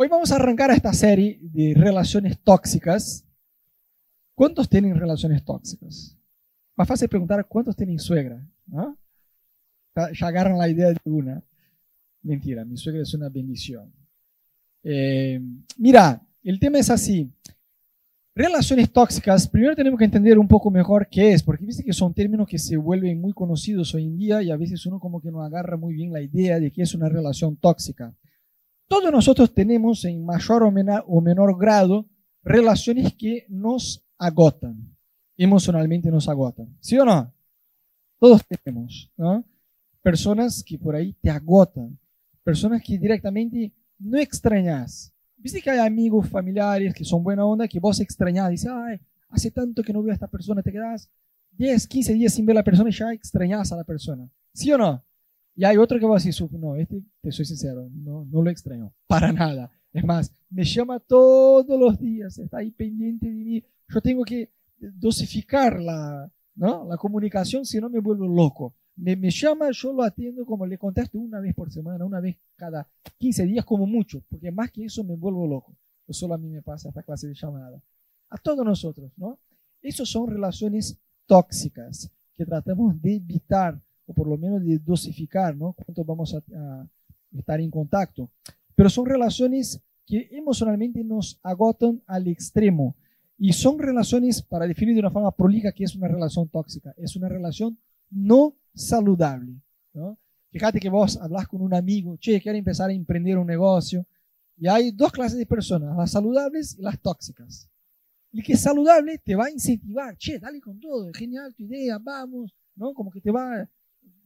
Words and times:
Hoy 0.00 0.06
vamos 0.06 0.30
a 0.30 0.36
arrancar 0.36 0.70
esta 0.70 0.92
serie 0.92 1.40
de 1.42 1.74
relaciones 1.74 2.38
tóxicas. 2.38 3.24
¿Cuántos 4.36 4.68
tienen 4.68 4.94
relaciones 4.94 5.44
tóxicas? 5.44 6.16
Más 6.76 6.86
fácil 6.86 7.08
preguntar 7.08 7.44
cuántos 7.48 7.74
tienen 7.74 7.98
suegra. 7.98 8.40
Ya 10.12 10.28
agarran 10.28 10.56
la 10.56 10.68
idea 10.68 10.90
de 10.90 11.00
una. 11.04 11.42
Mentira, 12.22 12.64
mi 12.64 12.76
suegra 12.76 13.02
es 13.02 13.12
una 13.12 13.28
bendición. 13.28 13.92
Eh, 14.84 15.40
mira, 15.78 16.22
el 16.44 16.60
tema 16.60 16.78
es 16.78 16.90
así. 16.90 17.28
Relaciones 18.36 18.92
tóxicas, 18.92 19.48
primero 19.48 19.74
tenemos 19.74 19.98
que 19.98 20.04
entender 20.04 20.38
un 20.38 20.46
poco 20.46 20.70
mejor 20.70 21.08
qué 21.10 21.32
es, 21.32 21.42
porque 21.42 21.66
viste 21.66 21.82
que 21.82 21.92
son 21.92 22.14
términos 22.14 22.46
que 22.46 22.60
se 22.60 22.76
vuelven 22.76 23.20
muy 23.20 23.32
conocidos 23.32 23.92
hoy 23.96 24.04
en 24.04 24.16
día 24.16 24.42
y 24.44 24.52
a 24.52 24.56
veces 24.56 24.86
uno 24.86 25.00
como 25.00 25.20
que 25.20 25.32
no 25.32 25.42
agarra 25.42 25.76
muy 25.76 25.94
bien 25.94 26.12
la 26.12 26.22
idea 26.22 26.60
de 26.60 26.70
qué 26.70 26.82
es 26.82 26.94
una 26.94 27.08
relación 27.08 27.56
tóxica. 27.56 28.14
Todos 28.88 29.12
nosotros 29.12 29.52
tenemos 29.52 30.04
en 30.06 30.24
mayor 30.24 30.62
o 30.62 31.20
menor, 31.20 31.58
grado 31.58 32.08
relaciones 32.42 33.14
que 33.14 33.44
nos 33.50 34.02
agotan, 34.16 34.96
emocionalmente 35.36 36.10
nos 36.10 36.26
agotan. 36.26 36.74
¿Sí 36.80 36.98
o 36.98 37.04
no? 37.04 37.32
Todos 38.18 38.42
tenemos, 38.46 39.12
¿no? 39.16 39.44
Personas 40.00 40.64
que 40.66 40.78
por 40.78 40.96
ahí 40.96 41.12
te 41.12 41.28
agotan, 41.28 41.98
personas 42.42 42.82
que 42.82 42.98
directamente 42.98 43.72
no 43.98 44.18
extrañas. 44.18 45.12
Viste 45.36 45.60
que 45.60 45.70
hay 45.70 45.86
amigos, 45.86 46.28
familiares 46.28 46.94
que 46.94 47.04
son 47.04 47.22
buena 47.22 47.44
onda, 47.44 47.68
que 47.68 47.78
vos 47.78 48.00
extrañás, 48.00 48.50
dices, 48.50 48.70
ay, 48.72 48.98
hace 49.28 49.50
tanto 49.50 49.82
que 49.82 49.92
no 49.92 50.02
veo 50.02 50.12
a 50.12 50.14
esta 50.14 50.28
persona, 50.28 50.62
te 50.62 50.72
quedas 50.72 51.10
10, 51.52 51.86
15 51.86 52.14
días 52.14 52.32
sin 52.32 52.46
ver 52.46 52.56
a 52.56 52.60
la 52.60 52.64
persona 52.64 52.88
y 52.88 52.92
ya 52.92 53.12
extrañas 53.12 53.70
a 53.70 53.76
la 53.76 53.84
persona. 53.84 54.28
¿Sí 54.54 54.72
o 54.72 54.78
no? 54.78 55.04
Y 55.58 55.64
hay 55.64 55.76
otro 55.76 55.98
que 55.98 56.06
va 56.06 56.16
a 56.16 56.22
decir, 56.22 56.32
no, 56.52 56.76
este, 56.76 57.02
te 57.20 57.32
soy 57.32 57.44
sincero, 57.44 57.90
no, 57.92 58.24
no 58.30 58.42
lo 58.42 58.48
extraño, 58.48 58.92
para 59.08 59.32
nada. 59.32 59.72
Es 59.92 60.04
más, 60.04 60.32
me 60.50 60.62
llama 60.62 61.00
todos 61.00 61.76
los 61.76 61.98
días, 61.98 62.38
está 62.38 62.58
ahí 62.58 62.70
pendiente 62.70 63.26
de 63.26 63.32
mí. 63.32 63.64
Yo 63.88 64.00
tengo 64.00 64.22
que 64.22 64.52
dosificar 64.78 65.80
la, 65.80 66.30
¿no? 66.54 66.86
la 66.88 66.96
comunicación, 66.96 67.64
si 67.64 67.80
no 67.80 67.90
me 67.90 67.98
vuelvo 67.98 68.28
loco. 68.28 68.76
Me, 68.94 69.16
me, 69.16 69.32
llama, 69.32 69.70
yo 69.72 69.92
lo 69.92 70.04
atiendo 70.04 70.46
como 70.46 70.64
le 70.64 70.78
contesto 70.78 71.18
una 71.18 71.40
vez 71.40 71.56
por 71.56 71.72
semana, 71.72 72.04
una 72.04 72.20
vez 72.20 72.36
cada 72.54 72.88
15 73.18 73.46
días 73.46 73.64
como 73.64 73.84
mucho, 73.84 74.22
porque 74.28 74.52
más 74.52 74.70
que 74.70 74.84
eso 74.84 75.02
me 75.02 75.16
vuelvo 75.16 75.44
loco. 75.44 75.76
Eso 76.06 76.20
solo 76.20 76.34
a 76.34 76.38
mí 76.38 76.48
me 76.48 76.62
pasa 76.62 76.90
esta 76.90 77.02
clase 77.02 77.26
de 77.26 77.34
llamada. 77.34 77.82
A 78.30 78.38
todos 78.38 78.64
nosotros, 78.64 79.10
¿no? 79.16 79.40
Esas 79.82 80.08
son 80.08 80.30
relaciones 80.30 81.00
tóxicas 81.26 82.12
que 82.36 82.46
tratamos 82.46 83.02
de 83.02 83.16
evitar 83.16 83.82
o 84.08 84.14
por 84.14 84.26
lo 84.26 84.38
menos 84.38 84.64
de 84.64 84.78
dosificar, 84.78 85.54
¿no? 85.54 85.74
Cuánto 85.74 86.02
vamos 86.02 86.34
a, 86.34 86.88
estar 87.36 87.60
en 87.60 87.70
contacto. 87.70 88.30
Pero 88.74 88.88
son 88.88 89.04
relaciones 89.04 89.80
que 90.06 90.28
emocionalmente 90.32 91.04
nos 91.04 91.38
agotan 91.42 92.02
al 92.06 92.26
extremo. 92.26 92.96
Y 93.36 93.52
son 93.52 93.78
relaciones, 93.78 94.42
para 94.42 94.66
definir 94.66 94.94
de 94.94 95.00
una 95.00 95.10
forma 95.10 95.30
prolija, 95.30 95.72
que 95.72 95.84
es 95.84 95.94
una 95.94 96.08
relación 96.08 96.48
tóxica. 96.48 96.94
Es 96.96 97.16
una 97.16 97.28
relación 97.28 97.78
no 98.10 98.56
saludable. 98.74 99.60
¿no? 99.92 100.18
Fíjate 100.50 100.80
que 100.80 100.88
vos 100.88 101.18
hablas 101.18 101.46
con 101.46 101.60
un 101.60 101.74
amigo, 101.74 102.16
che, 102.16 102.40
quiero 102.40 102.56
empezar 102.56 102.88
a 102.88 102.94
emprender 102.94 103.36
un 103.36 103.46
negocio. 103.46 104.06
Y 104.56 104.68
hay 104.68 104.90
dos 104.90 105.12
clases 105.12 105.38
de 105.38 105.46
personas, 105.46 105.94
las 105.96 106.10
saludables 106.10 106.76
y 106.78 106.82
las 106.82 106.98
tóxicas. 106.98 107.68
El 108.32 108.42
que 108.42 108.54
es 108.54 108.60
saludable 108.60 109.18
te 109.18 109.36
va 109.36 109.44
a 109.44 109.50
incentivar, 109.50 110.16
che, 110.16 110.38
dale 110.38 110.60
con 110.60 110.80
todo, 110.80 111.12
genial 111.12 111.54
tu 111.54 111.64
idea, 111.64 111.98
vamos, 111.98 112.54
¿no? 112.74 112.94
Como 112.94 113.10
que 113.10 113.20
te 113.20 113.30
va 113.30 113.68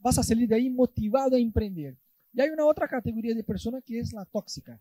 vas 0.03 0.19
a 0.19 0.23
salir 0.23 0.49
de 0.49 0.57
ahí 0.57 0.69
motivado 0.69 1.37
a 1.37 1.39
emprender. 1.39 1.97
Y 2.33 2.41
hay 2.41 2.51
una 2.51 2.67
otra 2.67 2.89
categoría 2.89 3.35
de 3.35 3.45
personas 3.45 3.83
que 3.85 3.99
es 3.99 4.13
la 4.13 4.25
tóxica. 4.25 4.81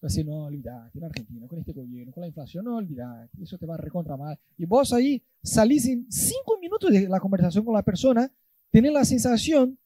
Así, 0.00 0.22
no, 0.22 0.44
olvidate, 0.44 0.98
en 0.98 1.04
Argentina, 1.04 1.48
con 1.48 1.58
este 1.58 1.72
gobierno, 1.72 2.12
con 2.12 2.20
la 2.20 2.28
inflación, 2.28 2.64
no 2.64 2.76
olvidate, 2.76 3.42
eso 3.42 3.58
te 3.58 3.66
va 3.66 3.74
a 3.74 3.78
recontra 3.78 4.16
mal. 4.16 4.38
Y 4.56 4.64
vos 4.64 4.92
ahí 4.92 5.20
salís 5.42 5.86
en 5.86 6.06
cinco 6.10 6.56
minutos 6.60 6.92
de 6.92 7.08
la 7.08 7.18
conversación 7.18 7.64
con 7.64 7.74
la 7.74 7.82
persona, 7.82 8.30
tenés 8.70 8.92
la 8.92 9.04
sensación 9.04 9.76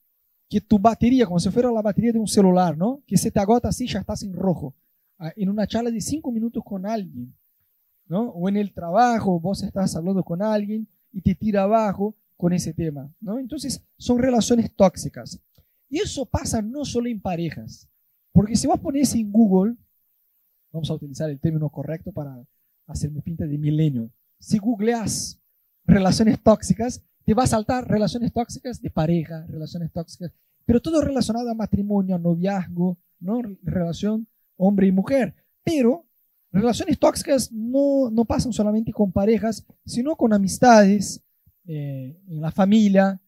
que 0.51 0.61
tu 0.61 0.79
batería, 0.79 1.25
como 1.25 1.41
si 1.41 1.49
fuera 1.51 1.73
la 1.73 1.81
batería 1.81 2.13
de 2.13 2.19
un 2.19 2.29
celular, 2.29 2.77
¿no? 2.77 3.03
Que 3.07 3.17
se 3.17 3.31
te 3.31 3.41
agota 3.41 3.69
así, 3.69 3.87
ya 3.87 4.01
estás 4.01 4.23
en 4.23 4.35
rojo. 4.35 4.75
Ah, 5.19 5.33
en 5.35 5.49
una 5.49 5.67
charla 5.67 5.91
de 5.91 6.01
cinco 6.03 6.31
minutos 6.31 6.63
con 6.63 6.85
alguien, 6.85 7.35
¿no? 8.07 8.29
O 8.33 8.51
en 8.51 8.59
el 8.59 8.75
trabajo, 8.75 9.41
vos 9.41 9.63
estás 9.63 9.97
hablando 9.97 10.23
con 10.23 10.43
alguien 10.43 10.87
y 11.11 11.23
te 11.23 11.35
tira 11.35 11.63
abajo 11.63 12.15
con 12.43 12.53
ese 12.53 12.75
tema, 12.75 13.09
¿no? 13.21 13.39
Entonces, 13.39 13.85
son 13.97 14.19
relaciones 14.19 14.75
tóxicas. 14.75 15.41
Y 15.89 16.01
eso 16.01 16.27
pasa 16.27 16.61
no 16.61 16.85
solo 16.85 17.09
en 17.09 17.21
parejas, 17.21 17.89
porque 18.33 18.57
si 18.57 18.67
vos 18.67 18.81
pones 18.81 19.15
en 19.15 19.31
Google, 19.31 19.77
vamos 20.73 20.91
a 20.91 20.95
utilizar 20.95 21.31
el 21.31 21.39
término 21.39 21.71
correcto 21.71 22.11
para 22.11 22.45
hacerme 22.89 23.23
pinta 23.23 23.47
de 23.47 23.57
milenio, 23.57 24.11
si 24.41 24.59
googleas 24.59 25.41
relaciones 25.85 26.43
tóxicas, 26.43 27.01
te 27.25 27.33
va 27.33 27.45
a 27.45 27.47
saltar 27.47 27.89
relaciones 27.89 28.33
tóxicas 28.33 28.83
de 28.83 28.91
pareja, 28.91 29.47
relaciones 29.47 29.93
tóxicas, 29.93 30.33
pero 30.65 30.83
todo 30.83 31.01
relacionado 31.01 31.49
a 31.49 31.55
matrimonio, 31.55 32.19
noviazgo, 32.19 32.99
¿no? 33.21 33.41
Relación 33.63 34.27
hombre 34.57 34.89
y 34.89 34.91
mujer. 34.91 35.33
Pero 35.63 36.09
relaciones 36.51 36.99
tóxicas 36.99 37.53
no, 37.53 38.11
no 38.11 38.25
pasan 38.25 38.53
solamente 38.53 38.93
con 38.93 39.13
parejas, 39.13 39.65
sino 39.87 40.17
con 40.17 40.33
amistades, 40.33 41.23
eh, 41.67 42.17
en 42.29 42.41
la 42.41 42.51
familia, 42.51 43.21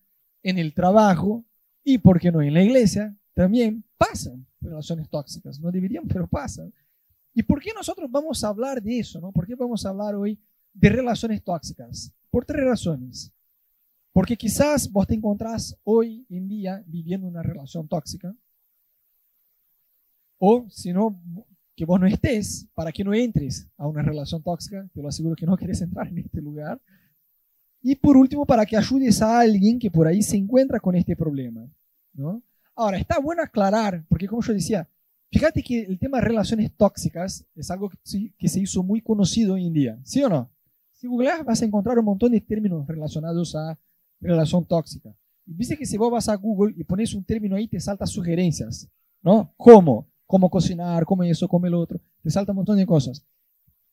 en 0.42 0.58
el 0.58 0.74
trabajo 0.74 1.44
y, 1.82 1.98
¿por 1.98 2.20
qué 2.20 2.32
no?, 2.32 2.42
en 2.42 2.54
la 2.54 2.62
iglesia, 2.62 3.16
también 3.34 3.84
pasan 3.96 4.46
relaciones 4.60 5.08
tóxicas. 5.08 5.60
No 5.60 5.70
deberían, 5.70 6.06
pero 6.06 6.26
pasan. 6.26 6.72
¿Y 7.34 7.42
por 7.42 7.60
qué 7.60 7.72
nosotros 7.74 8.10
vamos 8.10 8.42
a 8.44 8.48
hablar 8.48 8.80
de 8.80 9.00
eso? 9.00 9.20
¿no? 9.20 9.32
¿Por 9.32 9.46
qué 9.46 9.54
vamos 9.54 9.84
a 9.84 9.90
hablar 9.90 10.14
hoy 10.14 10.38
de 10.72 10.88
relaciones 10.88 11.42
tóxicas? 11.42 12.12
Por 12.30 12.44
tres 12.44 12.64
razones. 12.64 13.32
Porque 14.12 14.36
quizás 14.36 14.90
vos 14.90 15.06
te 15.08 15.14
encontrás 15.14 15.76
hoy 15.82 16.24
en 16.30 16.46
día 16.46 16.82
viviendo 16.86 17.26
una 17.26 17.42
relación 17.42 17.88
tóxica. 17.88 18.32
O 20.38 20.66
si 20.70 20.92
no, 20.92 21.20
que 21.74 21.84
vos 21.84 21.98
no 21.98 22.06
estés, 22.06 22.68
para 22.74 22.92
que 22.92 23.02
no 23.02 23.12
entres 23.12 23.66
a 23.76 23.88
una 23.88 24.02
relación 24.02 24.42
tóxica, 24.42 24.88
te 24.94 25.02
lo 25.02 25.08
aseguro 25.08 25.34
que 25.34 25.46
no 25.46 25.56
quieres 25.56 25.80
entrar 25.80 26.06
en 26.06 26.18
este 26.18 26.40
lugar. 26.40 26.80
Y 27.86 27.96
por 27.96 28.16
último, 28.16 28.46
para 28.46 28.64
que 28.64 28.78
ayudes 28.78 29.20
a 29.20 29.40
alguien 29.40 29.78
que 29.78 29.90
por 29.90 30.06
ahí 30.06 30.22
se 30.22 30.38
encuentra 30.38 30.80
con 30.80 30.94
este 30.96 31.14
problema. 31.14 31.68
¿no? 32.14 32.42
Ahora, 32.74 32.96
está 32.96 33.18
bueno 33.18 33.42
aclarar, 33.42 34.06
porque 34.08 34.26
como 34.26 34.40
yo 34.40 34.54
decía, 34.54 34.88
fíjate 35.30 35.62
que 35.62 35.82
el 35.82 35.98
tema 35.98 36.16
de 36.16 36.24
relaciones 36.24 36.74
tóxicas 36.74 37.44
es 37.54 37.70
algo 37.70 37.90
que, 37.90 38.48
se 38.48 38.60
hizo 38.60 38.82
muy 38.82 39.02
conocido 39.02 39.52
hoy 39.52 39.66
en 39.66 39.74
día, 39.74 40.00
¿sí 40.02 40.22
o 40.22 40.30
no? 40.30 40.50
Si 40.92 41.06
googleas 41.06 41.44
vas 41.44 41.60
a 41.60 41.66
encontrar 41.66 41.98
un 41.98 42.06
montón 42.06 42.32
de 42.32 42.40
términos 42.40 42.86
relacionados 42.86 43.54
a 43.54 43.78
relación 44.18 44.64
tóxica. 44.64 45.14
Y 45.44 45.52
viste 45.52 45.76
que 45.76 45.84
si 45.84 45.98
vos 45.98 46.10
vas 46.10 46.30
a 46.30 46.36
Google 46.36 46.72
y 46.78 46.84
pones 46.84 47.14
un 47.14 47.22
término 47.22 47.54
ahí, 47.54 47.68
te 47.68 47.78
saltan 47.80 48.08
sugerencias, 48.08 48.88
¿no? 49.20 49.52
¿Cómo? 49.58 50.08
¿Cómo 50.24 50.48
cocinar? 50.48 51.04
¿Cómo 51.04 51.22
eso? 51.22 51.46
¿Cómo 51.46 51.66
el 51.66 51.74
otro? 51.74 52.00
Te 52.22 52.30
salta 52.30 52.52
un 52.52 52.56
montón 52.56 52.78
de 52.78 52.86
cosas. 52.86 53.22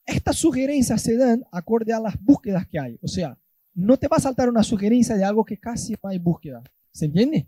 Estas 0.06 0.38
sugerencias 0.38 1.02
se 1.02 1.18
dan 1.18 1.44
acorde 1.52 1.91
a 1.91 2.00
las 2.00 2.16
búsquedas 2.23 2.66
que 2.66 2.79
hay. 2.79 2.97
O 3.02 3.08
sea, 3.09 3.38
no 3.74 3.98
te 3.98 4.08
va 4.08 4.18
a 4.18 4.22
saltar 4.22 4.50
una 4.50 4.64
sugerencia 4.64 5.16
de 5.16 5.24
algo 5.24 5.46
que 5.46 5.58
casi 5.58 5.94
no 5.94 6.09
hay 6.09 6.20
búsqueda. 6.20 6.64
¿Se 6.92 7.06
entiende? 7.06 7.48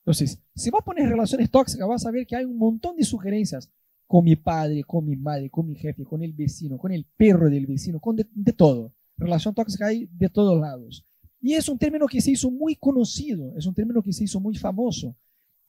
Entonces, 0.00 0.40
si 0.54 0.70
vos 0.70 0.82
pones 0.84 1.08
relaciones 1.08 1.50
tóxicas, 1.50 1.86
vas 1.86 2.06
a 2.06 2.10
ver 2.10 2.26
que 2.26 2.34
hay 2.34 2.44
un 2.44 2.56
montón 2.56 2.96
de 2.96 3.04
sugerencias 3.04 3.70
con 4.06 4.24
mi 4.24 4.36
padre, 4.36 4.82
con 4.82 5.04
mi 5.04 5.16
madre, 5.16 5.50
con 5.50 5.66
mi 5.66 5.74
jefe, 5.74 6.02
con 6.02 6.22
el 6.22 6.32
vecino, 6.32 6.78
con 6.78 6.92
el 6.92 7.04
perro 7.04 7.50
del 7.50 7.66
vecino, 7.66 8.00
con 8.00 8.16
de, 8.16 8.52
todo. 8.54 8.94
Relación 9.18 9.54
tóxica 9.54 9.88
hay 9.88 10.08
de 10.10 10.30
todos 10.30 10.58
lados. 10.58 11.04
Y 11.40 11.52
es 11.52 11.68
un 11.68 11.78
término 11.78 12.06
que 12.06 12.22
se 12.22 12.30
hizo 12.30 12.50
muy 12.50 12.74
conocido, 12.74 13.54
es 13.56 13.66
un 13.66 13.74
término 13.74 14.02
que 14.02 14.12
se 14.12 14.24
hizo 14.24 14.40
muy 14.40 14.56
famoso. 14.56 15.14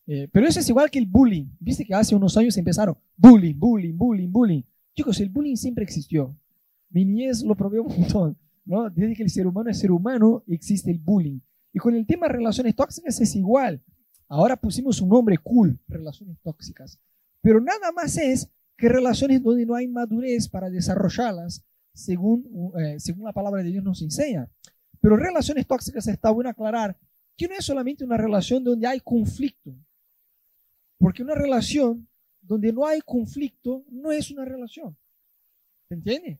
Eh, 0.07 0.29
pero 0.31 0.47
eso 0.47 0.61
es 0.61 0.69
igual 0.69 0.89
que 0.89 0.99
el 0.99 1.05
bullying. 1.05 1.47
Viste 1.59 1.83
que 1.83 1.93
hace 1.93 2.15
unos 2.15 2.35
años 2.37 2.55
empezaron 2.57 2.97
bullying, 3.17 3.55
bullying, 3.59 3.97
bullying, 3.97 4.31
bullying. 4.31 4.63
Chicos, 4.95 5.19
el 5.19 5.29
bullying 5.29 5.57
siempre 5.57 5.83
existió. 5.83 6.33
Mi 6.89 7.03
niñez 7.03 7.43
lo 7.43 7.55
probé 7.55 7.81
un 7.81 7.93
montón. 7.93 8.37
Desde 8.93 9.15
que 9.15 9.23
el 9.23 9.31
ser 9.31 9.47
humano 9.47 9.71
es 9.71 9.79
ser 9.79 9.91
humano, 9.91 10.43
existe 10.47 10.91
el 10.91 10.99
bullying. 10.99 11.39
Y 11.73 11.79
con 11.79 11.95
el 11.95 12.05
tema 12.05 12.27
de 12.27 12.33
relaciones 12.33 12.75
tóxicas 12.75 13.19
es 13.19 13.35
igual. 13.35 13.83
Ahora 14.27 14.55
pusimos 14.55 15.01
un 15.01 15.09
nombre 15.09 15.39
cool, 15.39 15.79
relaciones 15.87 16.39
tóxicas. 16.41 16.99
Pero 17.41 17.59
nada 17.59 17.91
más 17.91 18.15
es 18.17 18.47
que 18.77 18.87
relaciones 18.87 19.41
donde 19.41 19.65
no 19.65 19.73
hay 19.73 19.87
madurez 19.87 20.47
para 20.47 20.69
desarrollarlas, 20.69 21.65
según, 21.93 22.71
eh, 22.79 22.99
según 22.99 23.25
la 23.25 23.33
palabra 23.33 23.63
de 23.63 23.71
Dios 23.71 23.83
nos 23.83 24.03
enseña. 24.03 24.47
Pero 25.01 25.17
relaciones 25.17 25.65
tóxicas 25.65 26.07
está 26.07 26.29
bueno 26.29 26.51
aclarar 26.51 26.95
que 27.35 27.47
no 27.47 27.55
es 27.55 27.65
solamente 27.65 28.03
una 28.03 28.17
relación 28.17 28.63
donde 28.63 28.85
hay 28.85 28.99
conflicto. 28.99 29.75
Porque 30.99 31.23
una 31.23 31.33
relación 31.33 32.07
donde 32.39 32.71
no 32.71 32.85
hay 32.85 33.01
conflicto 33.01 33.83
no 33.89 34.11
es 34.11 34.29
una 34.29 34.45
relación. 34.45 34.95
¿Se 35.87 35.95
entiende? 35.95 36.39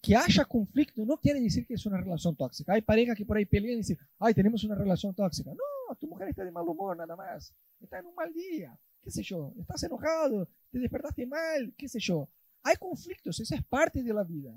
Que, 0.00 0.16
haya 0.16 0.44
conflicto 0.46 1.04
no 1.04 1.18
quiere 1.18 1.40
decir 1.40 1.66
que 1.66 1.74
es 1.74 1.84
una 1.84 1.98
relación 1.98 2.34
tóxica. 2.34 2.72
Hay 2.72 2.82
parejas 2.82 3.16
que 3.16 3.26
por 3.26 3.36
ahí 3.36 3.44
pelean 3.44 3.74
y 3.74 3.78
dicen, 3.78 3.98
ay, 4.18 4.32
tenemos 4.32 4.64
una 4.64 4.74
relación 4.74 5.14
tóxica. 5.14 5.50
No, 5.50 5.94
tu 5.96 6.06
mujer 6.06 6.28
está 6.28 6.44
de 6.44 6.50
mal 6.50 6.66
humor 6.66 6.96
nada 6.96 7.14
más, 7.14 7.54
está 7.80 7.98
en 7.98 8.06
un 8.06 8.14
mal 8.14 8.32
día. 8.32 8.78
qué 9.02 9.10
sé 9.10 9.22
yo, 9.22 9.52
estás 9.60 9.82
enojado, 9.82 10.48
te 10.70 10.78
despertaste 10.78 11.26
mal, 11.26 11.74
qué 11.76 11.88
sé 11.88 12.00
yo. 12.00 12.28
Hay 12.62 12.76
conflictos, 12.76 13.38
esa 13.38 13.54
es 13.54 13.62
parte 13.64 14.02
de 14.02 14.14
la 14.14 14.24
vida. 14.24 14.52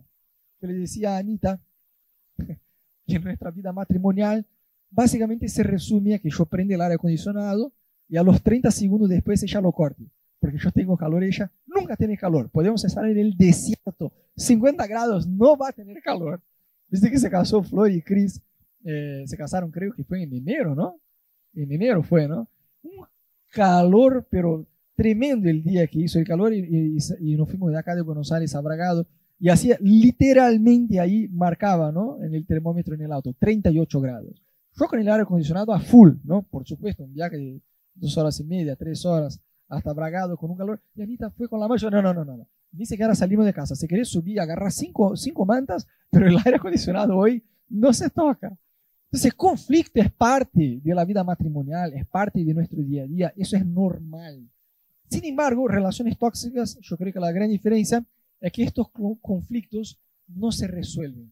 Yo 0.61 0.67
le 0.67 0.73
decía 0.75 1.15
a 1.15 1.17
Anita 1.17 1.61
que 2.37 3.15
en 3.15 3.23
nuestra 3.23 3.51
vida 3.51 3.73
matrimonial 3.73 4.45
básicamente 4.89 5.49
se 5.49 5.63
resumía 5.63 6.19
que 6.19 6.29
yo 6.29 6.45
prende 6.45 6.75
el 6.75 6.81
aire 6.81 6.95
acondicionado 6.95 7.73
y 8.07 8.17
a 8.17 8.23
los 8.23 8.41
30 8.41 8.71
segundos 8.71 9.09
después 9.09 9.43
ella 9.43 9.59
lo 9.59 9.73
corte. 9.73 10.09
Porque 10.39 10.57
yo 10.57 10.71
tengo 10.71 10.95
calor, 10.95 11.23
ella 11.23 11.51
nunca 11.79 11.95
tiene 11.95 12.17
calor. 12.17 12.49
Podemos 12.49 12.83
estar 12.83 13.05
en 13.05 13.17
el 13.17 13.35
desierto, 13.35 14.11
50 14.35 14.85
grados, 14.87 15.27
no 15.27 15.57
va 15.57 15.69
a 15.69 15.73
tener 15.73 16.01
calor. 16.01 16.41
Viste 16.87 17.09
que 17.11 17.19
se 17.19 17.29
casó 17.29 17.63
Flor 17.63 17.91
y 17.91 18.01
Chris, 18.01 18.41
eh, 18.83 19.23
se 19.25 19.37
casaron 19.37 19.71
creo 19.71 19.93
que 19.93 20.03
fue 20.03 20.23
en 20.23 20.33
enero, 20.33 20.75
¿no? 20.75 20.99
En 21.53 21.71
enero 21.71 22.03
fue, 22.03 22.27
¿no? 22.27 22.49
Un 22.83 23.05
calor, 23.51 24.27
pero 24.29 24.65
tremendo 24.95 25.49
el 25.49 25.63
día 25.63 25.87
que 25.87 25.99
hizo 25.99 26.19
el 26.19 26.25
calor 26.25 26.53
y, 26.53 26.97
y, 27.19 27.35
nos 27.35 27.49
fuimos 27.49 27.71
de 27.71 27.77
acá 27.77 27.95
de 27.95 28.01
Buenos 28.01 28.31
Aires 28.31 28.53
a 28.55 28.61
Bragado 28.61 29.07
y 29.39 29.49
hacía 29.49 29.77
literalmente 29.79 30.99
ahí 30.99 31.27
marcaba, 31.29 31.91
¿no? 31.91 32.21
En 32.23 32.33
el 32.33 32.45
termómetro 32.45 32.95
en 32.95 33.01
el 33.01 33.11
auto, 33.11 33.33
38 33.39 34.01
grados. 34.01 34.43
Yo 34.77 34.87
con 34.87 34.99
el 34.99 35.07
aire 35.07 35.23
acondicionado 35.23 35.73
a 35.73 35.79
full, 35.79 36.13
¿no? 36.23 36.41
Por 36.43 36.65
supuesto, 36.65 37.03
un 37.03 37.13
viaje 37.13 37.37
de 37.37 37.61
dos 37.95 38.17
horas 38.17 38.39
y 38.39 38.43
media, 38.43 38.75
tres 38.75 39.05
horas 39.05 39.39
hasta 39.69 39.93
Bragado 39.93 40.35
con 40.35 40.51
un 40.51 40.57
calor. 40.57 40.81
Y 40.95 41.01
Anita 41.01 41.29
fue 41.29 41.47
con 41.47 41.59
la 41.59 41.67
mayo, 41.67 41.89
no, 41.89 42.01
no, 42.01 42.13
no, 42.13 42.25
no. 42.25 42.47
Dice 42.71 42.97
que 42.97 43.03
ahora 43.03 43.15
salimos 43.15 43.45
de 43.45 43.53
casa. 43.53 43.75
Si 43.75 43.87
querés 43.87 44.09
subir, 44.09 44.39
agarrar 44.39 44.71
cinco, 44.71 45.15
cinco 45.15 45.45
mantas, 45.45 45.87
pero 46.09 46.27
el 46.27 46.37
aire 46.45 46.57
acondicionado 46.57 47.15
hoy 47.15 47.43
no 47.69 47.93
se 47.93 48.09
toca. 48.09 48.57
Entonces, 49.05 49.33
conflicto 49.33 49.99
es 50.01 50.11
parte 50.11 50.79
de 50.83 50.93
la 50.93 51.03
vida 51.03 51.23
matrimonial, 51.23 51.93
es 51.93 52.05
parte 52.05 52.43
de 52.43 52.53
nuestro 52.53 52.81
día 52.83 53.03
a 53.03 53.07
día, 53.07 53.33
eso 53.35 53.57
es 53.57 53.65
normal. 53.65 54.47
Sin 55.09 55.25
embargo, 55.25 55.67
relaciones 55.67 56.15
tóxicas, 56.17 56.77
yo 56.79 56.95
creo 56.95 57.11
que 57.11 57.19
la 57.19 57.31
gran 57.31 57.49
diferencia 57.49 58.05
es 58.39 58.51
que 58.51 58.63
estos 58.63 58.87
conflictos 59.19 59.99
no 60.27 60.51
se 60.51 60.67
resuelven. 60.67 61.31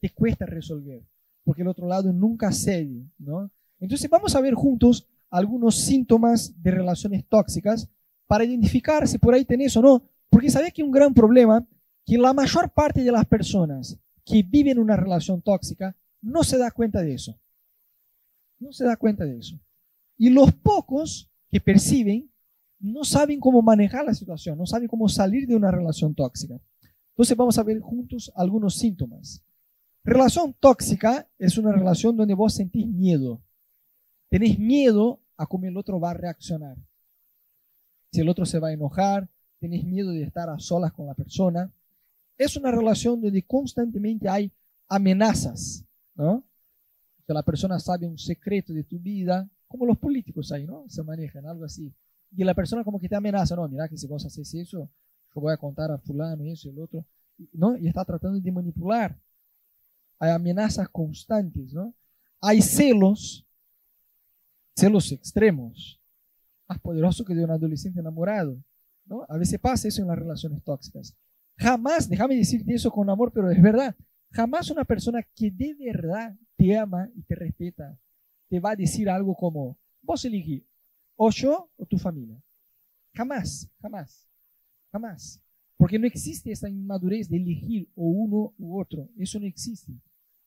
Te 0.00 0.10
cuesta 0.10 0.46
resolver, 0.46 1.00
porque 1.44 1.62
el 1.62 1.68
otro 1.68 1.86
lado 1.86 2.12
nunca 2.12 2.50
cede, 2.50 3.06
¿no? 3.18 3.50
Entonces, 3.78 4.10
vamos 4.10 4.34
a 4.34 4.40
ver 4.40 4.54
juntos 4.54 5.06
algunos 5.34 5.80
síntomas 5.80 6.54
de 6.62 6.70
relaciones 6.70 7.24
tóxicas 7.26 7.88
para 8.28 8.44
identificar 8.44 9.06
si 9.08 9.18
por 9.18 9.34
ahí 9.34 9.44
tenés 9.44 9.76
o 9.76 9.82
no. 9.82 10.02
Porque 10.30 10.48
sabés 10.48 10.72
que 10.72 10.82
un 10.82 10.92
gran 10.92 11.12
problema, 11.12 11.66
que 12.06 12.16
la 12.16 12.32
mayor 12.32 12.70
parte 12.70 13.02
de 13.02 13.10
las 13.10 13.24
personas 13.26 13.98
que 14.24 14.42
viven 14.42 14.78
una 14.78 14.96
relación 14.96 15.42
tóxica 15.42 15.96
no 16.22 16.44
se 16.44 16.56
da 16.56 16.70
cuenta 16.70 17.02
de 17.02 17.14
eso. 17.14 17.36
No 18.60 18.72
se 18.72 18.84
da 18.84 18.96
cuenta 18.96 19.24
de 19.24 19.38
eso. 19.38 19.60
Y 20.16 20.30
los 20.30 20.52
pocos 20.52 21.28
que 21.50 21.60
perciben 21.60 22.30
no 22.78 23.02
saben 23.02 23.40
cómo 23.40 23.60
manejar 23.60 24.04
la 24.04 24.14
situación, 24.14 24.56
no 24.56 24.66
saben 24.66 24.86
cómo 24.86 25.08
salir 25.08 25.48
de 25.48 25.56
una 25.56 25.72
relación 25.72 26.14
tóxica. 26.14 26.60
Entonces 27.10 27.36
vamos 27.36 27.58
a 27.58 27.64
ver 27.64 27.80
juntos 27.80 28.30
algunos 28.36 28.76
síntomas. 28.76 29.42
Relación 30.04 30.54
tóxica 30.60 31.28
es 31.38 31.58
una 31.58 31.72
relación 31.72 32.16
donde 32.16 32.34
vos 32.34 32.54
sentís 32.54 32.86
miedo. 32.86 33.42
Tenés 34.28 34.58
miedo 34.58 35.20
a 35.36 35.46
cómo 35.46 35.66
el 35.66 35.76
otro 35.76 35.98
va 36.00 36.10
a 36.10 36.14
reaccionar. 36.14 36.76
Si 38.12 38.20
el 38.20 38.28
otro 38.28 38.46
se 38.46 38.58
va 38.58 38.68
a 38.68 38.72
enojar, 38.72 39.28
tenés 39.58 39.84
miedo 39.84 40.10
de 40.10 40.22
estar 40.22 40.48
a 40.48 40.58
solas 40.58 40.92
con 40.92 41.06
la 41.06 41.14
persona. 41.14 41.72
Es 42.36 42.56
una 42.56 42.70
relación 42.70 43.20
donde 43.20 43.42
constantemente 43.42 44.28
hay 44.28 44.52
amenazas, 44.88 45.84
¿no? 46.14 46.44
Que 47.26 47.32
la 47.32 47.42
persona 47.42 47.78
sabe 47.78 48.06
un 48.06 48.18
secreto 48.18 48.72
de 48.72 48.84
tu 48.84 48.98
vida, 48.98 49.48
como 49.66 49.86
los 49.86 49.98
políticos 49.98 50.52
ahí, 50.52 50.64
¿no? 50.64 50.84
Se 50.88 51.02
manejan, 51.02 51.46
algo 51.46 51.64
así. 51.64 51.92
Y 52.36 52.44
la 52.44 52.54
persona 52.54 52.84
como 52.84 53.00
que 53.00 53.08
te 53.08 53.16
amenaza, 53.16 53.56
no, 53.56 53.66
mira 53.68 53.88
que 53.88 53.96
si 53.96 54.06
vos 54.06 54.24
haces 54.24 54.52
eso, 54.54 54.88
yo 55.34 55.40
voy 55.40 55.52
a 55.52 55.56
contar 55.56 55.90
a 55.90 55.98
fulano 55.98 56.44
eso 56.44 56.68
y 56.68 56.72
el 56.72 56.78
otro, 56.78 57.04
¿no? 57.52 57.76
Y 57.76 57.88
está 57.88 58.04
tratando 58.04 58.38
de 58.38 58.52
manipular. 58.52 59.18
Hay 60.18 60.30
amenazas 60.30 60.88
constantes, 60.88 61.72
¿no? 61.72 61.94
Hay 62.40 62.60
celos 62.62 63.43
celos 64.74 65.12
extremos, 65.12 66.00
más 66.68 66.78
poderoso 66.78 67.24
que 67.24 67.34
de 67.34 67.44
un 67.44 67.50
adolescente 67.50 68.00
enamorado. 68.00 68.62
¿no? 69.06 69.24
A 69.28 69.36
veces 69.36 69.58
pasa 69.58 69.88
eso 69.88 70.02
en 70.02 70.08
las 70.08 70.18
relaciones 70.18 70.62
tóxicas. 70.62 71.14
Jamás, 71.56 72.08
déjame 72.08 72.36
decirte 72.36 72.74
eso 72.74 72.90
con 72.90 73.08
amor, 73.10 73.32
pero 73.32 73.50
es 73.50 73.62
verdad, 73.62 73.94
jamás 74.32 74.70
una 74.70 74.84
persona 74.84 75.22
que 75.34 75.50
de 75.50 75.74
verdad 75.74 76.36
te 76.56 76.76
ama 76.76 77.08
y 77.14 77.22
te 77.22 77.34
respeta 77.34 77.98
te 78.48 78.60
va 78.60 78.70
a 78.70 78.76
decir 78.76 79.08
algo 79.08 79.34
como, 79.34 79.76
vos 80.02 80.24
elegí, 80.24 80.64
o 81.16 81.30
yo 81.30 81.70
o 81.76 81.86
tu 81.86 81.98
familia. 81.98 82.40
Jamás, 83.12 83.68
jamás, 83.80 84.28
jamás. 84.92 85.40
Porque 85.76 85.98
no 85.98 86.06
existe 86.06 86.52
esa 86.52 86.68
inmadurez 86.68 87.28
de 87.28 87.36
elegir 87.36 87.88
o 87.96 88.04
uno 88.04 88.54
u 88.58 88.80
otro. 88.80 89.08
Eso 89.16 89.40
no 89.40 89.46
existe. 89.46 89.92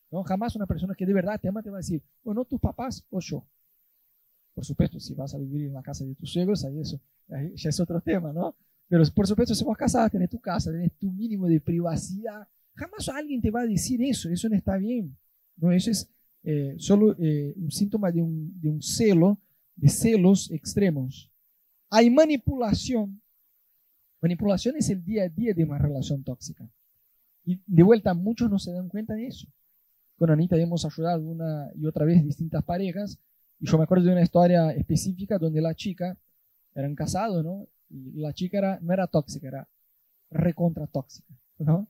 ¿no? 0.10 0.24
Jamás 0.24 0.56
una 0.56 0.66
persona 0.66 0.96
que 0.96 1.06
de 1.06 1.14
verdad 1.14 1.40
te 1.40 1.50
ama 1.50 1.62
te 1.62 1.70
va 1.70 1.78
a 1.78 1.80
decir, 1.80 2.02
o 2.24 2.34
no 2.34 2.46
tus 2.46 2.60
papás 2.60 3.06
o 3.10 3.20
yo. 3.20 3.46
Por 4.58 4.66
supuesto, 4.66 5.00
si 5.00 5.14
vas 5.14 5.36
a 5.36 5.38
vivir 5.38 5.68
en 5.68 5.74
la 5.74 5.84
casa 5.84 6.04
de 6.04 6.16
tus 6.16 6.32
suegros, 6.32 6.66
ahí 6.66 6.80
eso 6.80 7.00
ya 7.54 7.70
es 7.70 7.80
otro 7.80 8.02
tema, 8.02 8.34
¿no? 8.34 8.56
Pero 8.88 9.04
por 9.14 9.28
supuesto, 9.28 9.54
si 9.54 9.64
vas 9.64 9.78
casada, 9.78 10.10
tenés 10.10 10.32
tu 10.32 10.40
casa, 10.40 10.72
tenés 10.72 10.94
tu 10.94 11.12
mínimo 11.12 11.46
de 11.46 11.62
privacidad. 11.62 12.48
Jamás 12.74 13.08
alguien 13.10 13.40
te 13.40 13.52
va 13.52 13.62
a 13.62 13.68
decir 13.68 14.02
eso, 14.02 14.32
eso 14.32 14.50
no 14.50 14.56
está 14.56 14.78
bien. 14.78 15.16
No, 15.58 15.72
eso 15.72 15.92
es 15.92 16.10
eh, 16.42 16.74
solo 16.80 17.16
eh, 17.20 17.54
un 17.56 17.70
síntoma 17.70 18.12
de 18.12 18.20
un, 18.20 18.60
de 18.60 18.68
un 18.68 18.82
celo, 18.82 19.38
de 19.76 19.90
celos 19.90 20.50
extremos. 20.50 21.32
Hay 21.92 22.10
manipulación. 22.10 23.22
Manipulación 24.20 24.76
es 24.78 24.90
el 24.90 25.06
día 25.06 25.26
a 25.26 25.30
día 25.30 25.54
de 25.54 25.66
una 25.66 25.78
relación 25.78 26.24
tóxica. 26.24 26.68
Y 27.46 27.62
de 27.64 27.84
vuelta, 27.84 28.16
muchos 28.16 28.50
no 28.50 28.58
se 28.58 28.72
dan 28.72 28.90
cuenta 28.90 29.14
de 29.14 29.28
eso. 29.28 29.48
Con 30.16 30.32
Anita 30.32 30.58
hemos 30.58 30.84
ayudado 30.84 31.22
una 31.22 31.70
y 31.76 31.86
otra 31.86 32.06
vez 32.06 32.24
distintas 32.26 32.64
parejas 32.64 33.20
y 33.60 33.68
yo 33.68 33.78
me 33.78 33.84
acuerdo 33.84 34.06
de 34.06 34.12
una 34.12 34.22
historia 34.22 34.72
específica 34.72 35.38
donde 35.38 35.62
la 35.62 35.74
chica, 35.74 36.18
eran 36.76 36.96
casados, 36.96 37.44
¿no? 37.44 37.68
Y 37.90 38.20
la 38.20 38.34
chica 38.34 38.58
era, 38.60 38.80
no 38.82 38.94
era 38.94 39.08
tóxica, 39.08 39.48
era 39.48 39.68
recontra 40.30 40.86
tóxica, 40.88 41.34
¿no? 41.58 41.88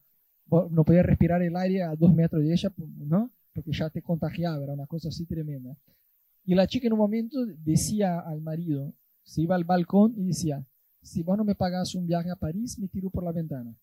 No 0.50 0.84
podía 0.86 1.04
respirar 1.04 1.42
el 1.42 1.56
aire 1.58 1.84
a 1.84 1.96
dos 1.96 2.14
metros 2.14 2.42
de 2.42 2.54
ella, 2.54 2.72
¿no? 2.78 3.32
Porque 3.54 3.72
ya 3.74 3.90
te 3.90 4.02
contagiaba, 4.02 4.64
era 4.64 4.74
una 4.74 4.88
cosa 4.88 5.10
así 5.10 5.26
tremenda. 5.26 5.76
Y 6.46 6.56
la 6.56 6.68
chica 6.68 6.88
en 6.88 6.94
un 6.94 7.00
momento 7.00 7.46
decía 7.46 8.20
al 8.20 8.40
marido, 8.40 8.94
se 9.24 9.42
iba 9.42 9.56
al 9.56 9.66
balcón 9.66 10.14
y 10.16 10.28
decía, 10.28 10.66
si 11.02 11.22
vos 11.22 11.38
no 11.38 11.44
me 11.44 11.56
pagas 11.56 11.94
un 11.96 12.08
viaje 12.08 12.30
a 12.30 12.38
París, 12.38 12.80
me 12.80 12.88
tiro 12.88 13.10
por 13.10 13.24
la 13.24 13.34
ventana. 13.34 13.76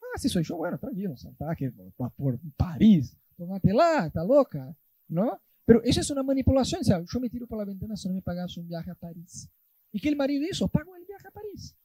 Ah, 0.00 0.18
si 0.18 0.30
soy 0.30 0.44
yo, 0.44 0.56
bueno, 0.56 0.78
tranquilo, 0.78 1.14
salta 1.16 1.54
que 1.54 1.70
por, 1.70 2.10
por 2.12 2.38
París, 2.56 3.14
tómatela, 3.36 4.06
está 4.06 4.24
loca, 4.24 4.74
¿no? 5.08 5.38
Pero 5.64 5.82
eso 5.84 6.00
es 6.00 6.10
una 6.10 6.22
manipulación. 6.22 6.82
Yo 6.82 7.20
me 7.20 7.30
tiro 7.30 7.46
por 7.46 7.58
la 7.58 7.64
ventana 7.64 7.96
si 7.96 8.08
no 8.08 8.14
me 8.14 8.22
pagas 8.22 8.56
un 8.56 8.66
viaje 8.66 8.90
a 8.90 8.94
París. 8.94 9.48
¿Y 9.92 10.00
que 10.00 10.08
el 10.08 10.16
marido 10.16 10.44
hizo? 10.50 10.68
Pagó 10.68 10.96
el 10.96 11.04
viaje 11.04 11.28
a 11.28 11.30
París. 11.30 11.76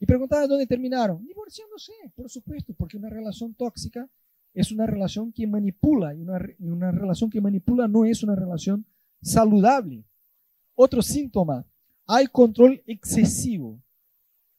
Y 0.00 0.06
preguntaba 0.06 0.46
dónde 0.46 0.66
terminaron. 0.66 1.24
Divorciándose, 1.24 1.92
por 2.14 2.28
supuesto, 2.28 2.74
porque 2.74 2.96
una 2.96 3.08
relación 3.08 3.54
tóxica 3.54 4.08
es 4.52 4.72
una 4.72 4.86
relación 4.86 5.32
que 5.32 5.46
manipula. 5.46 6.14
Y 6.14 6.22
una 6.22 6.90
relación 6.90 7.30
que 7.30 7.40
manipula 7.40 7.86
no 7.86 8.04
es 8.04 8.22
una 8.22 8.34
relación 8.34 8.84
saludable. 9.20 10.04
Otro 10.74 11.02
síntoma, 11.02 11.64
hay 12.06 12.26
control 12.26 12.82
excesivo 12.86 13.80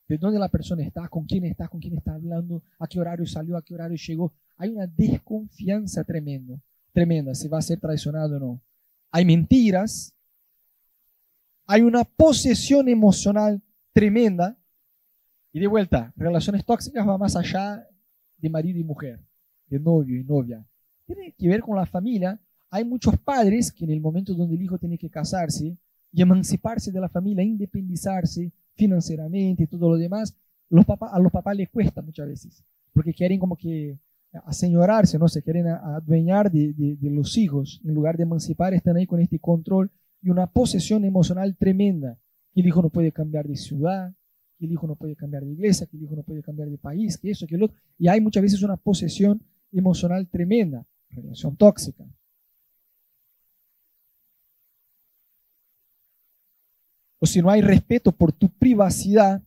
de 0.08 0.18
dónde 0.18 0.40
la 0.40 0.50
persona 0.50 0.84
está, 0.84 1.08
con 1.10 1.26
quién 1.26 1.44
está, 1.46 1.68
con 1.68 1.80
quién 1.80 1.98
está 1.98 2.14
hablando, 2.14 2.64
a 2.80 2.88
qué 2.88 3.00
horario 3.00 3.26
salió, 3.26 3.58
a 3.58 3.62
qué 3.62 3.74
horario 3.74 3.98
llegó. 3.98 4.34
Hay 4.58 4.70
una 4.70 4.88
desconfianza 4.88 6.04
tremenda 6.04 6.62
tremenda, 6.94 7.36
si 7.36 7.48
va 7.48 7.58
a 7.58 7.62
ser 7.62 7.80
traicionado 7.80 8.38
o 8.38 8.40
no. 8.40 8.62
Hay 9.12 9.26
mentiras, 9.26 10.14
hay 11.66 11.82
una 11.82 12.04
posesión 12.04 12.88
emocional 12.88 13.62
tremenda. 13.92 14.58
Y 15.52 15.60
de 15.60 15.68
vuelta, 15.68 16.14
relaciones 16.16 16.66
tóxicas 16.66 17.08
va 17.08 17.18
más 17.18 17.36
allá 17.36 17.86
de 18.38 18.50
marido 18.50 18.80
y 18.80 18.84
mujer, 18.84 19.20
de 19.68 19.80
novio 19.80 20.20
y 20.20 20.24
novia. 20.24 20.66
Tiene 21.06 21.34
que 21.38 21.48
ver 21.48 21.62
con 21.62 21.76
la 21.76 21.86
familia. 21.86 22.40
Hay 22.70 22.84
muchos 22.86 23.18
padres 23.18 23.72
que 23.72 23.86
en 23.86 23.92
el 23.92 24.02
momento 24.02 24.34
donde 24.34 24.56
el 24.56 24.62
hijo 24.62 24.78
tiene 24.78 24.98
que 24.98 25.10
casarse 25.10 25.78
y 26.12 26.22
emanciparse 26.22 26.92
de 26.92 27.00
la 27.00 27.10
familia, 27.10 27.44
independizarse 27.44 28.52
financieramente 28.76 29.64
y 29.64 29.68
todo 29.68 29.90
lo 29.90 29.98
demás, 29.98 30.36
los 30.70 30.86
a 30.90 31.20
los 31.20 31.32
papás 31.32 31.56
les 31.56 31.70
cuesta 31.70 32.02
muchas 32.02 32.28
veces, 32.28 32.64
porque 32.94 33.14
quieren 33.14 33.40
como 33.40 33.56
que 33.56 33.98
aseñorarse, 34.46 35.18
¿no? 35.20 35.28
Se 35.28 35.42
quieren 35.42 35.68
adueñar 35.68 36.52
de, 36.52 36.74
de, 36.74 37.10
los 37.10 37.38
hijos, 37.38 37.82
en 37.84 37.94
lugar 37.94 38.18
de 38.18 38.24
emancipar, 38.24 38.74
están 38.74 38.98
ahí 38.98 39.06
con 39.06 39.20
este 39.20 39.40
control 39.40 39.92
y 40.22 40.30
una 40.30 40.48
posesión 40.48 41.06
emocional 41.06 41.56
tremenda. 41.56 42.18
Que 42.54 42.62
el 42.62 42.68
hijo 42.68 42.82
no 42.82 42.90
puede 42.90 43.12
cambiar 43.12 43.48
de 43.48 43.56
ciudad, 43.56 44.14
que 44.58 44.66
el 44.66 44.72
hijo 44.72 44.88
no 44.88 44.96
puede 44.96 45.16
cambiar 45.16 45.44
de 45.44 45.52
iglesia, 45.52 45.88
que 45.88 45.98
el 45.98 46.04
hijo 46.04 46.16
no 46.16 46.24
puede 46.24 46.42
cambiar 46.42 46.70
de 46.70 46.78
país, 46.78 47.18
que 47.18 47.32
eso, 47.32 47.48
que 47.48 47.58
lo 47.58 47.66
otro. 47.66 47.78
Y 47.98 48.08
hay 48.08 48.22
muchas 48.22 48.44
veces 48.44 48.62
una 48.64 48.78
posesión 48.78 49.42
emocional 49.72 50.28
tremenda, 50.28 50.86
relación 51.10 51.56
tóxica. 51.56 52.06
o 57.24 57.26
si 57.26 57.42
no 57.42 57.50
hay 57.50 57.62
respeto 57.62 58.12
por 58.12 58.34
tu 58.34 58.50
privacidad, 58.50 59.42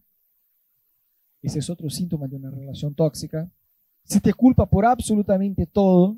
ese 1.42 1.58
es 1.58 1.68
otro 1.68 1.90
síntoma 1.90 2.26
de 2.26 2.36
una 2.36 2.50
relación 2.50 2.94
tóxica. 2.94 3.52
Si 4.06 4.20
te 4.20 4.32
culpa 4.32 4.66
por 4.66 4.86
absolutamente 4.86 5.66
todo, 5.66 6.16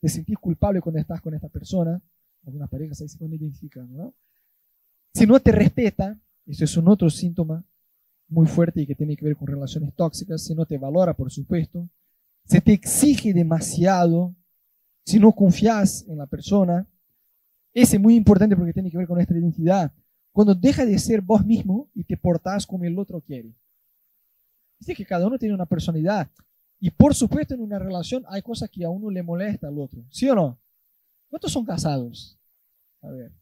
te 0.00 0.08
sentís 0.08 0.36
culpable 0.38 0.80
cuando 0.80 1.00
estás 1.00 1.20
con 1.20 1.34
esta 1.34 1.48
persona, 1.48 2.00
algunas 2.46 2.68
parejas 2.68 3.00
ahí 3.00 3.08
se 3.08 3.18
pueden 3.18 3.34
identificar, 3.34 3.84
¿no? 3.88 4.14
Si 5.14 5.26
no 5.26 5.40
te 5.40 5.50
respeta, 5.50 6.18
eso 6.46 6.64
es 6.64 6.76
un 6.76 6.88
otro 6.88 7.08
síntoma 7.08 7.64
muy 8.28 8.46
fuerte 8.46 8.82
y 8.82 8.86
que 8.86 8.94
tiene 8.94 9.16
que 9.16 9.24
ver 9.24 9.36
con 9.36 9.48
relaciones 9.48 9.94
tóxicas. 9.94 10.44
Si 10.44 10.54
no 10.54 10.66
te 10.66 10.76
valora, 10.76 11.14
por 11.14 11.30
supuesto. 11.30 11.88
Se 12.44 12.60
te 12.60 12.72
exige 12.72 13.32
demasiado. 13.32 14.34
Si 15.04 15.18
no 15.18 15.32
confías 15.32 16.04
en 16.08 16.18
la 16.18 16.26
persona. 16.26 16.86
Ese 17.72 17.96
es 17.96 18.02
muy 18.02 18.16
importante 18.16 18.54
porque 18.54 18.72
tiene 18.72 18.90
que 18.90 18.98
ver 18.98 19.06
con 19.06 19.16
nuestra 19.16 19.38
identidad. 19.38 19.92
Cuando 20.30 20.54
deja 20.54 20.84
de 20.84 20.98
ser 20.98 21.22
vos 21.22 21.44
mismo 21.44 21.88
y 21.94 22.04
te 22.04 22.16
portás 22.16 22.66
como 22.66 22.84
el 22.84 22.98
otro 22.98 23.20
quiere. 23.20 23.54
Dice 24.78 24.94
que 24.94 25.06
cada 25.06 25.26
uno 25.26 25.38
tiene 25.38 25.54
una 25.54 25.66
personalidad. 25.66 26.30
Y 26.80 26.90
por 26.90 27.14
supuesto 27.14 27.54
en 27.54 27.60
una 27.60 27.78
relación 27.78 28.24
hay 28.28 28.42
cosas 28.42 28.70
que 28.70 28.84
a 28.84 28.90
uno 28.90 29.10
le 29.10 29.22
molesta 29.22 29.68
al 29.68 29.78
otro. 29.78 30.04
¿Sí 30.10 30.28
o 30.28 30.34
no? 30.34 30.58
¿Cuántos 31.28 31.52
son 31.52 31.64
casados? 31.64 32.38
A 33.02 33.10
ver. 33.10 33.32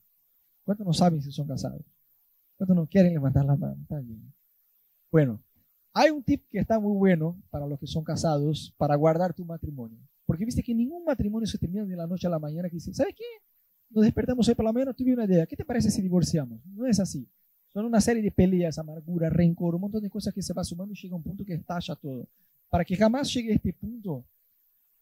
¿Cuántos 0.64 0.86
no 0.86 0.92
saben 0.92 1.22
si 1.22 1.30
son 1.30 1.46
casados? 1.46 1.82
¿Cuántos 2.56 2.76
no 2.76 2.86
quieren 2.86 3.12
levantar 3.12 3.44
la 3.44 3.56
mano? 3.56 3.76
Está 3.82 4.00
bien. 4.00 4.32
Bueno, 5.12 5.42
hay 5.92 6.10
un 6.10 6.22
tip 6.22 6.44
que 6.50 6.58
está 6.58 6.80
muy 6.80 6.96
bueno 6.96 7.40
para 7.50 7.66
los 7.66 7.78
que 7.78 7.86
son 7.86 8.04
casados 8.04 8.74
para 8.76 8.96
guardar 8.96 9.32
tu 9.32 9.44
matrimonio. 9.44 9.98
Porque 10.24 10.44
viste 10.44 10.62
que 10.62 10.74
ningún 10.74 11.04
matrimonio 11.04 11.46
se 11.46 11.58
termina 11.58 11.84
de 11.84 11.96
la 11.96 12.06
noche 12.06 12.26
a 12.26 12.30
la 12.30 12.38
mañana 12.38 12.68
que 12.68 12.76
dice, 12.76 12.92
¿sabes 12.92 13.14
qué? 13.14 13.24
Nos 13.90 14.04
despertamos 14.04 14.48
hoy 14.48 14.54
por 14.54 14.64
la 14.64 14.72
mañana, 14.72 14.92
tuve 14.92 15.14
una 15.14 15.24
idea. 15.24 15.46
¿Qué 15.46 15.56
te 15.56 15.64
parece 15.64 15.90
si 15.90 16.02
divorciamos? 16.02 16.60
No 16.66 16.86
es 16.86 16.98
así. 16.98 17.28
Son 17.72 17.84
una 17.84 18.00
serie 18.00 18.22
de 18.22 18.32
peleas, 18.32 18.78
amargura, 18.78 19.30
rencor, 19.30 19.74
un 19.74 19.82
montón 19.82 20.02
de 20.02 20.10
cosas 20.10 20.34
que 20.34 20.42
se 20.42 20.52
va 20.52 20.64
sumando 20.64 20.92
y 20.92 20.96
llega 20.96 21.14
un 21.14 21.22
punto 21.22 21.44
que 21.44 21.54
estalla 21.54 21.94
todo. 21.94 22.26
Para 22.68 22.85
que 22.85 22.96
jamás 22.96 23.32
llegue 23.32 23.52
a 23.52 23.54
este 23.54 23.73
punto, 23.73 24.25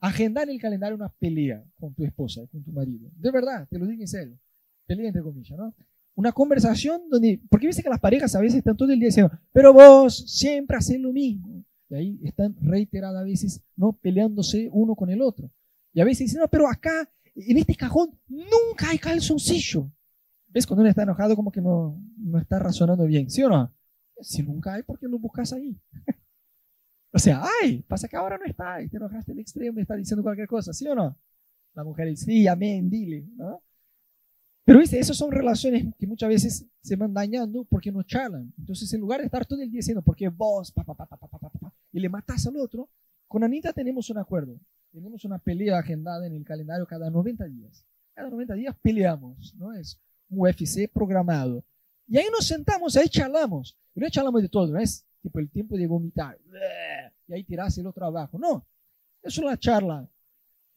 agenda 0.01 0.43
en 0.43 0.51
el 0.51 0.61
calendario 0.61 0.97
una 0.97 1.09
pelea 1.09 1.65
con 1.77 1.95
tu 1.95 2.05
esposa, 2.05 2.47
con 2.51 2.63
tu 2.63 2.73
marido. 2.73 3.11
De 3.17 3.31
verdad, 3.31 3.67
te 3.69 3.79
lo 3.79 3.87
digo 3.87 4.03
en 4.03 4.09
serio. 4.09 4.39
Pelea 4.87 5.09
entre 5.09 5.23
comillas, 5.23 5.59
¿no? 5.59 5.75
una 6.15 6.33
conversación 6.33 7.03
donde, 7.11 7.41
porque 7.51 7.67
viste 7.67 7.83
que 7.83 7.89
las 7.89 8.01
parejas 8.01 8.35
a 8.35 8.41
veces 8.41 8.59
están 8.59 8.77
todo 8.77 8.91
el 8.93 8.99
día 8.99 9.09
diciendo, 9.09 9.33
pero 9.53 9.73
vos 9.73 10.17
siempre 10.27 10.77
haces 10.77 11.01
lo 11.01 11.13
mismo. 11.13 11.65
Y 11.91 11.95
ahí 11.95 12.21
están 12.23 12.57
reiteradas 12.61 13.21
a 13.21 13.25
veces, 13.25 13.63
¿no? 13.77 13.93
Peleándose 13.93 14.69
uno 14.73 14.95
con 14.95 15.11
el 15.11 15.21
otro. 15.21 15.51
Y 15.93 16.01
a 16.01 16.05
veces 16.05 16.27
dicen, 16.27 16.41
no, 16.41 16.49
pero 16.49 16.69
acá, 16.69 17.09
en 17.35 17.59
este 17.59 17.75
cajón, 17.75 18.19
nunca 18.29 18.91
hay 18.91 18.99
calzoncillo. 18.99 19.91
¿Ves? 20.49 20.67
Cuando 20.67 20.83
uno 20.83 20.91
está 20.91 21.03
enojado, 21.03 21.37
como 21.37 21.51
que 21.51 21.61
no, 21.61 22.01
no 22.17 22.39
está 22.39 22.59
razonando 22.59 23.05
bien, 23.07 23.29
¿sí 23.29 23.43
o 23.43 23.49
no? 23.49 23.73
Si 24.21 24.43
nunca 24.43 24.75
hay, 24.75 24.83
¿por 24.83 24.99
qué 24.99 25.07
lo 25.09 25.19
buscas 25.19 25.53
ahí? 25.53 25.77
O 27.15 27.19
sea, 27.21 27.45
ay, 27.63 27.83
pasa 27.83 28.09
que 28.09 28.17
ahora 28.17 28.37
no 28.37 28.45
está, 28.45 28.83
y 28.83 28.89
te 28.89 28.97
enojaste 28.97 29.31
el 29.31 29.39
extremo 29.39 29.79
y 29.79 29.83
está 29.83 29.95
diciendo 29.95 30.23
cualquier 30.25 30.49
cosa, 30.49 30.73
¿sí 30.73 30.85
o 30.89 30.97
no? 30.97 31.17
La 31.73 31.85
mujer 31.85 32.09
dice, 32.09 32.25
sí, 32.25 32.49
amén, 32.49 32.91
dile, 32.91 33.25
¿no? 33.37 33.63
Pero 34.65 34.81
¿viste? 34.81 34.99
esas 34.99 35.17
son 35.17 35.31
relaciones 35.31 35.95
que 35.97 36.07
muchas 36.09 36.29
veces 36.29 36.67
se 36.83 36.97
van 36.97 37.15
dañando 37.15 37.65
porque 37.67 37.93
no 37.93 38.03
charlan. 38.03 38.53
Entonces, 38.59 38.93
en 38.95 39.01
lugar 39.01 39.21
de 39.21 39.27
estar 39.27 39.47
todo 39.47 39.61
el 39.61 39.71
día 39.71 39.79
diciendo, 39.79 40.03
porque 40.03 40.29
vos, 40.29 40.73
pa, 40.73 40.83
pa, 40.83 40.95
pa, 40.95 41.07
y 41.93 42.01
le 42.01 42.09
matas 42.09 42.47
al 42.49 42.57
otro, 42.57 42.89
con 43.29 43.45
Anita 43.45 43.73
tenemos 43.73 44.11
un 44.11 44.19
acuerdo. 44.19 44.59
Tenemos 44.91 45.25
una 45.25 45.39
pelea 45.39 45.79
agendada 45.79 46.27
en 46.27 46.35
el 46.35 46.45
calendario 46.45 46.87
cada 46.87 47.11
90 47.11 47.45
días. 47.45 47.85
Cada 48.15 48.31
90 48.31 48.55
días 48.55 48.77
peleamos, 48.81 49.55
¿no? 49.55 49.73
Es 49.73 50.01
un 50.29 50.41
UFC 50.41 50.91
programado. 50.93 51.63
Y 52.09 52.17
ahí 52.17 52.27
nos 52.33 52.47
sentamos, 52.47 52.97
ahí 52.97 53.09
charlamos. 53.09 53.77
Y 53.95 54.01
no 54.01 54.09
charlamos 54.09 54.43
de 54.43 54.49
todo, 54.49 54.73
no 54.73 54.81
es 54.81 55.05
tipo 55.25 55.41
el 55.41 55.51
tiempo 55.51 55.77
de 55.77 55.87
vomitar. 55.87 56.39
Y 57.27 57.33
ahí 57.33 57.43
tirarse 57.43 57.81
el 57.81 57.89
otro 57.89 58.07
abajo. 58.07 58.39
No. 58.39 58.65
Es 59.23 59.39
una 59.39 59.59
charla 59.59 60.09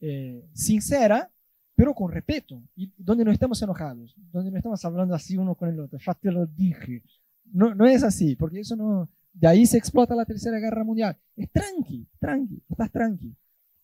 eh, 0.00 0.44
sincera 0.52 1.30
pero 1.78 1.94
con 1.94 2.10
respeto, 2.10 2.60
y 2.74 2.92
donde 2.96 3.24
no 3.24 3.30
estamos 3.30 3.62
enojados, 3.62 4.12
donde 4.32 4.50
no 4.50 4.56
estamos 4.56 4.84
hablando 4.84 5.14
así 5.14 5.36
uno 5.36 5.54
con 5.54 5.68
el 5.68 5.78
otro, 5.78 5.96
ya 6.04 6.12
te 6.12 6.32
lo 6.32 6.44
dije. 6.44 7.04
No, 7.52 7.72
no 7.72 7.86
es 7.86 8.02
así, 8.02 8.34
porque 8.34 8.58
eso 8.58 8.74
no, 8.74 9.08
de 9.32 9.46
ahí 9.46 9.64
se 9.64 9.78
explota 9.78 10.16
la 10.16 10.24
tercera 10.24 10.58
guerra 10.58 10.82
mundial. 10.82 11.16
Es 11.36 11.48
tranqui, 11.52 12.08
tranqui, 12.18 12.60
estás 12.68 12.90
tranqui. 12.90 13.32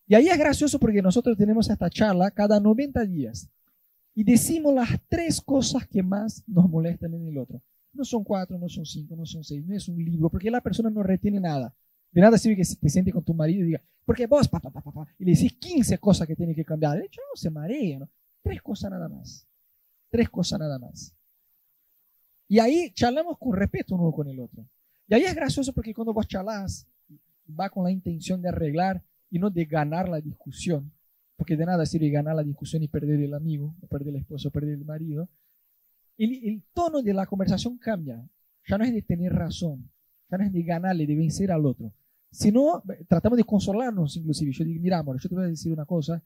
Y 0.07 0.13
ahí 0.13 0.27
es 0.27 0.37
gracioso 0.37 0.77
porque 0.77 1.01
nosotros 1.01 1.37
tenemos 1.37 1.69
esta 1.69 1.89
charla 1.89 2.31
cada 2.31 2.59
90 2.59 3.05
días 3.05 3.49
y 4.13 4.25
decimos 4.25 4.73
las 4.73 4.89
tres 5.07 5.39
cosas 5.39 5.87
que 5.87 6.03
más 6.03 6.43
nos 6.47 6.69
molestan 6.69 7.13
en 7.13 7.29
el 7.29 7.37
otro. 7.37 7.61
No 7.95 8.03
son 8.03 8.23
cuatro, 8.23 8.57
no 8.57 8.69
son 8.69 8.85
cinco, 8.85 9.15
no 9.15 9.25
son 9.25 9.43
seis, 9.43 9.65
no 9.65 9.75
es 9.75 9.87
un 9.87 10.03
libro, 10.03 10.29
porque 10.29 10.51
la 10.51 10.61
persona 10.61 10.89
no 10.89 11.01
retiene 11.01 11.39
nada. 11.39 11.73
De 12.11 12.21
nada 12.21 12.37
sirve 12.37 12.57
que 12.57 12.63
te 12.63 12.89
sientes 12.89 13.13
con 13.13 13.23
tu 13.23 13.33
marido 13.33 13.61
y 13.61 13.67
diga, 13.67 13.81
porque 14.05 14.27
vos, 14.27 14.47
papá, 14.47 14.69
papá, 14.69 14.91
papá, 14.91 15.07
y 15.17 15.25
le 15.25 15.31
decís 15.31 15.53
15 15.53 15.97
cosas 15.97 16.27
que 16.27 16.35
tiene 16.35 16.53
que 16.53 16.63
cambiar. 16.63 16.97
De 16.97 17.05
hecho, 17.05 17.21
no 17.21 17.35
se 17.35 17.49
marea. 17.49 18.07
Tres 18.41 18.61
cosas 18.61 18.91
nada 18.91 19.09
más. 19.09 19.47
Tres 20.09 20.29
cosas 20.29 20.59
nada 20.59 20.77
más. 20.77 21.15
Y 22.47 22.59
ahí 22.59 22.91
charlamos 22.93 23.37
con 23.39 23.53
respeto 23.53 23.95
uno 23.95 24.11
con 24.11 24.27
el 24.27 24.39
otro. 24.39 24.67
Y 25.07 25.15
ahí 25.15 25.23
es 25.23 25.35
gracioso 25.35 25.73
porque 25.73 25.93
cuando 25.93 26.13
vos 26.13 26.27
charlas, 26.27 26.87
va 27.47 27.69
con 27.69 27.83
la 27.83 27.91
intención 27.91 28.41
de 28.41 28.49
arreglar 28.49 29.03
y 29.29 29.39
no 29.39 29.49
de 29.49 29.65
ganar 29.65 30.07
la 30.07 30.21
discusión. 30.21 30.91
Porque 31.35 31.57
de 31.57 31.65
nada 31.65 31.85
sirve 31.85 32.09
ganar 32.09 32.35
la 32.35 32.43
discusión 32.43 32.83
y 32.83 32.87
perder 32.87 33.19
el 33.19 33.33
amigo, 33.33 33.75
o 33.81 33.87
perder 33.87 34.09
el 34.09 34.21
esposo, 34.21 34.49
o 34.49 34.51
perder 34.51 34.75
el 34.75 34.85
marido. 34.85 35.27
El, 36.17 36.47
el 36.47 36.63
tono 36.73 37.01
de 37.01 37.13
la 37.13 37.25
conversación 37.25 37.77
cambia. 37.77 38.23
Ya 38.67 38.77
no 38.77 38.83
es 38.83 38.93
de 38.93 39.01
tener 39.01 39.31
razón, 39.31 39.89
ya 40.29 40.37
no 40.37 40.43
es 40.43 40.51
de 40.51 40.63
ganarle, 40.63 41.05
de 41.05 41.15
vencer 41.15 41.51
al 41.51 41.65
otro 41.65 41.93
si 42.35 42.51
no, 42.51 42.83
tratamos 43.07 43.37
de 43.37 43.45
consolarnos 43.45 44.17
inclusive. 44.17 44.51
Yo 44.51 44.65
digo, 44.65 44.81
mira, 44.81 44.99
amor, 44.99 45.17
yo 45.19 45.29
te 45.29 45.35
voy 45.35 45.45
a 45.45 45.47
decir 45.47 45.71
una 45.71 45.85
cosa. 45.85 46.21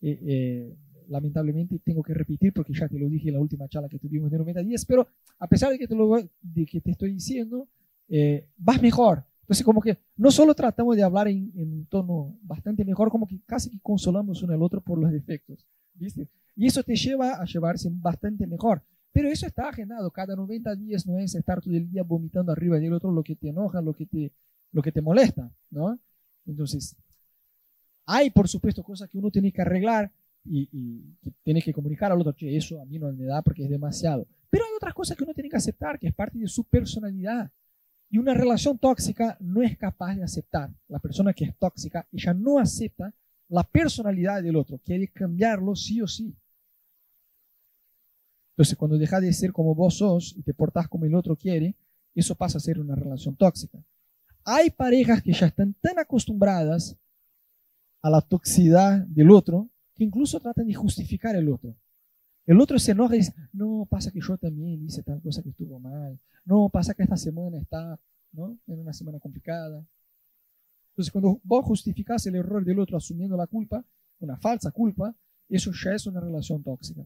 Eh, 0.00 0.18
eh, 0.22 0.76
lamentablemente 1.08 1.78
tengo 1.80 2.02
que 2.02 2.14
repetir 2.14 2.52
porque 2.54 2.72
ya 2.72 2.88
te 2.88 2.98
lo 2.98 3.08
dije 3.10 3.28
en 3.28 3.34
la 3.34 3.40
última 3.40 3.68
charla 3.68 3.88
que 3.88 3.98
tuvimos 3.98 4.30
de 4.30 4.38
90 4.38 4.62
días, 4.62 4.86
pero 4.86 5.06
a 5.38 5.46
pesar 5.46 5.70
de 5.70 5.78
que 5.78 5.86
te, 5.86 5.94
lo, 5.94 6.16
de 6.40 6.64
que 6.64 6.80
te 6.80 6.92
estoy 6.92 7.12
diciendo, 7.12 7.68
eh, 8.08 8.48
vas 8.56 8.80
mejor. 8.80 9.22
Entonces, 9.42 9.64
como 9.66 9.82
que 9.82 9.98
no 10.16 10.30
solo 10.30 10.54
tratamos 10.54 10.96
de 10.96 11.02
hablar 11.02 11.28
en, 11.28 11.52
un 11.54 11.86
tono 11.90 12.38
bastante 12.40 12.82
mejor, 12.82 13.10
como 13.10 13.26
que 13.26 13.38
casi 13.44 13.68
que 13.68 13.80
consolamos 13.80 14.42
uno 14.42 14.54
al 14.54 14.62
otro 14.62 14.80
por 14.80 14.98
los 14.98 15.12
defectos, 15.12 15.66
¿viste? 15.92 16.26
Y 16.56 16.66
eso 16.66 16.82
te 16.82 16.96
lleva 16.96 17.34
a 17.34 17.44
llevarse 17.44 17.90
bastante 17.92 18.46
mejor. 18.46 18.82
Pero 19.14 19.28
eso 19.28 19.46
está 19.46 19.68
agendado. 19.68 20.10
Cada 20.10 20.34
90 20.34 20.74
días 20.74 21.06
no 21.06 21.20
es 21.20 21.36
estar 21.36 21.60
todo 21.60 21.72
el 21.72 21.88
día 21.88 22.02
vomitando 22.02 22.50
arriba 22.50 22.80
del 22.80 22.92
otro 22.92 23.12
lo 23.12 23.22
que 23.22 23.36
te 23.36 23.48
enoja, 23.48 23.80
lo 23.80 23.94
que 23.94 24.06
te 24.06 24.32
lo 24.72 24.82
que 24.82 24.90
te 24.90 25.00
molesta, 25.00 25.48
¿no? 25.70 25.96
Entonces, 26.44 26.96
hay 28.06 28.30
por 28.30 28.48
supuesto 28.48 28.82
cosas 28.82 29.08
que 29.08 29.16
uno 29.16 29.30
tiene 29.30 29.52
que 29.52 29.62
arreglar 29.62 30.10
y, 30.44 30.66
que 31.22 31.30
tiene 31.44 31.62
que 31.62 31.72
comunicar 31.72 32.10
al 32.10 32.20
otro, 32.20 32.34
que 32.34 32.56
eso 32.56 32.82
a 32.82 32.84
mí 32.84 32.98
no 32.98 33.12
me 33.12 33.24
da 33.24 33.40
porque 33.40 33.62
es 33.62 33.70
demasiado. 33.70 34.26
Pero 34.50 34.64
hay 34.64 34.72
otras 34.76 34.92
cosas 34.92 35.16
que 35.16 35.22
uno 35.22 35.32
tiene 35.32 35.48
que 35.48 35.58
aceptar, 35.58 35.96
que 35.96 36.08
es 36.08 36.14
parte 36.14 36.36
de 36.36 36.48
su 36.48 36.64
personalidad. 36.64 37.52
Y 38.10 38.18
una 38.18 38.34
relación 38.34 38.78
tóxica 38.78 39.36
no 39.38 39.62
es 39.62 39.78
capaz 39.78 40.16
de 40.16 40.24
aceptar. 40.24 40.70
La 40.88 40.98
persona 40.98 41.32
que 41.32 41.44
es 41.44 41.56
tóxica, 41.56 42.04
ella 42.10 42.34
no 42.34 42.58
acepta 42.58 43.14
la 43.48 43.62
personalidad 43.62 44.42
del 44.42 44.56
otro, 44.56 44.80
quiere 44.84 45.06
cambiarlo 45.06 45.76
sí 45.76 46.00
o 46.00 46.08
sí. 46.08 46.34
Entonces, 48.54 48.76
cuando 48.76 48.96
dejas 48.96 49.20
de 49.20 49.32
ser 49.32 49.52
como 49.52 49.74
vos 49.74 49.98
sos 49.98 50.32
y 50.36 50.42
te 50.42 50.54
portás 50.54 50.86
como 50.86 51.04
el 51.04 51.14
otro 51.16 51.34
quiere, 51.34 51.74
eso 52.14 52.36
pasa 52.36 52.58
a 52.58 52.60
ser 52.60 52.78
una 52.78 52.94
relación 52.94 53.34
tóxica. 53.34 53.82
Hay 54.44 54.70
parejas 54.70 55.22
que 55.22 55.32
ya 55.32 55.46
están 55.46 55.74
tan 55.74 55.98
acostumbradas 55.98 56.96
a 58.00 58.10
la 58.10 58.20
toxicidad 58.20 59.00
del 59.08 59.32
otro 59.32 59.68
que 59.94 60.04
incluso 60.04 60.38
tratan 60.38 60.68
de 60.68 60.74
justificar 60.74 61.34
el 61.34 61.48
otro. 61.48 61.74
El 62.46 62.60
otro 62.60 62.78
se 62.78 62.92
enoja 62.92 63.16
y 63.16 63.18
dice, 63.18 63.34
no, 63.52 63.88
pasa 63.90 64.12
que 64.12 64.20
yo 64.20 64.36
también 64.36 64.84
hice 64.84 65.02
tal 65.02 65.20
cosa 65.20 65.42
que 65.42 65.48
estuvo 65.48 65.80
mal. 65.80 66.20
No, 66.44 66.68
pasa 66.68 66.94
que 66.94 67.02
esta 67.02 67.16
semana 67.16 67.58
está 67.58 67.98
¿no? 68.32 68.56
en 68.68 68.78
una 68.78 68.92
semana 68.92 69.18
complicada. 69.18 69.84
Entonces, 70.90 71.10
cuando 71.10 71.40
vos 71.42 71.64
justificás 71.64 72.24
el 72.26 72.36
error 72.36 72.64
del 72.64 72.78
otro 72.78 72.96
asumiendo 72.96 73.36
la 73.36 73.48
culpa, 73.48 73.84
una 74.20 74.36
falsa 74.36 74.70
culpa, 74.70 75.12
eso 75.48 75.72
ya 75.72 75.92
es 75.92 76.06
una 76.06 76.20
relación 76.20 76.62
tóxica. 76.62 77.04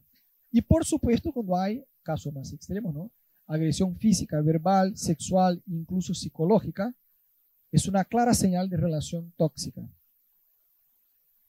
Y 0.50 0.62
por 0.62 0.84
supuesto, 0.84 1.32
cuando 1.32 1.56
hay 1.56 1.84
casos 2.02 2.32
más 2.32 2.52
extremos, 2.52 2.94
¿no? 2.94 3.10
Agresión 3.46 3.96
física, 3.96 4.40
verbal, 4.40 4.96
sexual, 4.96 5.62
incluso 5.66 6.14
psicológica, 6.14 6.94
es 7.70 7.86
una 7.86 8.04
clara 8.04 8.34
señal 8.34 8.68
de 8.68 8.76
relación 8.76 9.32
tóxica. 9.36 9.82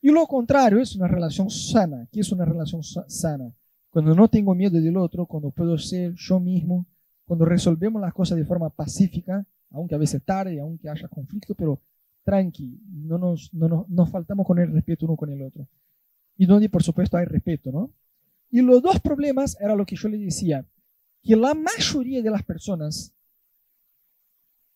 Y 0.02 0.12
lo 0.12 0.26
contrario 0.28 0.80
es 0.80 0.96
una 0.96 1.08
relación 1.08 1.50
sana. 1.50 2.08
¿Qué 2.12 2.22
es 2.22 2.32
una 2.32 2.46
relación 2.46 2.82
sana? 2.84 3.52
Cuando 3.90 4.16
no 4.16 4.28
tengo 4.30 4.56
miedo 4.56 4.80
del 4.80 4.98
otro, 4.98 5.26
cuando 5.26 5.50
puedo 5.52 5.78
ser 5.78 6.14
yo 6.16 6.40
mismo, 6.40 6.86
cuando 7.26 7.46
resolvemos 7.46 8.02
las 8.02 8.14
cosas 8.14 8.38
de 8.38 8.46
forma 8.46 8.70
pacífica, 8.70 9.46
aunque 9.72 9.96
a 9.96 9.98
veces 9.98 10.24
tarde, 10.24 10.60
aunque 10.60 10.90
haya 10.90 11.08
conflicto, 11.08 11.54
pero 11.54 11.80
tranqui, 12.24 12.80
no 12.92 13.18
nos, 13.18 13.54
no 13.54 13.86
nos, 13.88 14.10
faltamos 14.10 14.46
con 14.46 14.60
el 14.60 14.72
respeto 14.72 15.06
uno 15.06 15.16
con 15.16 15.32
el 15.32 15.42
otro. 15.42 15.68
Y 16.38 16.46
donde, 16.46 16.70
por 16.70 16.84
supuesto, 16.84 17.18
hay 17.18 17.26
respeto, 17.26 17.72
¿no? 17.72 17.92
Y 18.50 18.62
los 18.62 18.82
dos 18.82 19.00
problemas 19.00 19.58
era 19.60 19.76
lo 19.76 19.86
que 19.86 19.96
yo 19.96 20.10
le 20.10 20.18
decía. 20.18 20.66
que 21.22 21.36
la 21.36 21.54
mayoría 21.54 22.22
de 22.22 22.32
las 22.32 22.44
personas 22.44 23.14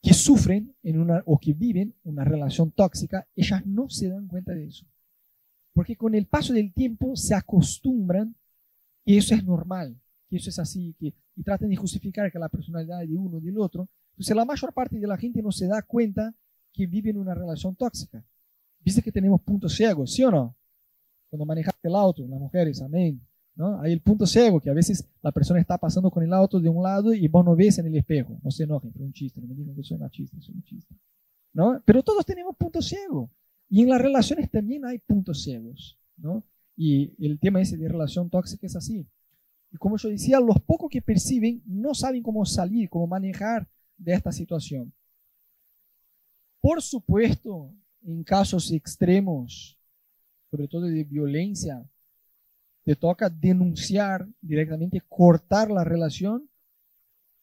que 0.01 0.13
sufren 0.13 0.75
en 0.84 1.00
una, 1.00 1.24
o 1.25 1.39
que 1.39 1.53
viven 1.53 1.96
una 2.03 2.25
relación 2.25 2.72
tóxica, 2.72 3.25
ellas 3.36 3.65
no 3.65 3.89
se 3.89 4.10
dan 4.10 4.27
cuenta 4.27 4.53
de 4.53 4.65
eso. 4.68 4.86
Porque 5.74 5.96
con 5.96 6.13
el 6.13 6.27
paso 6.27 6.53
del 6.53 6.74
tiempo 6.74 7.15
se 7.15 7.34
acostumbran 7.34 8.36
que 9.06 9.18
eso 9.18 9.34
es 9.34 9.44
normal, 9.44 9.98
que 10.30 10.38
eso 10.38 10.50
es 10.50 10.60
así, 10.60 10.94
que, 11.00 11.13
y 11.36 11.44
tratan 11.44 11.70
de 11.70 11.77
justificar 11.77 12.32
que 12.32 12.38
la 12.38 12.50
personalidad 12.50 13.00
de 13.00 13.15
uno 13.15 13.38
y 13.38 13.42
del 13.42 13.58
otro. 13.58 13.88
Entonces 14.12 14.36
la 14.36 14.46
mayor 14.46 14.74
parte 14.74 15.00
de 15.00 15.08
la 15.08 15.18
gente 15.18 15.42
no 15.42 15.51
se 15.51 15.68
da 15.68 15.82
cuenta 15.82 16.36
que 16.74 16.86
viven 16.86 17.18
una 17.18 17.34
relación 17.34 17.75
tóxica. 17.75 18.24
Viste 18.82 19.01
que 19.01 19.12
tenemos 19.12 19.42
puntos 19.42 19.74
ciegos, 19.74 20.13
¿sí 20.13 20.24
o 20.24 20.32
no? 20.32 20.56
Cuando 21.30 21.46
manejaste 21.46 21.88
el 21.88 21.96
auto, 21.96 22.27
las 22.27 22.39
mujeres, 22.39 22.82
amén. 22.82 23.22
¿No? 23.55 23.79
Hay 23.81 23.93
el 23.93 24.01
punto 24.01 24.25
ciego, 24.25 24.60
que 24.60 24.69
a 24.69 24.74
veces 24.74 25.07
la 25.22 25.31
persona 25.31 25.60
está 25.60 25.77
pasando 25.77 26.10
con 26.10 26.24
el 26.24 26.33
auto 26.33 26.60
de 26.60 26.69
un 26.69 26.83
lado 26.83 27.13
y 27.13 27.27
vos 27.27 27.45
no 27.45 27.55
ves 27.55 27.77
en 27.77 27.88
el 27.88 27.95
espejo. 27.95 28.39
No 28.43 28.51
se 28.51 28.63
enojen, 28.63 28.91
es 28.93 29.01
un 29.01 29.13
chiste, 29.13 29.39
no 29.41 29.48
me 29.48 29.55
digan 29.55 29.75
que 29.75 29.83
soy 29.83 29.98
machista, 29.98 30.38
soy 30.41 30.55
un 30.55 30.63
chiste. 30.63 30.95
¿no? 31.53 31.81
Pero 31.86 32.03
todos 32.03 32.25
tenemos 32.25 32.55
puntos 32.57 32.88
ciegos. 32.88 33.29
Y 33.69 33.81
en 33.81 33.89
las 33.89 34.01
relaciones 34.01 34.50
también 34.50 34.86
hay 34.86 35.00
puntos 35.00 35.43
ciegos. 35.43 35.98
¿no? 36.17 36.43
Y 36.75 37.13
el 37.25 37.39
tema 37.39 37.62
ese 37.62 37.77
de 37.77 37.88
relación 37.88 38.29
tóxica 38.29 38.65
es 38.65 38.75
así. 38.75 39.07
Y 39.72 39.77
como 39.77 39.98
yo 39.98 40.10
decía, 40.10 40.39
los 40.39 40.60
pocos 40.62 40.89
que 40.89 41.01
perciben 41.01 41.62
no 41.65 41.93
saben 41.93 42.22
cómo 42.22 42.45
salir, 42.45 42.89
cómo 42.89 43.07
manejar 43.07 43.67
de 43.98 44.13
esta 44.13 44.31
situación. 44.31 44.93
Por 46.62 46.81
supuesto, 46.81 47.74
en 48.03 48.24
casos 48.24 48.72
extremos, 48.72 49.77
sobre 50.50 50.67
todo 50.67 50.83
de 50.83 51.03
violencia, 51.03 51.83
te 52.84 52.96
toca 52.96 53.30
denunciar 53.30 54.28
directamente, 54.42 55.02
cortar 55.08 55.72
la 55.72 55.84
relación 55.84 56.50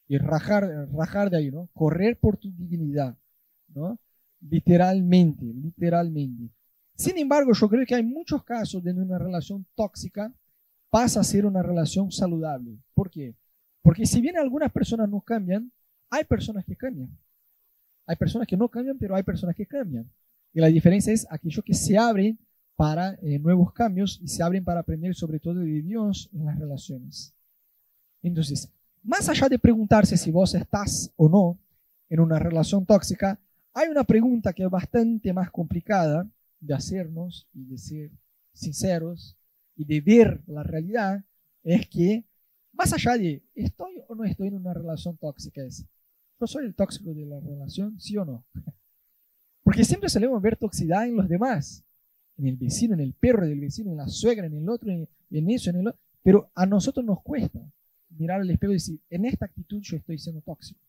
y 0.07 0.19
rajar, 0.19 0.89
rajar 0.93 1.31
de 1.31 1.39
ahí, 1.39 1.51
¿no? 1.51 1.69
Correr 1.73 2.19
por 2.19 2.37
tu 2.37 2.51
dignidad, 2.53 3.17
¿no? 3.69 3.99
Literalmente, 4.41 5.45
literalmente. 5.45 6.53
Sin 6.95 7.17
embargo, 7.19 7.53
yo 7.53 7.69
creo 7.69 7.87
que 7.87 7.95
hay 7.95 8.03
muchos 8.03 8.45
casos 8.45 8.83
de 8.83 8.93
una 8.93 9.19
relación 9.19 9.67
tóxica 9.75 10.33
pasa 10.91 11.21
a 11.21 11.25
ser 11.25 11.47
una 11.47 11.63
relación 11.63 12.11
saludable. 12.11 12.77
¿Por 12.95 13.11
qué? 13.11 13.35
Porque 13.83 14.05
si 14.05 14.21
bien 14.21 14.37
algunas 14.37 14.71
personas 14.73 15.09
no 15.09 15.21
cambian, 15.21 15.73
hay 16.11 16.25
personas 16.25 16.65
que 16.65 16.77
cambian. 16.77 17.17
Hay 18.07 18.17
personas 18.17 18.47
que 18.47 18.57
no 18.57 18.69
cambian, 18.69 18.99
pero 18.99 19.15
hay 19.15 19.23
personas 19.23 19.55
que 19.55 19.67
cambian. 19.67 20.11
Y 20.53 20.61
la 20.61 20.67
diferencia 20.67 21.13
es 21.13 21.27
aquellos 21.31 21.65
que 21.65 21.75
se 21.75 21.97
abren 21.97 22.39
para 22.81 23.19
eh, 23.21 23.39
nuevos 23.39 23.75
cambios 23.75 24.19
y 24.23 24.29
se 24.29 24.43
abren 24.43 24.65
para 24.65 24.81
aprender 24.81 25.15
sobre 25.15 25.39
todo 25.39 25.57
de 25.57 25.83
Dios 25.83 26.31
en 26.33 26.47
las 26.47 26.59
relaciones. 26.59 27.35
Entonces, 28.23 28.73
más 29.03 29.29
allá 29.29 29.51
de 29.51 29.59
preguntarse 29.59 30.17
si 30.17 30.31
vos 30.31 30.55
estás 30.55 31.13
o 31.17 31.29
no 31.29 31.59
en 32.09 32.21
una 32.21 32.39
relación 32.39 32.87
tóxica, 32.87 33.39
hay 33.75 33.89
una 33.89 34.03
pregunta 34.03 34.55
que 34.55 34.63
es 34.63 34.71
bastante 34.71 35.31
más 35.35 35.51
complicada 35.51 36.27
de 36.59 36.73
hacernos 36.73 37.47
y 37.53 37.67
de 37.67 37.77
ser 37.77 38.11
sinceros 38.55 39.37
y 39.77 39.85
de 39.85 40.01
ver 40.01 40.41
la 40.47 40.63
realidad, 40.63 41.23
es 41.63 41.87
que 41.87 42.25
más 42.73 42.95
allá 42.95 43.19
de 43.19 43.43
estoy 43.55 44.03
o 44.09 44.15
no 44.15 44.25
estoy 44.25 44.49
en 44.49 44.55
una 44.55 44.73
relación 44.73 45.19
tóxica, 45.19 45.63
es, 45.63 45.85
¿yo 46.41 46.47
soy 46.47 46.65
el 46.65 46.75
tóxico 46.75 47.13
de 47.13 47.27
la 47.27 47.41
relación, 47.41 48.01
sí 48.01 48.17
o 48.17 48.25
no? 48.25 48.43
Porque 49.63 49.85
siempre 49.85 50.09
solemos 50.09 50.41
ver 50.41 50.57
toxicidad 50.57 51.05
en 51.05 51.17
los 51.17 51.29
demás 51.29 51.85
en 52.41 52.47
el 52.47 52.57
vecino, 52.57 52.95
en 52.95 53.01
el 53.01 53.13
perro 53.13 53.47
del 53.47 53.61
vecino, 53.61 53.91
en 53.91 53.99
la 53.99 54.09
suegra, 54.09 54.47
en 54.47 54.55
el 54.55 54.69
otro, 54.69 54.91
en, 54.91 55.51
eso, 55.51 55.71
en 55.71 55.77
el 55.77 55.89
otro. 55.89 56.01
Pero 56.23 56.51
a 56.55 56.65
nosotros 56.67 57.05
nos 57.05 57.23
cuesta 57.23 57.61
mirar 58.11 58.41
al 58.41 58.51
espejo 58.51 58.73
y 58.73 58.77
decir, 58.77 59.01
en 59.11 59.27
esta 59.27 59.45
actitud 59.45 59.81
yo 59.83 59.97
estoy 59.97 60.19
siendo 60.19 60.41
tóxico. 60.41 60.81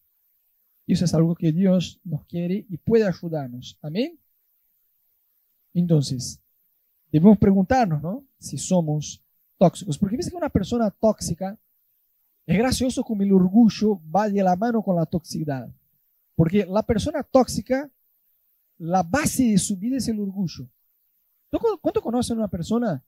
Y 0.85 0.93
eso 0.93 1.05
es 1.05 1.13
algo 1.13 1.35
que 1.35 1.51
Dios 1.51 1.99
nos 2.03 2.25
quiere 2.25 2.65
y 2.69 2.77
puede 2.77 3.05
ayudarnos. 3.05 3.77
Amén. 3.81 4.17
Entonces, 5.73 6.41
debemos 7.11 7.37
preguntarnos, 7.37 8.01
¿no? 8.01 8.25
Si 8.39 8.57
somos 8.57 9.21
tóxicos. 9.57 9.97
Porque 9.97 10.17
dice 10.17 10.31
que 10.31 10.37
una 10.37 10.49
persona 10.49 10.89
tóxica 10.89 11.57
es 12.45 12.57
gracioso 12.57 13.03
como 13.03 13.23
el 13.23 13.33
orgullo 13.33 14.01
va 14.09 14.29
de 14.29 14.41
la 14.41 14.55
mano 14.55 14.81
con 14.81 14.95
la 14.95 15.05
toxicidad. 15.05 15.69
Porque 16.35 16.65
la 16.65 16.83
persona 16.83 17.23
tóxica, 17.23 17.89
la 18.77 19.03
base 19.03 19.43
de 19.43 19.57
su 19.57 19.77
vida 19.77 19.97
es 19.97 20.07
el 20.07 20.19
orgullo. 20.19 20.67
¿Cuánto 21.59 22.01
conocen 22.01 22.37
una 22.37 22.47
persona 22.47 23.03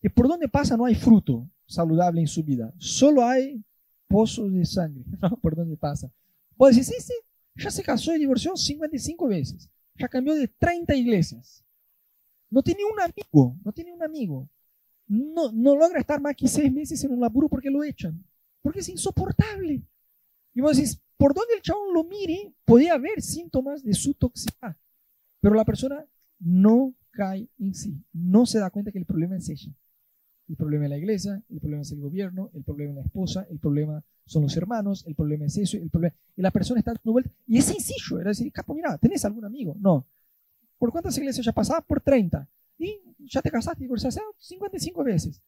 que 0.00 0.10
por 0.10 0.28
donde 0.28 0.48
pasa 0.48 0.76
no 0.76 0.84
hay 0.84 0.94
fruto 0.94 1.48
saludable 1.66 2.20
en 2.20 2.28
su 2.28 2.44
vida? 2.44 2.72
Solo 2.78 3.24
hay 3.24 3.62
pozos 4.06 4.52
de 4.52 4.64
sangre, 4.64 5.04
¿no? 5.22 5.36
Por 5.36 5.56
donde 5.56 5.76
pasa. 5.76 6.10
Puede 6.56 6.74
decir, 6.74 6.94
sí, 6.94 7.02
sí, 7.02 7.14
ya 7.56 7.70
se 7.70 7.82
casó 7.82 8.14
y 8.14 8.18
divorció 8.18 8.56
55 8.56 9.28
veces. 9.28 9.68
Ya 9.96 10.08
cambió 10.08 10.34
de 10.34 10.48
30 10.48 10.94
iglesias. 10.94 11.64
No 12.50 12.62
tiene 12.62 12.82
un 12.84 13.00
amigo, 13.00 13.56
no 13.64 13.72
tiene 13.72 13.92
un 13.92 14.02
amigo. 14.02 14.48
No, 15.06 15.50
no 15.52 15.74
logra 15.74 16.00
estar 16.00 16.20
más 16.20 16.36
que 16.36 16.48
seis 16.48 16.72
meses 16.72 17.02
en 17.04 17.12
un 17.12 17.20
laburo 17.20 17.48
porque 17.48 17.70
lo 17.70 17.82
echan. 17.82 18.24
Porque 18.62 18.80
es 18.80 18.88
insoportable. 18.88 19.82
Y 20.54 20.60
vos 20.60 20.76
decís, 20.76 21.00
por 21.16 21.34
donde 21.34 21.54
el 21.54 21.62
chabón 21.62 21.92
lo 21.92 22.04
mire, 22.04 22.52
podía 22.64 22.94
haber 22.94 23.20
síntomas 23.20 23.82
de 23.82 23.94
su 23.94 24.14
toxicidad. 24.14 24.76
Pero 25.40 25.54
la 25.54 25.64
persona 25.64 26.04
no 26.38 26.94
cae 27.10 27.48
en 27.58 27.74
sí. 27.74 28.02
No 28.12 28.46
se 28.46 28.58
da 28.58 28.70
cuenta 28.70 28.92
que 28.92 28.98
el 28.98 29.06
problema 29.06 29.36
es 29.36 29.48
ella. 29.48 29.72
El 30.48 30.56
problema 30.56 30.84
es 30.84 30.90
la 30.90 30.98
iglesia, 30.98 31.42
el 31.50 31.60
problema 31.60 31.82
es 31.82 31.92
el 31.92 32.00
gobierno, 32.00 32.50
el 32.54 32.62
problema 32.62 32.92
es 32.92 32.96
la 32.96 33.02
esposa, 33.02 33.46
el 33.50 33.58
problema 33.58 34.02
son 34.24 34.42
los 34.42 34.56
hermanos, 34.56 35.04
el 35.06 35.14
problema 35.14 35.44
es 35.44 35.56
eso, 35.58 35.76
el 35.76 35.90
problema... 35.90 36.14
Y 36.36 36.42
la 36.42 36.50
persona 36.50 36.80
está 36.80 36.92
dando 36.94 37.12
vuelta. 37.12 37.30
Y 37.46 37.58
es 37.58 37.66
sencillo, 37.66 38.20
era 38.20 38.30
decir, 38.30 38.50
capo, 38.52 38.74
mira, 38.74 38.96
¿tenés 38.98 39.24
algún 39.24 39.44
amigo? 39.44 39.76
No. 39.78 40.06
¿Por 40.78 40.90
cuántas 40.90 41.16
iglesias 41.18 41.44
ya 41.44 41.52
pasás? 41.52 41.82
Por 41.86 42.00
30. 42.00 42.48
Y 42.78 42.98
ya 43.18 43.42
te 43.42 43.50
casaste 43.50 43.82
divorciaste 43.82 44.20
55 44.38 45.04
veces. 45.04 45.42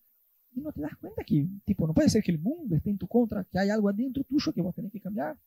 Y 0.53 0.61
no 0.61 0.73
te 0.73 0.81
das 0.81 0.97
cuenta 0.97 1.23
que, 1.25 1.47
tipo, 1.65 1.87
no 1.87 1.95
puede 1.95 2.11
ser 2.11 2.23
que 2.23 2.33
el 2.33 2.39
mundo 2.39 2.75
esté 2.75 2.91
en 2.91 2.99
tu 2.99 3.07
contra, 3.07 3.45
que 3.45 3.59
hay 3.59 3.71
algo 3.71 3.89
adentro 3.89 4.25
tuyo 4.25 4.53
que 4.53 4.61
vos 4.61 4.75
tenés 4.75 4.93
que 4.93 5.01
cambiar. 5.01 5.39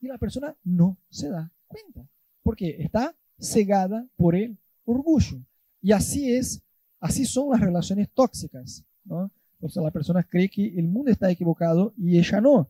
Y 0.00 0.08
la 0.08 0.18
persona 0.18 0.56
no 0.64 0.98
se 1.08 1.28
da 1.28 1.52
cuenta. 1.68 2.08
Porque 2.42 2.76
está 2.82 3.14
cegada 3.38 4.06
por 4.16 4.34
el 4.34 4.58
orgullo. 4.84 5.38
Y 5.80 5.92
así 5.92 6.32
es, 6.32 6.62
así 7.00 7.24
son 7.24 7.50
las 7.50 7.60
relaciones 7.60 8.08
tóxicas. 8.10 8.84
¿no? 9.04 9.30
Sea, 9.68 9.82
la 9.82 9.90
persona 9.90 10.22
cree 10.22 10.48
que 10.48 10.66
el 10.66 10.88
mundo 10.88 11.10
está 11.10 11.30
equivocado 11.30 11.94
y 11.96 12.18
ella 12.18 12.40
no. 12.40 12.68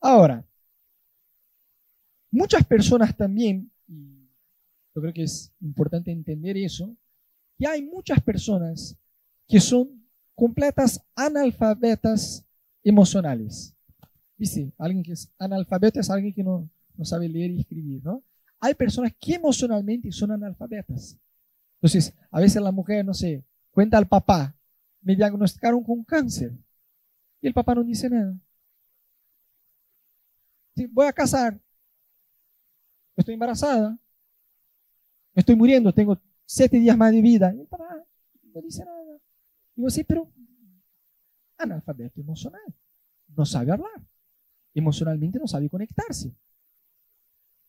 Ahora, 0.00 0.44
muchas 2.30 2.64
personas 2.64 3.16
también, 3.16 3.70
y 3.88 4.28
yo 4.94 5.00
creo 5.00 5.12
que 5.12 5.22
es 5.22 5.52
importante 5.60 6.10
entender 6.10 6.56
eso, 6.56 6.94
que 7.58 7.66
hay 7.66 7.82
muchas 7.82 8.20
personas 8.20 8.96
que 9.48 9.60
son 9.60 10.04
completas 10.34 11.00
analfabetas 11.14 12.44
emocionales. 12.82 13.74
¿Viste? 14.36 14.72
Alguien 14.78 15.02
que 15.02 15.12
es 15.12 15.30
analfabeto 15.38 16.00
es 16.00 16.10
alguien 16.10 16.34
que 16.34 16.42
no, 16.42 16.68
no 16.96 17.04
sabe 17.04 17.28
leer 17.28 17.52
y 17.52 17.60
escribir, 17.60 18.04
¿no? 18.04 18.22
Hay 18.60 18.74
personas 18.74 19.12
que 19.18 19.34
emocionalmente 19.34 20.10
son 20.10 20.32
analfabetas. 20.32 21.16
Entonces, 21.84 22.14
a 22.30 22.40
veces 22.40 22.62
la 22.62 22.72
mujer, 22.72 23.04
no 23.04 23.12
sé, 23.12 23.44
cuenta 23.70 23.98
al 23.98 24.08
papá, 24.08 24.56
me 25.02 25.14
diagnosticaron 25.14 25.84
con 25.84 26.02
cáncer. 26.02 26.50
Y 27.42 27.46
el 27.46 27.52
papá 27.52 27.74
no 27.74 27.84
dice 27.84 28.08
nada. 28.08 28.34
Sí, 30.74 30.86
voy 30.86 31.04
a 31.04 31.12
casar. 31.12 31.60
Estoy 33.14 33.34
embarazada. 33.34 33.98
Estoy 35.34 35.56
muriendo. 35.56 35.92
Tengo 35.92 36.18
siete 36.46 36.78
días 36.78 36.96
más 36.96 37.12
de 37.12 37.20
vida. 37.20 37.52
Y 37.54 37.60
el 37.60 37.66
papá 37.66 38.02
no 38.54 38.62
dice 38.62 38.82
nada. 38.82 39.18
Y 39.76 39.90
sí, 39.90 40.04
pero 40.04 40.32
analfabeto 41.58 42.18
emocional. 42.18 42.74
No 43.36 43.44
sabe 43.44 43.72
hablar. 43.72 44.02
Emocionalmente 44.72 45.38
no 45.38 45.46
sabe 45.46 45.68
conectarse. 45.68 46.34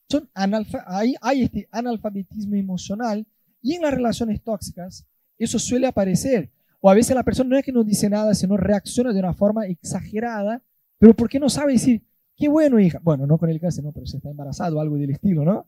Son 0.08 0.26
hay, 0.32 1.16
hay 1.20 1.42
este 1.42 1.68
analfabetismo 1.70 2.54
emocional 2.54 3.26
y 3.66 3.74
en 3.74 3.82
las 3.82 3.92
relaciones 3.92 4.40
tóxicas, 4.44 5.04
eso 5.38 5.58
suele 5.58 5.88
aparecer. 5.88 6.52
O 6.80 6.88
a 6.88 6.94
veces 6.94 7.16
la 7.16 7.24
persona 7.24 7.50
no 7.50 7.56
es 7.56 7.64
que 7.64 7.72
no 7.72 7.82
dice 7.82 8.08
nada, 8.08 8.32
sino 8.32 8.56
reacciona 8.56 9.12
de 9.12 9.18
una 9.18 9.34
forma 9.34 9.66
exagerada, 9.66 10.62
pero 10.98 11.14
¿por 11.14 11.28
qué 11.28 11.40
no 11.40 11.48
sabe 11.48 11.72
decir, 11.72 12.06
qué 12.36 12.46
bueno, 12.48 12.78
hija? 12.78 13.00
Bueno, 13.02 13.26
no 13.26 13.38
con 13.38 13.50
el 13.50 13.58
cáncer, 13.58 13.82
no, 13.82 13.90
pero 13.90 14.06
se 14.06 14.18
está 14.18 14.30
embarazado, 14.30 14.80
algo 14.80 14.96
del 14.96 15.10
estilo, 15.10 15.44
¿no? 15.44 15.66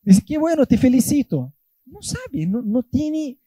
Dice, 0.00 0.22
qué 0.24 0.38
bueno, 0.38 0.64
te 0.64 0.78
felicito. 0.78 1.52
No 1.86 2.00
sabe, 2.02 2.46
no, 2.46 2.62
no, 2.62 2.84
tiene, 2.84 3.40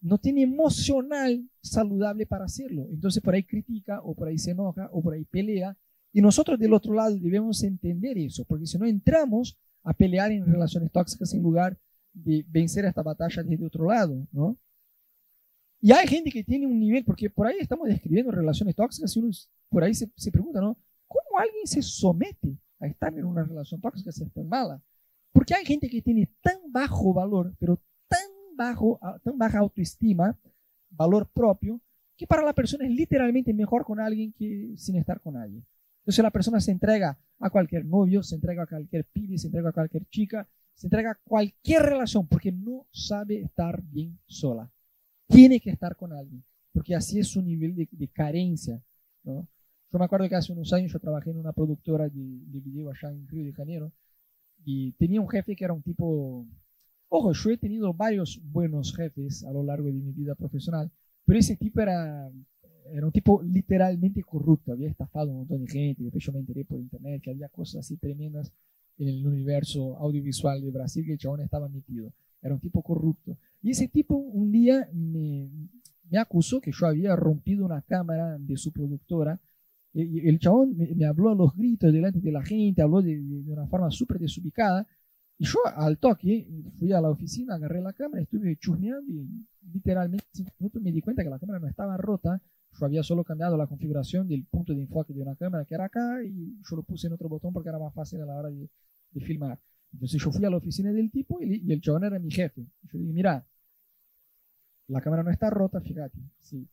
no 0.00 0.18
tiene 0.18 0.42
emocional 0.42 1.48
saludable 1.62 2.26
para 2.26 2.46
hacerlo. 2.46 2.88
Entonces 2.90 3.22
por 3.22 3.34
ahí 3.34 3.44
critica, 3.44 4.00
o 4.02 4.16
por 4.16 4.26
ahí 4.26 4.38
se 4.38 4.50
enoja, 4.50 4.88
o 4.90 5.00
por 5.00 5.14
ahí 5.14 5.24
pelea. 5.26 5.78
Y 6.12 6.20
nosotros 6.20 6.58
del 6.58 6.74
otro 6.74 6.92
lado 6.92 7.16
debemos 7.16 7.62
entender 7.62 8.18
eso, 8.18 8.44
porque 8.46 8.66
si 8.66 8.78
no 8.78 8.84
entramos 8.84 9.56
a 9.84 9.94
pelear 9.94 10.32
en 10.32 10.44
relaciones 10.44 10.90
tóxicas 10.90 11.32
en 11.34 11.42
lugar 11.42 11.78
de 12.14 12.44
vencer 12.48 12.86
esta 12.86 13.02
batalla 13.02 13.42
desde 13.42 13.66
otro 13.66 13.86
lado, 13.86 14.26
¿no? 14.32 14.56
Y 15.80 15.92
hay 15.92 16.06
gente 16.06 16.30
que 16.30 16.42
tiene 16.42 16.66
un 16.66 16.80
nivel, 16.80 17.04
porque 17.04 17.28
por 17.28 17.46
ahí 17.46 17.58
estamos 17.60 17.86
describiendo 17.88 18.32
relaciones 18.32 18.74
tóxicas 18.74 19.14
y 19.14 19.18
uno 19.18 19.30
por 19.68 19.84
ahí 19.84 19.94
se, 19.94 20.10
se 20.16 20.30
pregunta, 20.30 20.60
¿no? 20.60 20.78
¿Cómo 21.06 21.38
alguien 21.38 21.66
se 21.66 21.82
somete 21.82 22.56
a 22.80 22.86
estar 22.86 23.16
en 23.16 23.24
una 23.24 23.44
relación 23.44 23.80
tóxica 23.80 24.12
si 24.12 24.22
es 24.22 24.32
tan 24.32 24.48
mala. 24.48 24.80
Porque 25.32 25.54
hay 25.54 25.64
gente 25.64 25.88
que 25.88 26.02
tiene 26.02 26.30
tan 26.40 26.58
bajo 26.70 27.12
valor, 27.12 27.54
pero 27.58 27.80
tan, 28.08 28.20
bajo, 28.56 29.00
tan 29.22 29.36
baja 29.36 29.58
autoestima, 29.58 30.38
valor 30.90 31.28
propio, 31.32 31.80
que 32.16 32.26
para 32.26 32.42
la 32.42 32.52
persona 32.52 32.84
es 32.84 32.92
literalmente 32.92 33.52
mejor 33.52 33.84
con 33.84 34.00
alguien 34.00 34.32
que 34.32 34.74
sin 34.76 34.96
estar 34.96 35.20
con 35.20 35.36
alguien. 35.36 35.64
Entonces 36.04 36.22
la 36.22 36.30
persona 36.30 36.60
se 36.60 36.70
entrega 36.70 37.18
a 37.38 37.48
cualquier 37.48 37.86
novio, 37.86 38.22
se 38.22 38.34
entrega 38.34 38.64
a 38.64 38.66
cualquier 38.66 39.06
pibe, 39.06 39.38
se 39.38 39.46
entrega 39.46 39.70
a 39.70 39.72
cualquier 39.72 40.04
chica, 40.10 40.46
se 40.74 40.86
entrega 40.86 41.12
a 41.12 41.14
cualquier 41.14 41.80
relación 41.80 42.26
porque 42.26 42.52
no 42.52 42.86
sabe 42.92 43.40
estar 43.40 43.82
bien 43.82 44.18
sola. 44.26 44.70
Tiene 45.26 45.60
que 45.60 45.70
estar 45.70 45.96
con 45.96 46.12
alguien, 46.12 46.44
porque 46.74 46.94
así 46.94 47.20
es 47.20 47.28
su 47.28 47.40
nivel 47.40 47.74
de, 47.74 48.08
carencia. 48.08 48.82
¿no? 49.22 49.48
Yo 49.90 49.98
me 49.98 50.04
acuerdo 50.04 50.28
que 50.28 50.36
hace 50.36 50.52
unos 50.52 50.74
años 50.74 50.92
yo 50.92 50.98
trabajé 50.98 51.30
en 51.30 51.38
una 51.38 51.52
productora 51.52 52.06
de, 52.10 52.12
de 52.12 52.60
video 52.60 52.90
allá 52.90 53.10
en 53.10 53.26
Río 53.26 53.42
de 53.42 53.54
Janeiro 53.54 53.90
y 54.62 54.92
tenía 54.92 55.22
un 55.22 55.28
jefe 55.28 55.56
que 55.56 55.64
era 55.64 55.72
un 55.72 55.82
tipo... 55.82 56.46
Ojo, 57.08 57.32
yo 57.32 57.50
he 57.50 57.56
tenido 57.56 57.94
varios 57.94 58.38
buenos 58.42 58.94
jefes 58.94 59.42
a 59.44 59.52
lo 59.52 59.62
largo 59.62 59.86
de 59.86 59.92
mi 59.94 60.12
vida 60.12 60.34
profesional, 60.34 60.90
pero 61.24 61.38
ese 61.38 61.56
tipo 61.56 61.80
era, 61.80 62.30
era 62.92 63.06
un 63.06 63.12
tipo 63.12 63.42
literalmente 63.42 64.22
corrupto, 64.22 64.72
había 64.72 64.88
estafado 64.88 65.30
a 65.30 65.32
un 65.32 65.38
montón 65.38 65.64
de 65.64 65.70
gente, 65.70 66.02
después 66.02 66.24
yo 66.24 66.32
me 66.32 66.40
enteré 66.40 66.64
por 66.64 66.78
internet 66.78 67.22
que 67.22 67.30
había 67.30 67.48
cosas 67.48 67.80
así 67.80 67.96
tremendas 67.96 68.52
en 68.98 69.08
el 69.08 69.26
universo 69.26 69.96
audiovisual 69.98 70.62
de 70.62 70.70
Brasil 70.70 71.04
que 71.04 71.12
el 71.12 71.18
chabón 71.18 71.40
estaba 71.40 71.68
metido. 71.68 72.12
Era 72.42 72.54
un 72.54 72.60
tipo 72.60 72.82
corrupto. 72.82 73.36
Y 73.62 73.70
ese 73.70 73.88
tipo 73.88 74.16
un 74.16 74.52
día 74.52 74.88
me, 74.92 75.48
me 76.10 76.18
acusó 76.18 76.60
que 76.60 76.72
yo 76.72 76.86
había 76.86 77.16
rompido 77.16 77.64
una 77.64 77.82
cámara 77.82 78.38
de 78.38 78.56
su 78.56 78.72
productora. 78.72 79.40
Y 79.92 80.28
el 80.28 80.38
chabón 80.40 80.76
me, 80.76 81.06
habló 81.06 81.30
a 81.30 81.34
los 81.34 81.54
gritos 81.54 81.92
delante 81.92 82.20
de 82.20 82.32
la 82.32 82.42
gente, 82.42 82.82
habló 82.82 83.00
de, 83.00 83.16
de 83.16 83.52
una 83.52 83.66
forma 83.66 83.90
súper 83.90 84.18
desubicada. 84.18 84.86
Y 85.38 85.44
yo 85.46 85.58
al 85.76 85.98
toque 85.98 86.48
fui 86.78 86.92
a 86.92 87.00
la 87.00 87.10
oficina, 87.10 87.54
agarré 87.54 87.80
la 87.80 87.92
cámara, 87.92 88.22
estuve 88.22 88.56
chusmeando 88.56 89.12
y 89.12 89.26
literalmente 89.72 90.24
cinco 90.32 90.52
minutos 90.58 90.82
me 90.82 90.92
di 90.92 91.00
cuenta 91.00 91.22
que 91.22 91.30
la 91.30 91.38
cámara 91.38 91.60
no 91.60 91.68
estaba 91.68 91.96
rota. 91.96 92.40
Yo 92.78 92.86
había 92.86 93.02
solo 93.02 93.24
cambiado 93.24 93.56
la 93.56 93.66
configuración 93.66 94.26
del 94.28 94.44
punto 94.44 94.74
de 94.74 94.82
enfoque 94.82 95.12
de 95.12 95.22
una 95.22 95.36
cámara 95.36 95.64
que 95.64 95.74
era 95.74 95.84
acá 95.84 96.22
y 96.24 96.56
yo 96.68 96.76
lo 96.76 96.82
puse 96.82 97.06
en 97.06 97.12
otro 97.12 97.28
botón 97.28 97.52
porque 97.52 97.68
era 97.68 97.78
más 97.78 97.94
fácil 97.94 98.20
a 98.22 98.26
la 98.26 98.36
hora 98.36 98.50
de, 98.50 98.68
de 99.12 99.20
filmar. 99.20 99.58
Entonces 99.92 100.20
yo 100.20 100.30
fui 100.32 100.44
a 100.44 100.50
la 100.50 100.56
oficina 100.56 100.92
del 100.92 101.10
tipo 101.10 101.40
y, 101.40 101.72
el 101.72 101.80
chabón 101.80 102.04
era 102.04 102.18
mi 102.18 102.30
jefe. 102.30 102.62
Yo 102.62 102.98
le 102.98 103.00
dije, 103.00 103.12
mira, 103.12 103.46
la 104.88 105.00
cámara 105.00 105.22
no 105.22 105.30
está 105.30 105.50
rota, 105.50 105.80
fíjate. 105.80 106.18
Sí. 106.40 106.68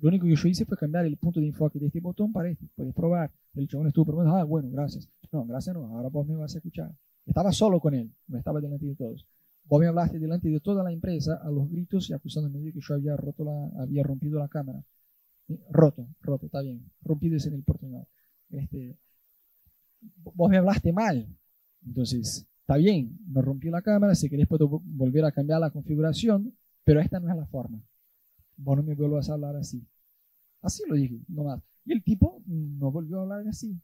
Lo 0.00 0.08
único 0.08 0.26
que 0.26 0.34
yo 0.34 0.48
hice 0.48 0.64
fue 0.64 0.76
cambiar 0.76 1.04
el 1.06 1.16
punto 1.16 1.38
de 1.38 1.46
enfoque 1.46 1.78
de 1.78 1.86
este 1.86 2.00
botón 2.00 2.32
para 2.32 2.48
este. 2.48 2.66
Puedes 2.74 2.94
probar. 2.94 3.30
El 3.54 3.68
chabón 3.68 3.86
estuvo 3.88 4.06
probando, 4.06 4.34
ah, 4.34 4.44
bueno, 4.44 4.68
gracias. 4.70 5.08
No, 5.30 5.44
gracias 5.44 5.74
no, 5.74 5.86
ahora 5.86 6.08
vos 6.08 6.26
me 6.26 6.36
vas 6.36 6.54
a 6.54 6.58
escuchar. 6.58 6.92
Estaba 7.24 7.52
solo 7.52 7.78
con 7.78 7.94
él, 7.94 8.10
no 8.26 8.38
estaba 8.38 8.60
delante 8.60 8.86
de 8.86 8.96
todos. 8.96 9.26
Vos 9.64 9.80
me 9.80 9.86
hablaste 9.86 10.18
delante 10.18 10.48
de 10.48 10.60
toda 10.60 10.82
la 10.82 10.92
empresa 10.92 11.40
a 11.42 11.50
los 11.50 11.70
gritos 11.70 12.10
y 12.10 12.14
acusándome 12.14 12.60
de 12.60 12.72
que 12.72 12.80
yo 12.80 12.94
había, 12.94 13.16
roto 13.16 13.44
la, 13.44 13.82
había 13.82 14.02
rompido 14.02 14.38
la 14.38 14.48
cámara. 14.48 14.82
Roto, 15.70 16.06
roto, 16.20 16.46
está 16.46 16.62
bien. 16.62 16.90
Rompido 17.02 17.36
es 17.36 17.46
en 17.46 17.54
el 17.54 17.62
portugués. 17.62 18.06
Este, 18.50 18.96
vos 20.34 20.50
me 20.50 20.56
hablaste 20.56 20.92
mal. 20.92 21.26
Entonces, 21.84 22.46
está 22.60 22.76
bien, 22.76 23.18
no 23.26 23.42
rompió 23.42 23.70
la 23.70 23.82
cámara, 23.82 24.14
si 24.14 24.28
querés 24.28 24.46
puedo 24.46 24.68
volver 24.68 25.24
a 25.24 25.32
cambiar 25.32 25.60
la 25.60 25.70
configuración, 25.70 26.54
pero 26.84 27.00
esta 27.00 27.20
no 27.20 27.30
es 27.30 27.36
la 27.36 27.46
forma. 27.46 27.82
Vos 28.56 28.76
no 28.76 28.82
me 28.82 28.94
vuelvas 28.94 29.28
a 29.28 29.34
hablar 29.34 29.56
así. 29.56 29.84
Así 30.60 30.84
lo 30.88 30.94
dije, 30.94 31.20
nomás. 31.28 31.60
Y 31.84 31.92
el 31.92 32.02
tipo 32.02 32.42
no 32.46 32.90
volvió 32.90 33.18
a 33.18 33.22
hablar 33.22 33.48
así. 33.48 33.76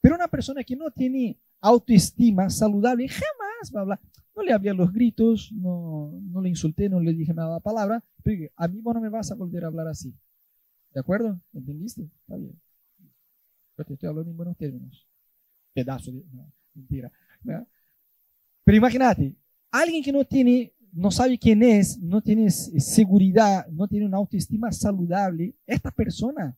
Pero 0.00 0.16
una 0.16 0.28
persona 0.28 0.64
que 0.64 0.76
no 0.76 0.90
tiene 0.90 1.38
autoestima 1.60 2.50
saludable 2.50 3.08
jamás 3.08 3.74
va 3.74 3.80
a 3.80 3.82
hablar. 3.82 4.00
No 4.34 4.42
le 4.42 4.52
hablé 4.52 4.74
los 4.74 4.92
gritos, 4.92 5.50
no, 5.52 6.12
no 6.30 6.40
le 6.40 6.48
insulté, 6.48 6.88
no 6.88 7.00
le 7.00 7.14
dije 7.14 7.32
nada 7.32 7.60
palabra, 7.60 8.04
pero 8.22 8.50
a 8.56 8.68
mí 8.68 8.80
vos 8.80 8.94
no 8.94 9.00
me 9.00 9.08
vas 9.08 9.30
a 9.30 9.34
volver 9.34 9.64
a 9.64 9.68
hablar 9.68 9.88
así. 9.88 10.14
¿De 10.96 11.00
acuerdo? 11.00 11.38
¿Entendiste? 11.52 12.08
Está 12.22 12.38
bien. 12.38 12.58
Yo 13.76 13.84
te 13.84 13.92
estoy 13.92 14.08
hablando 14.08 14.30
en 14.30 14.36
buenos 14.38 14.56
términos. 14.56 15.06
Pedazo 15.74 16.10
de... 16.10 16.24
mentira. 16.72 17.12
Pero 18.64 18.78
imagínate, 18.78 19.36
alguien 19.70 20.02
que 20.02 20.10
no 20.10 20.24
tiene, 20.24 20.72
no 20.92 21.10
sabe 21.10 21.38
quién 21.38 21.62
es, 21.62 21.98
no 21.98 22.22
tiene 22.22 22.50
seguridad, 22.50 23.66
no 23.66 23.86
tiene 23.86 24.06
una 24.06 24.16
autoestima 24.16 24.72
saludable, 24.72 25.54
esta 25.66 25.90
persona 25.90 26.56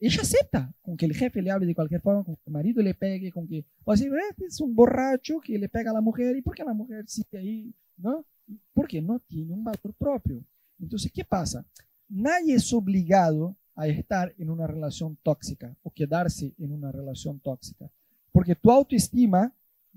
ella 0.00 0.22
acepta 0.22 0.74
con 0.80 0.96
que 0.96 1.04
el 1.04 1.14
jefe 1.14 1.42
le 1.42 1.50
hable 1.50 1.66
de 1.66 1.74
cualquier 1.74 2.00
forma, 2.00 2.24
con 2.24 2.36
que 2.36 2.42
el 2.46 2.52
marido 2.54 2.82
le 2.82 2.94
pegue, 2.94 3.30
con 3.30 3.46
que, 3.46 3.66
o 3.84 3.92
así, 3.92 4.08
este 4.30 4.46
es 4.46 4.62
un 4.62 4.74
borracho 4.74 5.40
que 5.40 5.58
le 5.58 5.68
pega 5.68 5.90
a 5.90 5.94
la 5.94 6.00
mujer, 6.00 6.34
¿y 6.34 6.40
por 6.40 6.54
qué 6.54 6.64
la 6.64 6.72
mujer 6.72 7.06
sigue 7.06 7.36
ahí? 7.36 7.74
¿No? 7.98 8.24
Porque 8.72 9.02
no 9.02 9.20
tiene 9.20 9.52
un 9.52 9.62
valor 9.62 9.92
propio. 9.98 10.42
Entonces, 10.80 11.12
¿qué 11.12 11.22
pasa? 11.22 11.66
Nadie 12.08 12.54
es 12.54 12.72
obligado 12.72 13.57
a 13.78 13.86
estar 13.86 14.34
en 14.38 14.50
una 14.50 14.66
relación 14.66 15.16
tóxica 15.22 15.74
o 15.84 15.90
quedarse 15.92 16.52
en 16.58 16.72
una 16.72 16.90
relación 16.90 17.38
tóxica, 17.38 17.88
porque 18.32 18.56
tu 18.56 18.72
autoestima 18.72 19.54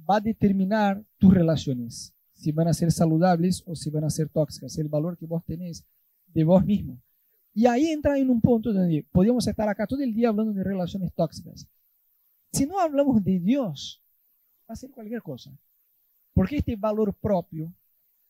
va 0.07 0.17
a 0.17 0.21
determinar 0.21 1.03
tus 1.17 1.33
relaciones, 1.33 2.13
si 2.33 2.51
van 2.51 2.67
a 2.67 2.73
ser 2.73 2.91
saludables 2.91 3.63
o 3.65 3.75
si 3.75 3.89
van 3.89 4.03
a 4.03 4.11
ser 4.11 4.29
tóxicas, 4.29 4.77
el 4.77 4.87
valor 4.87 5.17
que 5.17 5.25
vos 5.25 5.43
tenés 5.43 5.83
de 6.27 6.43
vos 6.43 6.63
mismo. 6.63 7.01
Y 7.55 7.65
ahí 7.65 7.87
entra 7.87 8.19
en 8.19 8.29
un 8.29 8.39
punto 8.39 8.71
donde 8.71 9.03
podríamos 9.11 9.47
estar 9.47 9.67
acá 9.67 9.87
todo 9.87 10.01
el 10.01 10.13
día 10.13 10.29
hablando 10.29 10.53
de 10.53 10.63
relaciones 10.63 11.11
tóxicas. 11.13 11.67
Si 12.53 12.67
no 12.67 12.79
hablamos 12.79 13.23
de 13.23 13.39
Dios, 13.39 14.01
va 14.69 14.73
a 14.73 14.75
ser 14.75 14.91
cualquier 14.91 15.23
cosa. 15.23 15.51
Porque 16.33 16.57
este 16.57 16.75
valor 16.75 17.15
propio, 17.15 17.73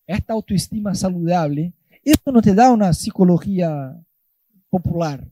esta 0.08 0.32
autoestima 0.32 0.96
saludable, 0.96 1.74
esto 2.04 2.32
no 2.32 2.42
te 2.42 2.56
da 2.56 2.72
una 2.72 2.94
psicología 2.94 4.02
popular, 4.70 5.28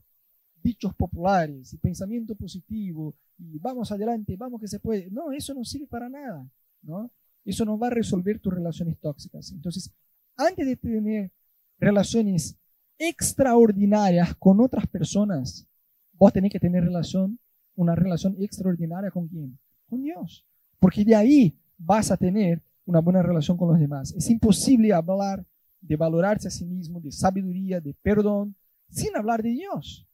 dichos 0.62 0.94
populares 0.94 1.72
y 1.72 1.78
pensamiento 1.78 2.34
positivo 2.34 3.14
y 3.38 3.58
vamos 3.58 3.90
adelante, 3.92 4.36
vamos 4.36 4.60
que 4.60 4.68
se 4.68 4.80
puede. 4.80 5.10
No, 5.10 5.32
eso 5.32 5.54
no 5.54 5.64
sirve 5.64 5.86
para 5.86 6.08
nada, 6.08 6.48
¿no? 6.82 7.10
Eso 7.44 7.64
no 7.64 7.78
va 7.78 7.88
a 7.88 7.90
resolver 7.90 8.38
tus 8.38 8.52
relaciones 8.52 8.98
tóxicas. 8.98 9.50
Entonces, 9.52 9.90
antes 10.36 10.66
de 10.66 10.76
tener 10.76 11.30
relaciones 11.78 12.56
extraordinarias 12.98 14.34
con 14.36 14.60
otras 14.60 14.86
personas, 14.86 15.66
vos 16.12 16.32
tenés 16.32 16.52
que 16.52 16.60
tener 16.60 16.84
relación, 16.84 17.38
una 17.76 17.94
relación 17.94 18.36
extraordinaria 18.38 19.10
con 19.10 19.26
quién? 19.26 19.58
Con 19.88 20.02
Dios. 20.02 20.44
Porque 20.78 21.04
de 21.04 21.14
ahí 21.14 21.58
vas 21.78 22.10
a 22.10 22.16
tener 22.16 22.62
una 22.84 23.00
buena 23.00 23.22
relación 23.22 23.56
con 23.56 23.68
los 23.68 23.78
demás. 23.78 24.12
Es 24.12 24.28
imposible 24.28 24.92
hablar 24.92 25.44
de 25.80 25.96
valorarse 25.96 26.48
a 26.48 26.50
sí 26.50 26.66
mismo, 26.66 27.00
de 27.00 27.10
sabiduría, 27.10 27.80
de 27.80 27.94
perdón, 27.94 28.54
sin 28.90 29.16
hablar 29.16 29.42
de 29.42 29.50
Dios. 29.50 30.06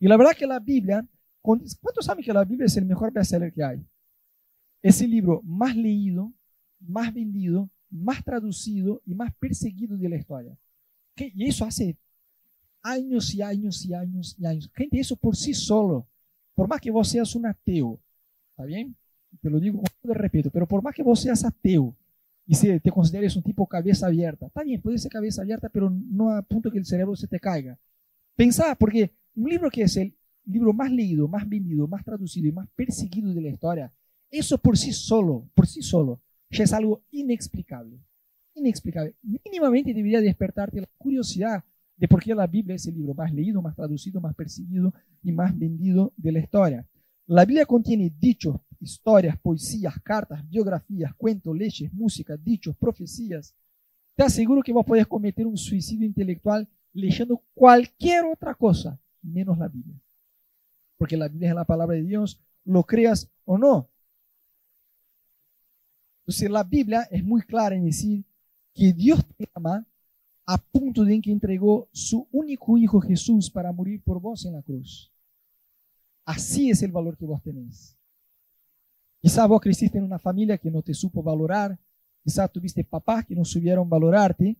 Y 0.00 0.08
la 0.08 0.16
verdad 0.16 0.32
que 0.36 0.46
la 0.46 0.58
Biblia, 0.58 1.06
¿cuántos 1.42 2.04
saben 2.04 2.24
que 2.24 2.32
la 2.32 2.44
Biblia 2.44 2.66
es 2.66 2.76
el 2.78 2.86
mejor 2.86 3.12
bestseller 3.12 3.52
que 3.52 3.62
hay? 3.62 3.86
Es 4.82 5.02
el 5.02 5.10
libro 5.10 5.42
más 5.44 5.76
leído, 5.76 6.32
más 6.80 7.12
vendido, 7.12 7.68
más 7.90 8.24
traducido 8.24 9.02
y 9.04 9.14
más 9.14 9.32
perseguido 9.34 9.98
de 9.98 10.08
la 10.08 10.16
historia. 10.16 10.56
Y 11.16 11.46
eso 11.46 11.66
hace 11.66 11.98
años 12.82 13.34
y 13.34 13.42
años 13.42 13.84
y 13.84 13.92
años 13.92 14.36
y 14.38 14.46
años. 14.46 14.70
Gente, 14.74 14.98
eso 14.98 15.16
por 15.16 15.36
sí 15.36 15.52
solo, 15.52 16.06
por 16.54 16.66
más 16.66 16.80
que 16.80 16.90
vos 16.90 17.06
seas 17.06 17.34
un 17.34 17.44
ateo, 17.44 18.00
¿está 18.52 18.64
bien? 18.64 18.96
Te 19.42 19.50
lo 19.50 19.60
digo 19.60 19.80
con 19.80 19.88
todo 20.00 20.14
respeto, 20.14 20.50
pero 20.50 20.66
por 20.66 20.82
más 20.82 20.94
que 20.94 21.02
vos 21.02 21.20
seas 21.20 21.44
ateo 21.44 21.94
y 22.46 22.54
se, 22.54 22.80
te 22.80 22.90
consideres 22.90 23.36
un 23.36 23.42
tipo 23.42 23.66
cabeza 23.66 24.06
abierta, 24.06 24.46
está 24.46 24.62
bien, 24.62 24.80
puede 24.80 24.96
ser 24.96 25.12
cabeza 25.12 25.42
abierta, 25.42 25.68
pero 25.68 25.90
no 25.90 26.30
a 26.30 26.40
punto 26.40 26.70
que 26.70 26.78
el 26.78 26.86
cerebro 26.86 27.14
se 27.16 27.28
te 27.28 27.38
caiga. 27.38 27.78
Pensá, 28.34 28.74
porque 28.74 29.12
un 29.34 29.50
libro 29.50 29.70
que 29.70 29.82
es 29.82 29.96
el 29.96 30.14
libro 30.44 30.72
más 30.72 30.90
leído, 30.90 31.28
más 31.28 31.48
vendido, 31.48 31.86
más 31.86 32.04
traducido 32.04 32.48
y 32.48 32.52
más 32.52 32.68
perseguido 32.74 33.32
de 33.32 33.40
la 33.40 33.48
historia, 33.48 33.92
eso 34.30 34.58
por 34.58 34.76
sí 34.76 34.92
solo, 34.92 35.48
por 35.54 35.66
sí 35.66 35.82
solo, 35.82 36.20
ya 36.50 36.64
es 36.64 36.72
algo 36.72 37.02
inexplicable 37.10 38.00
inexplicable. 38.54 39.14
Mínimamente 39.22 39.92
debería 39.94 40.20
despertarte 40.20 40.80
la 40.80 40.88
curiosidad 40.98 41.64
de 41.96 42.08
por 42.08 42.22
qué 42.22 42.34
la 42.34 42.46
Biblia 42.46 42.76
es 42.76 42.86
el 42.86 42.94
libro 42.94 43.14
más 43.14 43.32
leído, 43.32 43.60
más 43.60 43.76
traducido, 43.76 44.20
más 44.20 44.34
perseguido 44.34 44.94
y 45.22 45.32
más 45.32 45.56
vendido 45.58 46.12
de 46.16 46.32
la 46.32 46.40
historia. 46.40 46.86
La 47.26 47.44
Biblia 47.44 47.66
contiene 47.66 48.12
dichos, 48.18 48.56
historias, 48.80 49.38
poesías, 49.38 49.94
cartas, 50.02 50.48
biografías, 50.48 51.14
cuentos, 51.14 51.56
leyes, 51.56 51.92
música, 51.92 52.36
dichos, 52.36 52.76
profecías. 52.76 53.54
Te 54.16 54.24
aseguro 54.24 54.62
que 54.62 54.72
vos 54.72 54.84
podés 54.84 55.06
cometer 55.06 55.46
un 55.46 55.56
suicidio 55.56 56.06
intelectual 56.06 56.68
leyendo 56.92 57.42
cualquier 57.54 58.24
otra 58.24 58.54
cosa, 58.54 58.98
menos 59.22 59.58
la 59.58 59.68
Biblia. 59.68 60.00
Porque 60.96 61.16
la 61.16 61.28
Biblia 61.28 61.50
es 61.50 61.54
la 61.54 61.64
palabra 61.64 61.96
de 61.96 62.02
Dios, 62.02 62.40
lo 62.64 62.84
creas 62.84 63.30
o 63.44 63.58
no. 63.58 63.88
Entonces 66.20 66.50
la 66.50 66.64
Biblia 66.64 67.08
es 67.10 67.24
muy 67.24 67.42
clara 67.42 67.74
en 67.74 67.84
decir 67.84 68.24
que 68.74 68.92
Dios 68.92 69.24
te 69.36 69.48
ama 69.54 69.86
a 70.46 70.58
punto 70.58 71.04
de 71.04 71.20
que 71.20 71.32
entregó 71.32 71.88
su 71.92 72.28
único 72.32 72.76
hijo 72.76 73.00
Jesús 73.00 73.50
para 73.50 73.72
morir 73.72 74.02
por 74.02 74.20
vos 74.20 74.44
en 74.44 74.54
la 74.54 74.62
cruz. 74.62 75.12
Así 76.24 76.70
es 76.70 76.82
el 76.82 76.92
valor 76.92 77.16
que 77.16 77.24
vos 77.24 77.42
tenés. 77.42 77.96
Quizá 79.20 79.46
vos 79.46 79.60
creciste 79.60 79.98
en 79.98 80.04
una 80.04 80.18
familia 80.18 80.58
que 80.58 80.70
no 80.70 80.82
te 80.82 80.94
supo 80.94 81.22
valorar, 81.22 81.78
quizá 82.22 82.48
tuviste 82.48 82.84
papás 82.84 83.26
que 83.26 83.34
no 83.34 83.44
supieron 83.44 83.88
valorarte, 83.88 84.56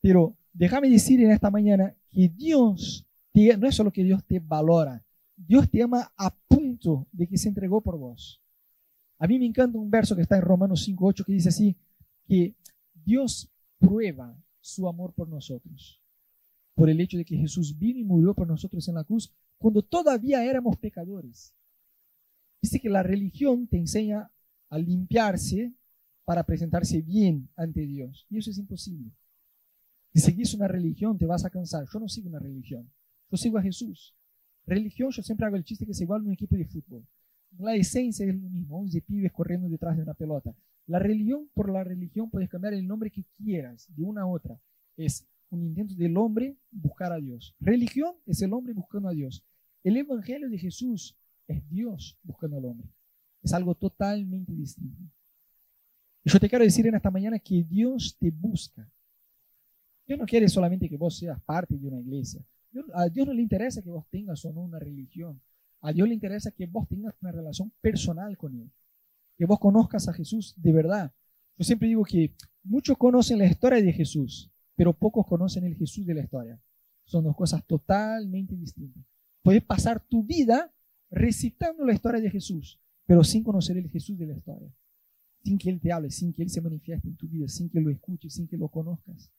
pero 0.00 0.36
déjame 0.52 0.88
decir 0.88 1.20
en 1.20 1.30
esta 1.30 1.50
mañana 1.50 1.94
que 2.10 2.28
Dios 2.28 3.06
no 3.34 3.66
es 3.66 3.74
solo 3.74 3.92
que 3.92 4.04
Dios 4.04 4.24
te 4.24 4.38
valora, 4.40 5.04
Dios 5.36 5.70
te 5.70 5.82
ama 5.82 6.12
a 6.16 6.34
punto 6.34 7.08
de 7.12 7.26
que 7.26 7.38
se 7.38 7.48
entregó 7.48 7.80
por 7.80 7.98
vos. 7.98 8.40
A 9.18 9.26
mí 9.26 9.38
me 9.38 9.46
encanta 9.46 9.78
un 9.78 9.90
verso 9.90 10.14
que 10.14 10.22
está 10.22 10.36
en 10.36 10.42
Romanos 10.42 10.86
5.8 10.88 11.24
que 11.24 11.32
dice 11.32 11.48
así, 11.48 11.76
que 12.26 12.54
Dios 12.92 13.50
prueba 13.78 14.36
su 14.60 14.88
amor 14.88 15.12
por 15.12 15.28
nosotros, 15.28 16.00
por 16.74 16.88
el 16.90 17.00
hecho 17.00 17.18
de 17.18 17.24
que 17.24 17.36
Jesús 17.36 17.78
vino 17.78 17.98
y 17.98 18.04
murió 18.04 18.34
por 18.34 18.46
nosotros 18.46 18.86
en 18.88 18.94
la 18.94 19.04
cruz 19.04 19.32
cuando 19.58 19.82
todavía 19.82 20.44
éramos 20.44 20.76
pecadores. 20.76 21.54
Dice 22.60 22.80
que 22.80 22.88
la 22.88 23.02
religión 23.02 23.66
te 23.66 23.76
enseña 23.78 24.30
a 24.68 24.78
limpiarse 24.78 25.72
para 26.24 26.44
presentarse 26.44 27.02
bien 27.02 27.48
ante 27.56 27.86
Dios, 27.86 28.26
y 28.30 28.38
eso 28.38 28.50
es 28.50 28.58
imposible. 28.58 29.10
Si 30.14 30.20
seguís 30.20 30.54
una 30.54 30.68
religión, 30.68 31.18
te 31.18 31.26
vas 31.26 31.44
a 31.44 31.50
cansar. 31.50 31.86
Yo 31.92 31.98
no 31.98 32.08
sigo 32.08 32.28
una 32.28 32.38
religión, 32.38 32.90
yo 33.32 33.38
sigo 33.38 33.56
a 33.56 33.62
Jesús. 33.62 34.14
Religión, 34.66 35.10
yo 35.10 35.22
siempre 35.22 35.46
hago 35.46 35.56
el 35.56 35.64
chiste 35.64 35.86
que 35.86 35.92
es 35.92 36.00
igual 36.02 36.20
a 36.20 36.24
un 36.24 36.32
equipo 36.32 36.54
de 36.54 36.66
fútbol. 36.66 37.02
La 37.58 37.74
esencia 37.74 38.26
es 38.26 38.34
lo 38.34 38.50
mismo, 38.50 38.78
11 38.80 39.00
pibes 39.00 39.32
corriendo 39.32 39.70
detrás 39.70 39.96
de 39.96 40.02
una 40.02 40.12
pelota. 40.12 40.54
La 40.86 40.98
religión, 40.98 41.48
por 41.54 41.70
la 41.70 41.82
religión, 41.82 42.28
puedes 42.28 42.50
cambiar 42.50 42.74
el 42.74 42.86
nombre 42.86 43.10
que 43.10 43.24
quieras, 43.42 43.88
de 43.96 44.02
una 44.04 44.22
a 44.22 44.26
otra. 44.26 44.60
Es 44.98 45.26
un 45.48 45.62
intento 45.62 45.94
del 45.94 46.14
hombre 46.18 46.56
buscar 46.70 47.10
a 47.10 47.16
Dios. 47.16 47.54
Religión 47.58 48.14
es 48.26 48.42
el 48.42 48.52
hombre 48.52 48.74
buscando 48.74 49.08
a 49.08 49.12
Dios. 49.12 49.42
El 49.82 49.96
Evangelio 49.96 50.50
de 50.50 50.58
Jesús 50.58 51.16
es 51.48 51.66
Dios 51.70 52.18
buscando 52.22 52.58
al 52.58 52.66
hombre. 52.66 52.88
Es 53.42 53.54
algo 53.54 53.74
totalmente 53.74 54.52
distinto. 54.52 55.02
Y 56.22 56.30
yo 56.30 56.38
te 56.38 56.50
quiero 56.50 56.64
decir 56.64 56.86
en 56.86 56.96
esta 56.96 57.10
mañana 57.10 57.38
que 57.38 57.64
Dios 57.64 58.14
te 58.18 58.30
busca. 58.30 58.86
Dios 60.06 60.18
no 60.18 60.26
quiere 60.26 60.48
solamente 60.48 60.86
que 60.86 60.96
vos 60.98 61.16
seas 61.16 61.40
parte 61.40 61.78
de 61.78 61.88
una 61.88 61.98
iglesia. 61.98 62.44
A 62.94 63.08
Dios 63.08 63.26
no 63.26 63.32
le 63.32 63.42
interesa 63.42 63.82
que 63.82 63.90
vos 63.90 64.06
tengas 64.10 64.44
o 64.44 64.52
no 64.52 64.62
una 64.62 64.78
religión. 64.78 65.40
A 65.80 65.92
Dios 65.92 66.08
le 66.08 66.14
interesa 66.14 66.50
que 66.50 66.66
vos 66.66 66.88
tengas 66.88 67.14
una 67.20 67.32
relación 67.32 67.72
personal 67.80 68.36
con 68.36 68.54
Él. 68.54 68.70
Que 69.36 69.46
vos 69.46 69.58
conozcas 69.58 70.08
a 70.08 70.12
Jesús 70.12 70.54
de 70.56 70.72
verdad. 70.72 71.12
Yo 71.58 71.64
siempre 71.64 71.88
digo 71.88 72.04
que 72.04 72.34
muchos 72.62 72.96
conocen 72.96 73.38
la 73.38 73.46
historia 73.46 73.82
de 73.82 73.92
Jesús, 73.92 74.50
pero 74.74 74.92
pocos 74.92 75.26
conocen 75.26 75.64
el 75.64 75.76
Jesús 75.76 76.06
de 76.06 76.14
la 76.14 76.22
historia. 76.22 76.60
Son 77.04 77.24
dos 77.24 77.36
cosas 77.36 77.66
totalmente 77.66 78.56
distintas. 78.56 79.04
Puedes 79.42 79.62
pasar 79.62 80.00
tu 80.00 80.22
vida 80.22 80.72
recitando 81.10 81.84
la 81.84 81.92
historia 81.92 82.20
de 82.20 82.30
Jesús, 82.30 82.78
pero 83.04 83.22
sin 83.24 83.42
conocer 83.42 83.76
el 83.76 83.90
Jesús 83.90 84.18
de 84.18 84.26
la 84.26 84.36
historia. 84.36 84.72
Sin 85.44 85.58
que 85.58 85.68
Él 85.68 85.80
te 85.80 85.92
hable, 85.92 86.10
sin 86.10 86.32
que 86.32 86.42
Él 86.42 86.50
se 86.50 86.60
manifieste 86.60 87.08
en 87.08 87.16
tu 87.16 87.28
vida, 87.28 87.48
sin 87.48 87.68
que 87.68 87.80
lo 87.80 87.90
escuches, 87.90 88.32
sin 88.32 88.46
que 88.46 88.56
lo 88.56 88.68
conozcas. 88.68 89.30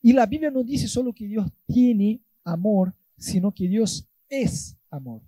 Y 0.00 0.12
la 0.12 0.24
Biblia 0.24 0.50
no 0.50 0.62
dice 0.62 0.88
solo 0.88 1.12
que 1.12 1.26
Dios 1.26 1.50
tiene 1.66 2.22
amor, 2.44 2.94
sino 3.16 3.52
que 3.52 3.68
Dios 3.68 4.08
es 4.28 4.76
amor. 4.90 5.22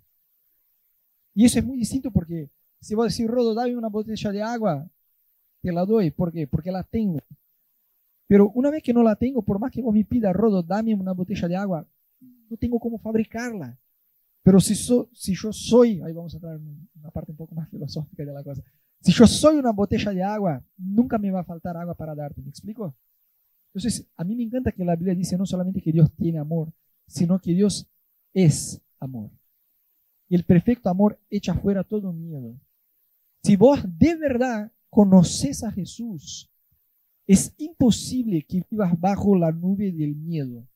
Y 1.35 1.45
eso 1.45 1.59
es 1.59 1.65
muy 1.65 1.77
distinto 1.77 2.11
porque 2.11 2.49
si 2.79 2.95
vos 2.95 3.11
decís, 3.11 3.29
Rodo, 3.29 3.53
dame 3.53 3.77
una 3.77 3.89
botella 3.89 4.31
de 4.31 4.41
agua, 4.41 4.87
te 5.61 5.71
la 5.71 5.85
doy. 5.85 6.11
¿Por 6.11 6.31
qué? 6.31 6.47
Porque 6.47 6.71
la 6.71 6.83
tengo. 6.83 7.19
Pero 8.27 8.49
una 8.51 8.69
vez 8.69 8.83
que 8.83 8.93
no 8.93 9.03
la 9.03 9.15
tengo, 9.15 9.41
por 9.41 9.59
más 9.59 9.71
que 9.71 9.81
vos 9.81 9.93
me 9.93 10.03
pidas, 10.03 10.33
Rodo, 10.33 10.63
dame 10.63 10.93
una 10.93 11.13
botella 11.13 11.47
de 11.47 11.55
agua, 11.55 11.87
no 12.49 12.57
tengo 12.57 12.79
cómo 12.79 12.99
fabricarla. 12.99 13.77
Pero 14.43 14.59
si, 14.59 14.75
si 14.75 15.35
yo 15.35 15.53
soy, 15.53 16.01
ahí 16.01 16.11
vamos 16.13 16.33
a 16.33 16.37
entrar 16.37 16.55
en 16.55 16.89
una 16.95 17.11
parte 17.11 17.31
un 17.31 17.37
poco 17.37 17.55
más 17.55 17.69
filosófica 17.69 18.25
de 18.25 18.33
la 18.33 18.43
cosa. 18.43 18.61
Si 18.99 19.11
yo 19.11 19.25
soy 19.25 19.57
una 19.57 19.71
botella 19.71 20.11
de 20.11 20.23
agua, 20.23 20.63
nunca 20.77 21.17
me 21.17 21.31
va 21.31 21.41
a 21.41 21.43
faltar 21.45 21.77
agua 21.77 21.95
para 21.95 22.13
darte. 22.13 22.41
¿Me 22.41 22.49
explico? 22.49 22.95
Entonces, 23.73 24.07
a 24.17 24.23
mí 24.23 24.35
me 24.35 24.43
encanta 24.43 24.71
que 24.71 24.83
la 24.83 24.95
Biblia 24.95 25.15
dice 25.15 25.37
no 25.37 25.45
solamente 25.45 25.81
que 25.81 25.91
Dios 25.91 26.11
tiene 26.13 26.39
amor, 26.39 26.71
sino 27.07 27.39
que 27.39 27.53
Dios 27.53 27.87
es 28.33 28.81
amor. 28.99 29.29
Y 30.29 30.35
el 30.35 30.43
perfecto 30.43 30.89
amor 30.89 31.19
echa 31.29 31.53
fuera 31.53 31.83
todo 31.83 32.11
miedo. 32.11 32.59
Si 33.43 33.55
vos 33.55 33.79
de 33.97 34.15
verdad 34.15 34.71
conoces 34.89 35.63
a 35.63 35.71
Jesús, 35.71 36.49
es 37.27 37.53
imposible 37.57 38.41
que 38.43 38.63
vivas 38.69 38.99
bajo 38.99 39.35
la 39.35 39.51
nube 39.51 39.91
del 39.91 40.15
miedo. 40.15 40.67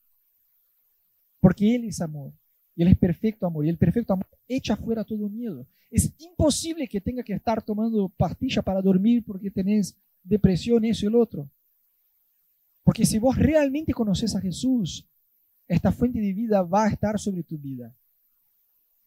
Porque 1.40 1.74
Él 1.74 1.84
es 1.84 2.00
amor. 2.00 2.32
Y 2.74 2.82
Él 2.82 2.88
es 2.88 2.98
perfecto 2.98 3.46
amor. 3.46 3.66
Y 3.66 3.68
el 3.68 3.78
perfecto 3.78 4.12
amor 4.12 4.28
echa 4.46 4.76
fuera 4.76 5.04
todo 5.04 5.28
miedo. 5.28 5.66
Es 5.90 6.12
imposible 6.18 6.86
que 6.86 7.00
tenga 7.00 7.22
que 7.22 7.32
estar 7.32 7.62
tomando 7.62 8.08
pastilla 8.10 8.62
para 8.62 8.82
dormir 8.82 9.24
porque 9.24 9.50
tenés 9.50 9.96
depresión, 10.22 10.84
eso 10.84 11.06
y 11.06 11.08
el 11.08 11.16
otro. 11.16 11.50
Porque 12.84 13.04
si 13.04 13.18
vos 13.18 13.36
realmente 13.36 13.92
conoces 13.92 14.34
a 14.34 14.40
Jesús, 14.40 15.06
esta 15.68 15.92
fuente 15.92 16.18
de 16.18 16.32
vida 16.32 16.62
va 16.62 16.84
a 16.84 16.88
estar 16.88 17.18
sobre 17.18 17.42
tu 17.42 17.58
vida. 17.58 17.94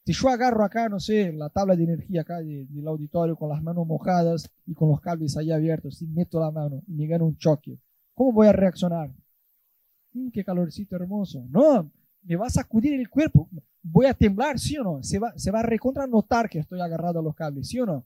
Si 0.06 0.14
yo 0.14 0.30
agarro 0.30 0.64
acá, 0.64 0.90
no 0.90 1.00
sé, 1.00 1.32
la 1.32 1.50
tabla 1.50 1.76
de 1.76 1.84
energía 1.84 2.22
acá 2.22 2.40
del 2.40 2.88
auditorio 2.88 3.36
con 3.36 3.50
las 3.50 3.62
manos 3.62 3.86
mojadas 3.86 4.50
y 4.66 4.74
con 4.74 4.90
los 4.90 5.02
cables 5.02 5.38
ahí 5.38 5.52
abiertos 5.52 6.02
y 6.02 6.08
meto 6.08 6.40
la 6.40 6.50
mano 6.50 6.82
y 6.88 6.94
me 6.94 7.08
gano 7.08 7.26
un 7.26 7.38
choque, 7.38 7.78
¿cómo 8.14 8.32
voy 8.32 8.48
a 8.48 8.54
reaccionar? 8.54 9.12
Mm, 10.14 10.30
qué 10.30 10.44
calorcito 10.44 10.96
hermoso. 10.96 11.46
No, 11.50 11.92
me 12.24 12.36
va 12.36 12.48
a 12.48 12.50
sacudir 12.50 12.94
el 12.94 13.10
cuerpo. 13.10 13.48
Voy 13.84 14.06
a 14.06 14.14
temblar, 14.14 14.60
¿sí 14.60 14.78
o 14.78 14.84
no? 14.84 15.04
Se 15.04 15.20
va, 15.20 15.38
se 15.38 15.52
va 15.52 15.60
a 15.60 15.64
recontra 15.64 16.08
notar 16.08 16.50
que 16.50 16.60
estoy 16.60 16.82
agarrado 16.82 17.20
a 17.20 17.24
los 17.24 17.36
cables, 17.36 17.68
¿sí 17.68 17.80
o 17.80 17.86
no? 17.86 18.06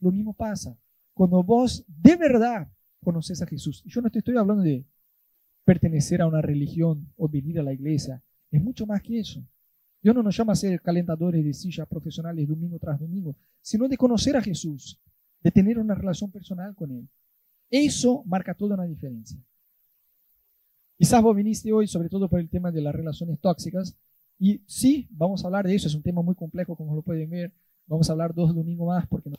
Lo 0.00 0.10
mismo 0.10 0.32
pasa. 0.32 0.76
Cuando 1.12 1.42
vos 1.42 1.84
de 1.86 2.16
verdad 2.16 2.68
conoces 3.04 3.40
a 3.40 3.46
Jesús. 3.46 3.82
Yo 3.86 4.00
no 4.00 4.10
te 4.10 4.18
estoy 4.18 4.36
hablando 4.36 4.64
de 4.64 4.84
pertenecer 5.64 6.22
a 6.22 6.26
una 6.26 6.42
religión 6.42 7.12
o 7.16 7.28
venir 7.28 7.58
a 7.58 7.62
la 7.62 7.72
iglesia. 7.72 8.22
Es 8.50 8.62
mucho 8.62 8.86
más 8.86 9.02
que 9.02 9.20
eso. 9.20 9.42
Dios 10.02 10.14
no 10.14 10.22
nos 10.22 10.36
llama 10.36 10.52
a 10.52 10.56
ser 10.56 10.80
calentadores 10.82 11.44
de 11.44 11.54
sillas 11.54 11.88
profesionales 11.88 12.46
domingo 12.46 12.78
tras 12.78 13.00
domingo, 13.00 13.34
sino 13.62 13.88
de 13.88 13.96
conocer 13.96 14.36
a 14.36 14.42
Jesús, 14.42 15.00
de 15.42 15.50
tener 15.50 15.78
una 15.78 15.94
relación 15.94 16.30
personal 16.30 16.74
con 16.74 16.90
Él. 16.90 17.08
Eso 17.70 18.22
marca 18.26 18.54
toda 18.54 18.74
una 18.74 18.84
diferencia. 18.84 19.38
Quizás 20.98 21.22
vos 21.22 21.34
viniste 21.34 21.72
hoy 21.72 21.86
sobre 21.86 22.08
todo 22.08 22.28
por 22.28 22.38
el 22.38 22.48
tema 22.48 22.70
de 22.70 22.82
las 22.82 22.94
relaciones 22.94 23.40
tóxicas, 23.40 23.96
y 24.38 24.60
sí, 24.66 25.08
vamos 25.10 25.42
a 25.42 25.46
hablar 25.46 25.66
de 25.66 25.74
eso, 25.74 25.88
es 25.88 25.94
un 25.94 26.02
tema 26.02 26.22
muy 26.22 26.34
complejo 26.34 26.76
como 26.76 26.94
lo 26.94 27.02
pueden 27.02 27.30
ver, 27.30 27.52
vamos 27.86 28.08
a 28.08 28.12
hablar 28.12 28.34
dos 28.34 28.54
domingos 28.54 28.86
más 28.86 29.06
porque 29.06 29.30
no 29.30 29.36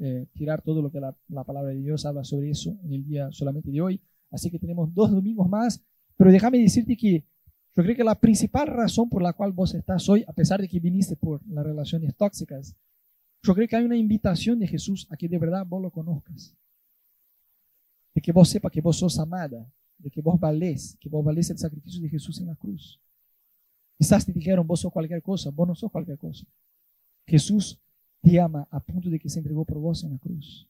eh, 0.00 0.26
tirar 0.32 0.62
todo 0.62 0.80
lo 0.80 0.90
que 0.90 1.00
la, 1.00 1.12
palabra 1.44 1.70
de 1.70 1.80
Dios 1.80 2.06
habla 2.06 2.22
sobre 2.22 2.50
eso 2.50 2.76
en 2.84 2.94
el 2.94 3.04
día 3.04 3.32
solamente 3.32 3.70
de 3.70 3.80
hoy. 3.80 4.00
Así 4.30 4.50
que 4.50 4.58
tenemos 4.58 4.92
dos 4.94 5.10
domingos 5.10 5.48
más. 5.48 5.82
Pero 6.16 6.30
déjame 6.30 6.58
decirte 6.58 6.96
que 6.96 7.24
yo 7.74 7.82
creo 7.82 7.96
que 7.96 8.04
la 8.04 8.18
principal 8.18 8.66
razón 8.66 9.08
por 9.08 9.22
la 9.22 9.32
cual 9.32 9.52
vos 9.52 9.74
estás 9.74 10.08
hoy, 10.08 10.24
a 10.26 10.32
pesar 10.32 10.60
de 10.60 10.68
que 10.68 10.80
viniste 10.80 11.16
por 11.16 11.40
las 11.48 11.64
relaciones 11.64 12.14
tóxicas, 12.16 12.74
yo 13.42 13.54
creo 13.54 13.68
que 13.68 13.76
hay 13.76 13.84
una 13.84 13.96
invitación 13.96 14.58
de 14.58 14.66
Jesús 14.66 15.06
a 15.10 15.16
que 15.16 15.28
de 15.28 15.38
verdad 15.38 15.64
vos 15.64 15.80
lo 15.80 15.90
conozcas. 15.90 16.56
De 18.14 18.20
que 18.20 18.32
vos 18.32 18.48
sepas 18.48 18.72
que 18.72 18.80
vos 18.80 18.98
sos 18.98 19.18
amada, 19.18 19.70
de 19.96 20.10
que 20.10 20.20
vos 20.20 20.40
valés, 20.40 20.96
que 20.98 21.08
vos 21.08 21.24
valés 21.24 21.50
el 21.50 21.58
sacrificio 21.58 22.02
de 22.02 22.08
Jesús 22.08 22.40
en 22.40 22.46
la 22.48 22.56
cruz. 22.56 23.00
Quizás 23.96 24.26
te 24.26 24.32
dijeron, 24.32 24.66
vos 24.66 24.80
sos 24.80 24.92
cualquier 24.92 25.22
cosa, 25.22 25.50
vos 25.50 25.68
no 25.68 25.74
sos 25.74 25.90
cualquier 25.90 26.18
cosa. 26.18 26.46
Jesús 27.26 27.78
te 28.20 28.40
ama 28.40 28.66
a 28.70 28.80
punto 28.80 29.08
de 29.08 29.18
que 29.18 29.28
se 29.28 29.38
entregó 29.38 29.64
por 29.64 29.78
vos 29.78 30.02
en 30.04 30.12
la 30.12 30.18
cruz. 30.18 30.68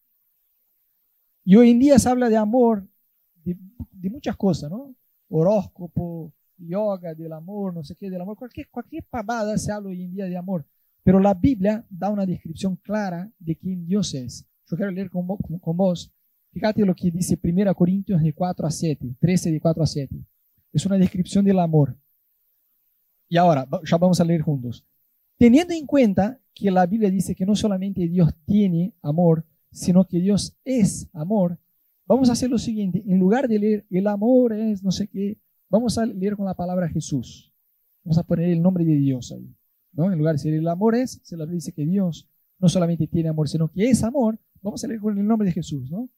Y 1.44 1.56
hoy 1.56 1.70
en 1.70 1.78
día 1.78 1.98
se 1.98 2.08
habla 2.08 2.28
de 2.28 2.36
amor, 2.36 2.86
de, 3.54 4.10
muchas 4.10 4.36
cosas, 4.36 4.70
¿no? 4.70 4.94
Horóscopo, 5.28 6.32
yoga 6.56 7.14
del 7.14 7.32
amor, 7.32 7.74
no 7.74 7.84
sé 7.84 7.94
qué 7.94 8.10
del 8.10 8.20
amor, 8.20 8.36
cualquier, 8.36 8.68
cualquier 8.68 9.04
pavada 9.04 9.56
se 9.58 9.72
habla 9.72 9.90
hoy 9.90 10.02
en 10.02 10.12
día 10.12 10.26
de 10.26 10.36
amor. 10.36 10.66
Pero 11.02 11.20
la 11.20 11.34
Biblia 11.34 11.84
da 11.88 12.10
una 12.10 12.26
descripción 12.26 12.76
clara 12.76 13.30
de 13.38 13.56
quién 13.56 13.86
Dios 13.86 14.14
es. 14.14 14.46
Yo 14.66 14.76
quiero 14.76 14.90
leer 14.90 15.10
con, 15.10 15.26
con 15.26 15.76
vos. 15.76 16.12
Fíjate 16.52 16.84
lo 16.84 16.94
que 16.94 17.10
dice 17.10 17.38
1 17.42 17.74
Corintios 17.74 18.22
de 18.22 18.32
4 18.32 18.66
a 18.66 18.70
7, 18.70 19.16
13 19.18 19.52
de 19.52 19.60
4 19.60 19.82
a 19.82 19.86
7. 19.86 20.16
Es 20.72 20.86
una 20.86 20.98
descripción 20.98 21.44
del 21.44 21.58
amor. 21.58 21.96
Y 23.28 23.36
ahora, 23.36 23.66
ya 23.88 23.96
vamos 23.96 24.20
a 24.20 24.24
leer 24.24 24.42
juntos. 24.42 24.84
Teniendo 25.36 25.74
en 25.74 25.86
cuenta 25.86 26.40
que 26.54 26.70
la 26.70 26.86
Biblia 26.86 27.10
dice 27.10 27.34
que 27.34 27.46
no 27.46 27.54
solamente 27.54 28.08
Dios 28.08 28.34
tiene 28.44 28.94
amor, 29.02 29.46
sino 29.70 30.06
que 30.06 30.18
Dios 30.18 30.56
es 30.64 31.08
amor, 31.12 31.58
vamos 32.08 32.30
a 32.30 32.32
hacer 32.32 32.50
lo 32.50 32.58
siguiente. 32.58 33.04
En 33.06 33.20
lugar 33.20 33.46
de 33.46 33.58
leer 33.58 33.86
el 33.90 34.06
amor 34.08 34.54
es 34.54 34.82
no 34.82 34.90
sé 34.90 35.06
qué, 35.06 35.38
vamos 35.68 35.98
a 35.98 36.06
leer 36.06 36.36
con 36.36 36.46
la 36.46 36.54
palabra 36.54 36.88
Jesús. 36.88 37.52
Vamos 38.02 38.18
a 38.18 38.22
poner 38.24 38.48
el 38.48 38.62
nombre 38.62 38.84
de 38.84 38.96
Dios 38.96 39.30
ahí. 39.30 39.54
¿no? 39.92 40.10
En 40.10 40.18
lugar 40.18 40.34
de 40.34 40.38
decir 40.38 40.54
el 40.54 40.66
amor 40.66 40.96
es, 40.96 41.20
se 41.22 41.36
la 41.36 41.46
dice 41.46 41.72
que 41.72 41.84
Dios 41.84 42.28
no 42.58 42.68
solamente 42.68 43.06
tiene 43.06 43.28
amor, 43.28 43.48
sino 43.48 43.68
que 43.68 43.90
es 43.90 44.02
amor. 44.02 44.40
Vamos 44.62 44.82
a 44.82 44.88
leer 44.88 45.00
con 45.00 45.16
el 45.16 45.26
nombre 45.26 45.46
de 45.46 45.52
Jesús. 45.52 45.90
¿no? 45.90 46.08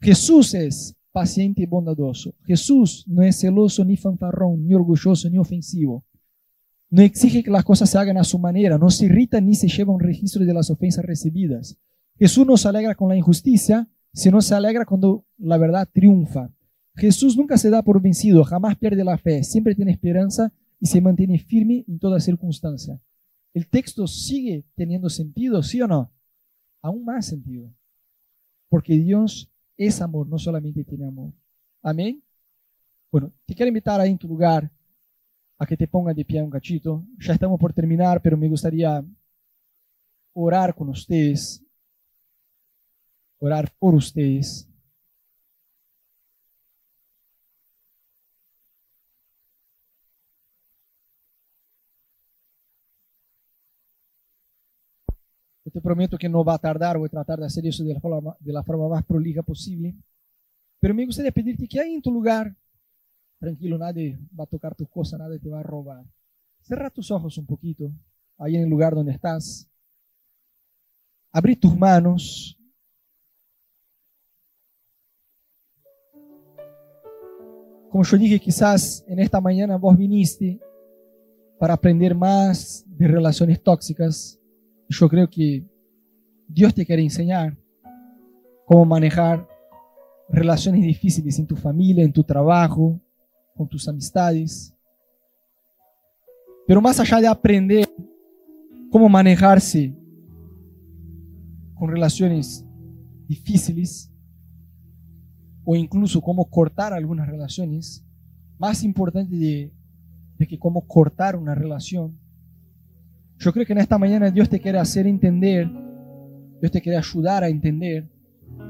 Jesús 0.00 0.52
es 0.54 0.96
paciente 1.12 1.62
y 1.62 1.66
bondadoso. 1.66 2.34
Jesús 2.44 3.04
no 3.06 3.22
es 3.22 3.40
celoso 3.40 3.84
ni 3.84 3.96
fanfarrón, 3.96 4.66
ni 4.66 4.74
orgulloso, 4.74 5.30
ni 5.30 5.38
ofensivo. 5.38 6.04
no 6.90 7.02
exige 7.02 7.42
que 7.42 7.50
las 7.50 7.64
cosas 7.64 7.90
se 7.90 7.98
hagan 7.98 8.16
a 8.16 8.24
su 8.24 8.38
manera, 8.38 8.78
no 8.78 8.90
se 8.90 9.06
irrita 9.06 9.40
ni 9.40 9.54
se 9.54 9.68
lleva 9.68 9.92
un 9.92 10.00
registro 10.00 10.44
de 10.44 10.54
las 10.54 10.70
ofensas 10.70 11.04
recibidas. 11.04 11.78
Jesús 12.18 12.46
no 12.46 12.56
se 12.56 12.68
alegra 12.68 12.94
con 12.94 13.08
la 13.08 13.16
injusticia, 13.16 13.88
sino 14.12 14.40
se 14.40 14.54
alegra 14.54 14.84
cuando 14.84 15.24
la 15.36 15.58
verdad 15.58 15.88
triunfa. 15.92 16.50
Jesús 16.94 17.36
nunca 17.36 17.56
se 17.56 17.70
da 17.70 17.82
por 17.82 18.02
vencido, 18.02 18.42
jamás 18.44 18.76
pierde 18.76 19.04
la 19.04 19.18
fe, 19.18 19.44
siempre 19.44 19.74
tiene 19.74 19.92
esperanza 19.92 20.52
y 20.80 20.86
se 20.86 21.00
mantiene 21.00 21.38
firme 21.38 21.84
en 21.86 21.98
toda 21.98 22.20
circunstancia. 22.20 23.00
El 23.54 23.68
texto 23.68 24.06
sigue 24.06 24.64
teniendo 24.74 25.08
sentido, 25.08 25.62
¿sí 25.62 25.80
o 25.80 25.86
no? 25.86 26.12
Aún 26.82 27.04
más 27.04 27.26
sentido. 27.26 27.72
Porque 28.68 28.94
Dios 28.94 29.50
es 29.76 30.00
amor, 30.00 30.28
no 30.28 30.38
solamente 30.38 30.84
tiene 30.84 31.06
amor. 31.06 31.32
Amén. 31.82 32.22
Bueno, 33.10 33.32
te 33.46 33.54
quiero 33.54 33.68
invitar 33.68 34.00
ahí 34.00 34.10
en 34.10 34.18
tu 34.18 34.28
lugar 34.28 34.70
a 35.58 35.66
que 35.66 35.76
te 35.76 35.88
ponga 35.88 36.12
de 36.12 36.24
pie 36.24 36.42
un 36.42 36.50
cachito. 36.50 37.04
Ya 37.18 37.32
estamos 37.32 37.58
por 37.58 37.72
terminar, 37.72 38.20
pero 38.20 38.36
me 38.36 38.48
gustaría 38.48 39.04
orar 40.34 40.74
con 40.74 40.88
ustedes, 40.88 41.64
orar 43.40 43.72
por 43.78 43.94
ustedes. 43.94 44.68
Yo 55.64 55.72
te 55.72 55.80
prometo 55.80 56.16
que 56.16 56.28
no 56.28 56.44
va 56.44 56.54
a 56.54 56.58
tardar, 56.58 56.96
voy 56.98 57.06
a 57.08 57.10
tratar 57.10 57.38
de 57.40 57.46
hacer 57.46 57.66
eso 57.66 57.84
de 57.84 57.92
la 57.94 58.00
forma, 58.00 58.34
de 58.40 58.52
la 58.52 58.62
más 58.62 59.04
prolija 59.04 59.42
posible. 59.42 59.94
Pero 60.80 60.94
me 60.94 61.04
gustaría 61.04 61.32
pedirte 61.32 61.68
que 61.68 61.80
ahí 61.80 61.94
en 61.94 62.02
tu 62.02 62.10
lugar 62.10 62.56
tranquilo, 63.38 63.78
nadie 63.78 64.18
va 64.38 64.44
a 64.44 64.46
tocar 64.46 64.74
tu 64.74 64.86
cosa, 64.86 65.16
nadie 65.18 65.38
te 65.38 65.48
va 65.48 65.60
a 65.60 65.62
robar. 65.62 66.04
Cierra 66.62 66.90
tus 66.90 67.10
ojos 67.10 67.38
un 67.38 67.46
poquito, 67.46 67.90
ahí 68.38 68.56
en 68.56 68.62
el 68.62 68.68
lugar 68.68 68.94
donde 68.94 69.12
estás. 69.12 69.68
Abrí 71.32 71.56
tus 71.56 71.76
manos. 71.76 72.57
Como 77.90 78.04
yo 78.04 78.18
dije, 78.18 78.38
quizás 78.38 79.04
en 79.08 79.18
esta 79.18 79.40
mañana 79.40 79.76
vos 79.76 79.96
viniste 79.96 80.60
para 81.58 81.74
aprender 81.74 82.14
más 82.14 82.84
de 82.86 83.08
relaciones 83.08 83.62
tóxicas. 83.62 84.38
Yo 84.88 85.08
creo 85.08 85.28
que 85.28 85.64
Dios 86.46 86.74
te 86.74 86.84
quiere 86.84 87.02
enseñar 87.02 87.56
cómo 88.66 88.84
manejar 88.84 89.46
relaciones 90.28 90.82
difíciles 90.82 91.38
en 91.38 91.46
tu 91.46 91.56
familia, 91.56 92.04
en 92.04 92.12
tu 92.12 92.22
trabajo, 92.22 93.00
con 93.56 93.66
tus 93.66 93.88
amistades. 93.88 94.74
Pero 96.66 96.82
más 96.82 97.00
allá 97.00 97.20
de 97.20 97.26
aprender 97.26 97.88
cómo 98.90 99.08
manejarse 99.08 99.94
con 101.74 101.90
relaciones 101.90 102.64
difíciles 103.26 104.10
o 105.70 105.76
incluso 105.76 106.22
cómo 106.22 106.46
cortar 106.46 106.94
algunas 106.94 107.28
relaciones, 107.28 108.02
más 108.58 108.82
importante 108.82 109.36
de, 109.36 109.70
que 110.46 110.58
cómo 110.58 110.86
cortar 110.86 111.36
una 111.36 111.54
relación, 111.54 112.18
yo 113.38 113.52
creo 113.52 113.66
que 113.66 113.74
en 113.74 113.80
esta 113.80 113.98
mañana 113.98 114.30
Dios 114.30 114.48
te 114.48 114.60
quiere 114.60 114.78
hacer 114.78 115.06
entender, 115.06 115.70
Dios 116.58 116.72
te 116.72 116.80
quiere 116.80 116.96
ayudar 116.96 117.44
a 117.44 117.48
entender 117.48 118.08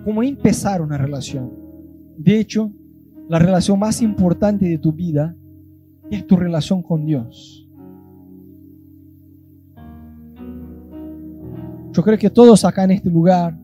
cómo 0.05 0.25
empezar 0.25 0.83
una 0.83 0.99
relación. 0.99 1.53
De 2.17 2.41
hecho, 2.41 2.73
la 3.29 3.39
relación 3.39 3.79
más 3.79 4.03
importante 4.03 4.69
de 4.69 4.79
tu 4.79 4.93
vida 4.93 5.37
es 6.11 6.27
tu 6.27 6.35
relación 6.35 6.83
con 6.83 7.07
Dios. 7.07 7.65
Yo 11.93 12.03
creo 12.03 12.19
que 12.19 12.29
todos 12.29 12.65
acá 12.65 12.83
en 12.83 12.91
este 12.91 13.09
lugar 13.09 13.57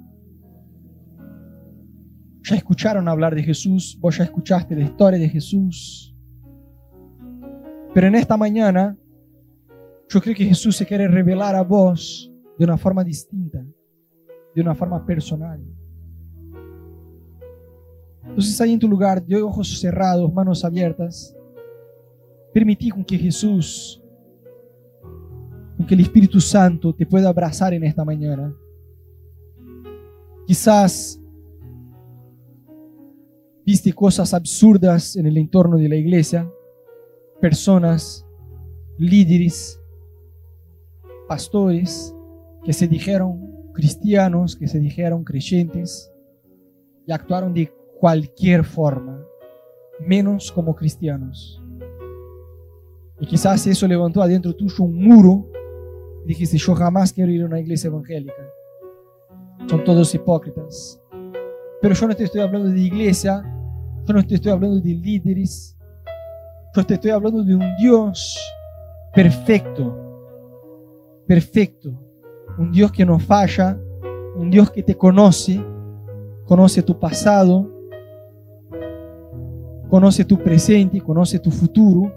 ya 2.45 2.57
escucharon 2.57 3.09
hablar 3.09 3.35
de 3.35 3.43
Jesús, 3.43 3.97
vos 3.99 4.19
ya 4.19 4.25
escuchaste 4.25 4.77
la 4.77 4.85
historia 4.85 5.19
de 5.19 5.29
Jesús. 5.29 6.15
Pero 7.95 8.07
en 8.07 8.15
esta 8.15 8.37
mañana, 8.37 8.97
yo 10.09 10.21
creo 10.21 10.35
que 10.35 10.45
Jesús 10.45 10.77
se 10.77 10.85
quiere 10.85 11.09
revelar 11.09 11.55
a 11.55 11.63
vos 11.63 12.31
de 12.59 12.65
una 12.65 12.77
forma 12.77 13.03
distinta, 13.03 13.65
de 14.55 14.61
una 14.61 14.75
forma 14.75 15.05
personal. 15.07 15.65
Entonces 18.23 18.61
ahí 18.61 18.73
en 18.73 18.79
tu 18.79 18.89
lugar, 18.89 19.25
de 19.25 19.41
ojos 19.43 19.81
cerrados, 19.81 20.33
manos 20.33 20.65
abiertas, 20.65 21.35
permití 22.53 22.91
con 22.91 23.05
que 23.05 23.17
Jesús, 23.17 24.03
con 25.77 25.87
que 25.87 25.95
el 25.95 26.01
Espíritu 26.01 26.41
Santo 26.41 26.95
te 26.95 27.07
pueda 27.07 27.31
abrazar 27.31 27.73
en 27.73 27.85
esta 27.85 28.05
mañana. 28.05 28.55
Quizás 30.47 31.24
viste 33.64 33.92
cosas 33.92 34.35
absurdas 34.35 35.16
en 35.16 35.27
el 35.27 35.37
entorno 35.38 35.77
de 35.77 35.88
la 35.88 35.96
iglesia, 35.96 36.50
personas, 37.40 38.27
líderes, 38.98 39.81
pastores 41.29 42.14
que 42.64 42.72
se 42.72 42.87
dijeron 42.87 43.72
cristianos, 43.72 44.57
que 44.57 44.68
se 44.68 44.79
dijeron 44.79 45.24
creyentes 45.24 46.11
y 47.07 47.12
actuaron 47.12 47.53
de 47.53 47.72
cualquier 47.98 48.64
forma, 48.64 49.24
menos 50.00 50.53
como 50.53 50.74
cristianos. 50.74 51.61
Y 53.20 53.27
quizás 53.27 53.66
eso 53.66 53.87
levantó 53.87 54.22
adentro 54.22 54.55
tuyo 54.55 54.85
un 54.85 54.96
muro. 54.96 55.48
Dijiste, 56.27 56.59
yo 56.59 56.74
jamás 56.74 57.12
quiero 57.12 57.31
ir 57.31 57.42
a 57.42 57.46
una 57.46 57.61
iglesia 57.61 57.88
evangélica. 57.88 58.35
Son 59.68 59.85
todos 59.85 60.14
hipócritas. 60.14 61.00
Pero 61.81 61.94
yo 61.94 62.09
no 62.09 62.16
te 62.16 62.24
estoy 62.24 62.40
hablando 62.40 62.70
de 62.70 62.81
iglesia, 62.81 63.42
yo 64.07 64.12
no 64.12 64.27
te 64.27 64.35
estoy 64.35 64.53
hablando 64.53 64.81
de 64.81 64.95
líderes, 64.95 65.77
yo 66.75 66.85
te 66.85 66.95
estoy 66.95 67.11
hablando 67.11 67.43
de 67.43 67.55
un 67.55 67.77
Dios 67.77 68.38
perfecto, 69.14 69.97
perfecto, 71.27 71.90
un 72.59 72.71
Dios 72.71 72.93
que 72.93 73.05
no 73.05 73.19
falla, 73.19 73.79
un 74.37 74.51
Dios 74.51 74.71
que 74.71 74.83
te 74.83 74.97
conoce, 74.97 75.64
conoce 76.47 76.83
tu 76.83 76.99
pasado, 76.99 77.71
conoce 79.88 80.25
tu 80.25 80.38
presente, 80.38 81.01
conoce 81.01 81.38
tu 81.38 81.51
futuro. 81.51 82.12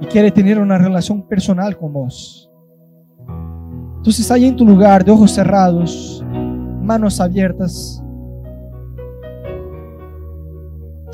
Y 0.00 0.06
quiere 0.06 0.30
tener 0.30 0.58
una 0.58 0.78
relación 0.78 1.26
personal 1.26 1.76
con 1.76 1.92
vos. 1.92 2.50
Entonces 3.96 4.30
ahí 4.30 4.44
en 4.44 4.56
tu 4.56 4.66
lugar, 4.66 5.04
de 5.04 5.10
ojos 5.10 5.30
cerrados, 5.32 6.22
manos 6.82 7.20
abiertas, 7.20 8.03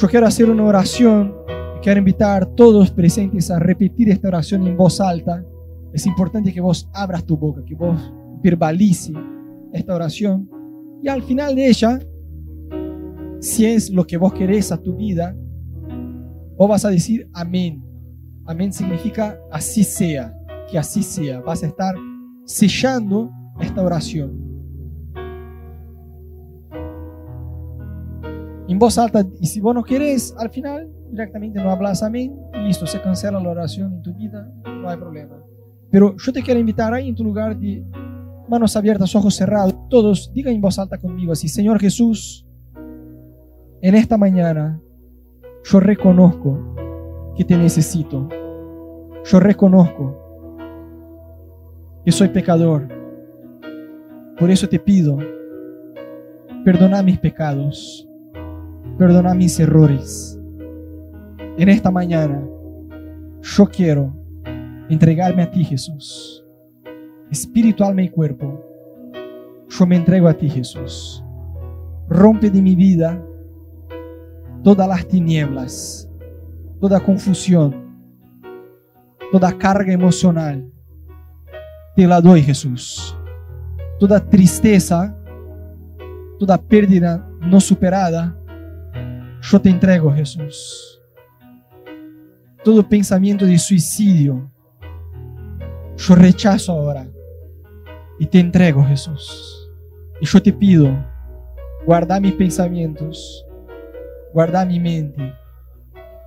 yo 0.00 0.08
quiero 0.08 0.26
hacer 0.26 0.48
una 0.48 0.64
oración 0.64 1.34
y 1.76 1.80
quiero 1.80 1.98
invitar 1.98 2.42
a 2.42 2.46
todos 2.46 2.90
presentes 2.90 3.50
a 3.50 3.58
repetir 3.58 4.08
esta 4.08 4.28
oración 4.28 4.66
en 4.66 4.76
voz 4.76 4.98
alta. 5.00 5.44
Es 5.92 6.06
importante 6.06 6.52
que 6.52 6.60
vos 6.60 6.88
abras 6.94 7.24
tu 7.24 7.36
boca, 7.36 7.62
que 7.66 7.74
vos 7.74 8.00
verbalice 8.42 9.12
esta 9.72 9.94
oración 9.94 10.48
y 11.02 11.08
al 11.08 11.22
final 11.22 11.54
de 11.54 11.68
ella 11.68 12.00
si 13.40 13.66
es 13.66 13.90
lo 13.90 14.06
que 14.06 14.16
vos 14.16 14.32
querés 14.32 14.72
a 14.72 14.80
tu 14.80 14.96
vida, 14.96 15.36
vos 16.56 16.68
vas 16.68 16.84
a 16.84 16.90
decir 16.90 17.28
amén. 17.34 17.84
Amén 18.46 18.72
significa 18.72 19.38
así 19.50 19.84
sea, 19.84 20.34
que 20.70 20.78
así 20.78 21.02
sea. 21.02 21.40
Vas 21.40 21.62
a 21.62 21.66
estar 21.66 21.94
sellando 22.44 23.30
esta 23.60 23.82
oración. 23.82 24.49
En 28.70 28.78
voz 28.78 28.96
alta, 28.98 29.26
y 29.40 29.46
si 29.48 29.60
vos 29.60 29.74
no 29.74 29.82
querés, 29.82 30.32
al 30.38 30.48
final 30.48 30.88
directamente 31.10 31.60
no 31.60 31.72
hablas 31.72 32.04
amén 32.04 32.38
y 32.54 32.58
listo, 32.68 32.86
se 32.86 33.02
cancela 33.02 33.40
la 33.40 33.50
oración 33.50 33.94
en 33.94 34.02
tu 34.02 34.14
vida, 34.14 34.48
no 34.64 34.88
hay 34.88 34.96
problema. 34.96 35.42
Pero 35.90 36.16
yo 36.16 36.32
te 36.32 36.40
quiero 36.40 36.60
invitar 36.60 36.94
ahí 36.94 37.08
en 37.08 37.16
tu 37.16 37.24
lugar 37.24 37.58
de 37.58 37.84
manos 38.48 38.76
abiertas, 38.76 39.12
ojos 39.16 39.34
cerrados, 39.34 39.74
todos 39.88 40.32
digan 40.32 40.54
en 40.54 40.60
voz 40.60 40.78
alta 40.78 40.98
conmigo 40.98 41.32
así, 41.32 41.48
Señor 41.48 41.80
Jesús, 41.80 42.46
en 43.82 43.96
esta 43.96 44.16
mañana 44.16 44.80
yo 45.64 45.80
reconozco 45.80 46.76
que 47.36 47.44
te 47.44 47.56
necesito. 47.56 48.28
Yo 49.24 49.40
reconozco 49.40 50.16
que 52.04 52.12
soy 52.12 52.28
pecador. 52.28 52.86
Por 54.38 54.48
eso 54.48 54.68
te 54.68 54.78
pido, 54.78 55.18
perdona 56.64 57.02
mis 57.02 57.18
pecados, 57.18 58.06
perdona 59.00 59.34
mis 59.34 59.58
errores. 59.58 60.38
En 61.56 61.70
esta 61.70 61.90
mañana 61.90 62.46
yo 63.40 63.66
quiero 63.66 64.14
entregarme 64.90 65.42
a 65.42 65.50
ti, 65.50 65.64
Jesús. 65.64 66.44
Espíritu, 67.30 67.82
alma 67.82 68.02
y 68.02 68.10
cuerpo. 68.10 68.62
Yo 69.70 69.86
me 69.86 69.96
entrego 69.96 70.28
a 70.28 70.34
ti, 70.34 70.50
Jesús. 70.50 71.24
Rompe 72.08 72.50
de 72.50 72.60
mi 72.60 72.76
vida 72.76 73.18
todas 74.62 74.86
las 74.86 75.08
tinieblas 75.08 76.06
toda 76.80 76.98
confusión, 76.98 77.74
toda 79.30 79.56
carga 79.56 79.92
emocional, 79.92 80.66
te 81.94 82.06
la 82.06 82.20
doy, 82.20 82.42
Jesús. 82.42 83.16
Toda 83.98 84.18
tristeza, 84.18 85.14
toda 86.38 86.56
pérdida 86.56 87.28
no 87.40 87.60
superada, 87.60 88.34
yo 89.42 89.60
te 89.60 89.70
entrego, 89.70 90.12
Jesús. 90.12 91.00
Todo 92.62 92.86
pensamiento 92.86 93.46
de 93.46 93.58
suicidio, 93.58 94.50
yo 95.96 96.14
rechazo 96.14 96.72
ahora 96.72 97.08
y 98.18 98.26
te 98.26 98.38
entrego, 98.38 98.84
Jesús. 98.84 99.70
Y 100.20 100.26
yo 100.26 100.42
te 100.42 100.52
pido, 100.52 100.92
guarda 101.86 102.20
mis 102.20 102.34
pensamientos, 102.34 103.46
guarda 104.34 104.64
mi 104.66 104.78
mente, 104.78 105.32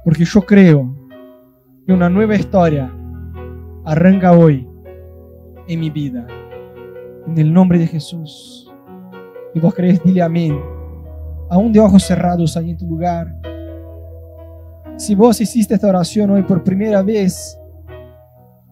porque 0.03 0.26
yo 0.26 0.41
creo 0.41 0.95
que 1.86 1.93
una 1.93 2.09
nueva 2.09 2.36
historia 2.36 2.91
arranca 3.86 4.32
hoy 4.32 4.68
en 5.68 5.80
mi 5.80 5.89
vida. 5.89 6.26
En 7.28 7.38
el 7.38 7.53
nombre 7.53 7.78
de 7.78 7.88
Jesús. 7.88 8.72
Y 9.53 9.59
vos 9.59 9.74
crees, 9.74 10.03
dile 10.03 10.22
amén. 10.22 10.72
Aún 11.49 11.71
de 11.71 11.79
ojos 11.79 12.03
cerrados 12.03 12.57
ahí 12.57 12.71
en 12.71 12.77
tu 12.77 12.87
lugar. 12.87 13.35
Si 14.97 15.15
vos 15.15 15.39
hiciste 15.41 15.73
esta 15.73 15.87
oración 15.87 16.29
hoy 16.31 16.43
por 16.43 16.63
primera 16.63 17.01
vez, 17.01 17.57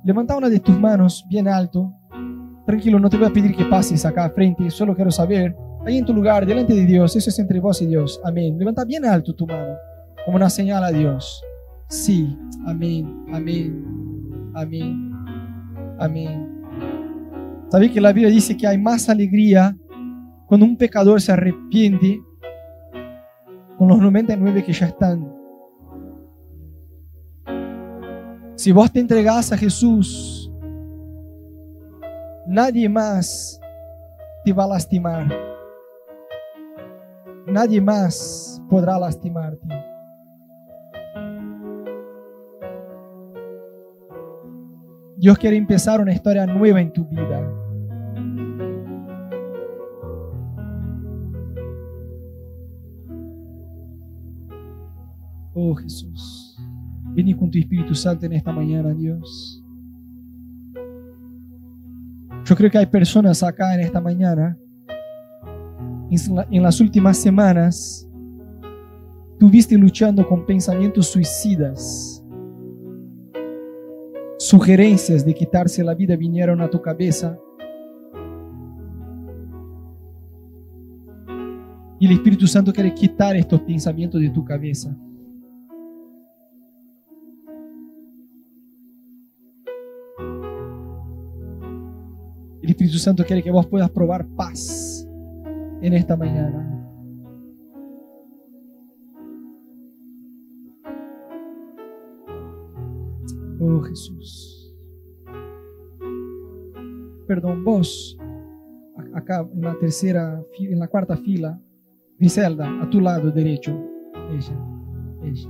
levanta 0.03 0.38
una 0.38 0.49
de 0.49 0.59
tus 0.59 0.80
manos 0.80 1.26
bien 1.28 1.47
alto. 1.47 1.93
Tranquilo, 2.65 2.99
no 2.99 3.09
te 3.09 3.17
voy 3.17 3.28
a 3.28 3.34
pedir 3.34 3.55
que 3.55 3.65
pases 3.65 4.05
acá 4.05 4.30
frente, 4.30 4.69
solo 4.69 4.95
quiero 4.95 5.11
saber, 5.11 5.55
ahí 5.86 5.97
en 5.97 6.05
tu 6.05 6.13
lugar, 6.13 6.45
delante 6.45 6.74
de 6.74 6.86
Dios, 6.86 7.15
eso 7.15 7.30
es 7.30 7.39
entre 7.39 7.59
vos 7.59 7.82
y 7.82 7.88
Dios. 7.88 8.22
Amén. 8.24 8.57
Levanta 8.57 8.86
bien 8.86 9.03
alto 9.03 9.34
tu 9.34 9.47
mano, 9.47 9.74
como 10.26 10.38
una 10.38 10.49
señal 10.49 10.84
a 10.84 10.91
Dios. 10.91 11.43
Sí, 11.88 12.38
amén, 12.65 13.26
amén, 13.34 14.51
amén, 14.53 15.11
amén. 15.99 16.63
¿Sabes 17.69 17.91
que 17.91 17.99
la 17.99 18.13
Biblia 18.13 18.32
dice 18.32 18.55
que 18.55 18.67
hay 18.67 18.78
más 18.78 19.09
alegría 19.09 19.76
cuando 20.45 20.65
un 20.65 20.78
pecador 20.78 21.22
se 21.22 21.32
arrepiente 21.32 22.22
con 23.82 23.88
los 23.88 23.97
99 23.97 24.63
que 24.63 24.73
ya 24.73 24.86
están? 24.86 25.36
Si 28.53 28.71
vos 28.71 28.91
te 28.91 28.99
entregás 28.99 29.51
a 29.51 29.57
Jesús, 29.57 30.53
nadie 32.45 32.88
más 32.88 33.59
te 34.45 34.53
va 34.53 34.65
a 34.65 34.67
lastimar. 34.67 35.36
Nadie 37.47 37.82
más 37.82 38.61
podrá 38.69 38.99
lastimarte. 38.99 39.67
Dios 45.17 45.39
quiere 45.39 45.57
empezar 45.57 45.99
una 45.99 46.13
historia 46.13 46.45
nueva 46.45 46.82
en 46.82 46.93
tu 46.93 47.03
vida. 47.07 47.51
Oh 55.72 55.76
Jesús, 55.76 56.57
ven 57.15 57.32
con 57.38 57.49
tu 57.49 57.57
Espíritu 57.57 57.95
Santo 57.95 58.26
en 58.26 58.34
esta 58.34 58.51
mañana, 58.51 58.93
Dios. 58.93 59.63
Yo 62.43 62.55
creo 62.57 62.69
que 62.69 62.78
hay 62.78 62.88
personas 62.88 63.41
acá 63.41 63.74
en 63.74 63.80
esta 63.80 64.01
mañana, 64.01 64.57
en 66.09 66.61
las 66.61 66.82
últimas 66.82 67.15
semanas, 67.17 68.05
tuviste 69.39 69.78
luchando 69.78 70.28
con 70.28 70.45
pensamientos 70.45 71.07
suicidas. 71.07 72.22
Sugerencias 74.38 75.26
de 75.26 75.34
quitarse 75.34 75.86
la 75.86 75.95
vida 75.95 76.17
vinieron 76.17 76.59
a 76.59 76.69
tu 76.69 76.82
cabeza. 76.82 77.39
Y 81.97 82.07
el 82.07 82.11
Espíritu 82.11 82.45
Santo 82.45 82.74
quiere 82.74 82.93
quitar 82.93 83.38
estos 83.38 83.61
pensamientos 83.61 84.19
de 84.19 84.32
tu 84.32 84.43
cabeza. 84.43 84.93
Espíritu 92.92 93.04
Santo 93.06 93.24
quiere 93.24 93.42
que 93.42 93.52
vos 93.52 93.66
puedas 93.68 93.89
probar 93.89 94.28
paz 94.36 95.08
en 95.82 95.94
esta 95.94 96.18
mañana. 96.18 96.68
Oh 103.62 103.80
Jesús. 103.82 104.76
Perdón, 107.28 107.64
vos, 107.64 108.18
acá 109.14 109.48
en 109.54 109.62
la 109.62 109.80
tercera, 109.80 110.44
en 110.60 110.78
la 110.80 110.89
cuarta 110.89 111.16
fila, 111.16 111.62
Griselda, 112.20 112.82
a 112.82 112.89
tu 112.89 113.00
lado 113.00 113.32
derecho. 113.32 113.72
Ella, 114.32 114.60
ella. 115.24 115.50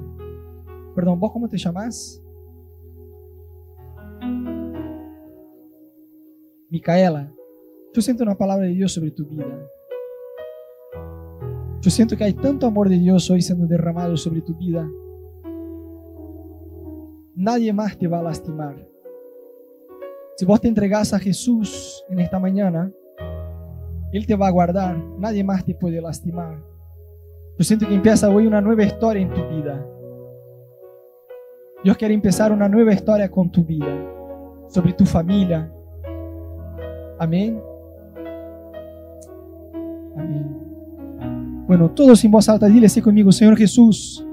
Perdón, 0.94 1.20
vos, 1.20 1.32
¿cómo 1.32 1.50
te 1.50 1.58
llamas? 1.58 2.22
Micaela, 6.72 7.30
yo 7.94 8.02
siento 8.02 8.24
una 8.24 8.38
palabra 8.38 8.66
de 8.66 8.72
Dios 8.72 8.94
sobre 8.94 9.12
tu 9.12 9.26
vida. 9.26 9.46
Yo 11.82 11.92
siento 11.92 12.16
que 12.16 12.24
hay 12.24 12.34
tanto 12.34 12.66
amor 12.66 12.88
de 12.88 12.98
Dios 12.98 13.30
hoy 13.30 13.42
siendo 13.42 13.68
derramado 13.68 14.16
sobre 14.16 14.42
tu 14.42 14.56
vida. 14.56 14.90
Nadie 17.36 17.74
más 17.74 17.98
te 17.98 18.08
va 18.08 18.20
a 18.20 18.24
lastimar. 18.24 18.88
Si 20.38 20.46
vos 20.46 20.62
te 20.62 20.70
entregas 20.70 21.14
a 21.14 21.20
Jesús 21.20 22.06
en 22.10 22.20
esta 22.20 22.40
mañana, 22.40 22.90
Él 24.14 24.26
te 24.26 24.36
va 24.38 24.48
a 24.48 24.52
guardar. 24.52 24.98
Nadie 25.20 25.44
más 25.44 25.66
te 25.66 25.76
puede 25.76 26.00
lastimar. 26.00 26.64
Yo 27.58 27.66
siento 27.66 27.86
que 27.86 27.96
empieza 27.96 28.30
hoy 28.30 28.48
una 28.48 28.62
nueva 28.62 28.84
historia 28.84 29.22
en 29.22 29.34
tu 29.34 29.46
vida. 29.50 29.86
Dios 31.84 31.98
quiere 31.98 32.14
empezar 32.14 32.54
una 32.54 32.70
nueva 32.70 32.94
historia 32.94 33.30
con 33.30 33.52
tu 33.52 33.66
vida, 33.66 33.94
sobre 34.70 34.94
tu 34.94 35.06
familia, 35.06 35.70
Amén. 37.22 37.62
Amén. 40.18 41.66
Bueno, 41.68 41.92
todos 41.92 42.26
en 42.26 42.32
voz 42.32 42.50
alta, 42.50 42.66
dile 42.66 42.88
así 42.88 43.00
conmigo, 43.00 43.32
Señor 43.32 43.56
Jesús, 43.56 44.26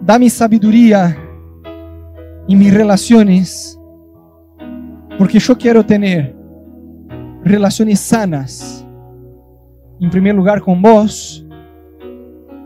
dame 0.00 0.30
sabiduría 0.30 1.14
en 2.48 2.58
mis 2.58 2.72
relaciones, 2.72 3.78
porque 5.18 5.38
yo 5.38 5.58
quiero 5.58 5.84
tener 5.84 6.34
relaciones 7.44 8.00
sanas. 8.00 8.86
En 10.00 10.08
primer 10.08 10.34
lugar 10.34 10.62
con 10.62 10.80
vos, 10.80 11.46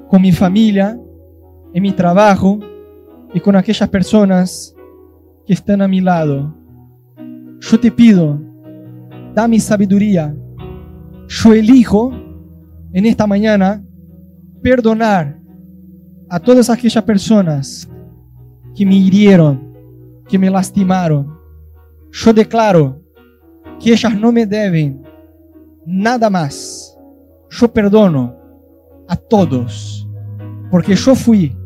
con 0.08 0.22
mi 0.22 0.30
familia, 0.30 0.96
en 1.72 1.82
mi 1.82 1.90
trabajo 1.90 2.60
y 3.34 3.40
con 3.40 3.56
aquellas 3.56 3.88
personas 3.88 4.76
que 5.44 5.54
están 5.54 5.82
a 5.82 5.88
mi 5.88 6.00
lado. 6.00 6.63
Yo 7.70 7.80
te 7.80 7.90
pido, 7.90 8.38
dame 9.34 9.58
sabiduría. 9.58 10.36
Yo 11.28 11.54
elijo 11.54 12.12
en 12.92 13.06
esta 13.06 13.26
mañana 13.26 13.82
perdonar 14.62 15.40
a 16.28 16.38
todas 16.38 16.68
aquellas 16.68 17.02
personas 17.04 17.88
que 18.76 18.84
me 18.84 18.96
hirieron, 18.96 19.72
que 20.28 20.38
me 20.38 20.50
lastimaron. 20.50 21.38
Yo 22.12 22.34
declaro 22.34 23.00
que 23.80 23.92
ellas 23.92 24.14
no 24.14 24.30
me 24.30 24.44
deben 24.44 25.02
nada 25.86 26.28
más. 26.28 26.94
Yo 27.48 27.72
perdono 27.72 28.36
a 29.08 29.16
todos, 29.16 30.06
porque 30.70 30.94
yo 30.94 31.14
fui 31.14 31.56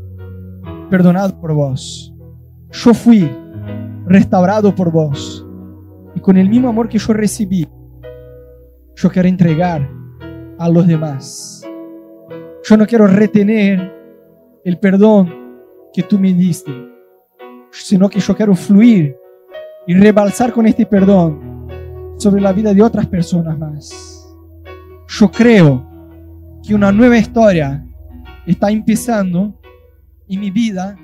perdonado 0.90 1.40
por 1.40 1.52
vos. 1.52 2.14
Yo 2.70 2.94
fui 2.94 3.28
restaurado 4.06 4.72
por 4.72 4.92
vos. 4.92 5.44
Y 6.14 6.20
con 6.20 6.36
el 6.36 6.48
mismo 6.48 6.68
amor 6.68 6.88
que 6.88 6.98
yo 6.98 7.12
recibí, 7.12 7.66
yo 8.96 9.10
quiero 9.10 9.28
entregar 9.28 9.88
a 10.58 10.68
los 10.68 10.86
demás. 10.86 11.64
Yo 12.64 12.76
no 12.76 12.86
quiero 12.86 13.06
retener 13.06 13.94
el 14.64 14.78
perdón 14.78 15.32
que 15.92 16.02
tú 16.02 16.18
me 16.18 16.32
diste, 16.32 16.72
sino 17.70 18.08
que 18.08 18.20
yo 18.20 18.36
quiero 18.36 18.54
fluir 18.54 19.16
y 19.86 19.94
rebalsar 19.94 20.52
con 20.52 20.66
este 20.66 20.84
perdón 20.84 21.66
sobre 22.18 22.40
la 22.40 22.52
vida 22.52 22.74
de 22.74 22.82
otras 22.82 23.06
personas 23.06 23.58
más. 23.58 24.36
Yo 25.08 25.30
creo 25.30 25.86
que 26.66 26.74
una 26.74 26.92
nueva 26.92 27.16
historia 27.16 27.84
está 28.46 28.70
empezando 28.70 29.58
en 30.28 30.40
mi 30.40 30.50
vida 30.50 30.96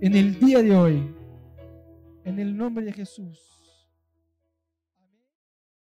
en 0.00 0.14
el 0.14 0.38
día 0.38 0.62
de 0.62 0.76
hoy. 0.76 1.14
En 2.24 2.38
el 2.38 2.56
nombre 2.56 2.84
de 2.84 2.92
Jesús. 2.92 3.57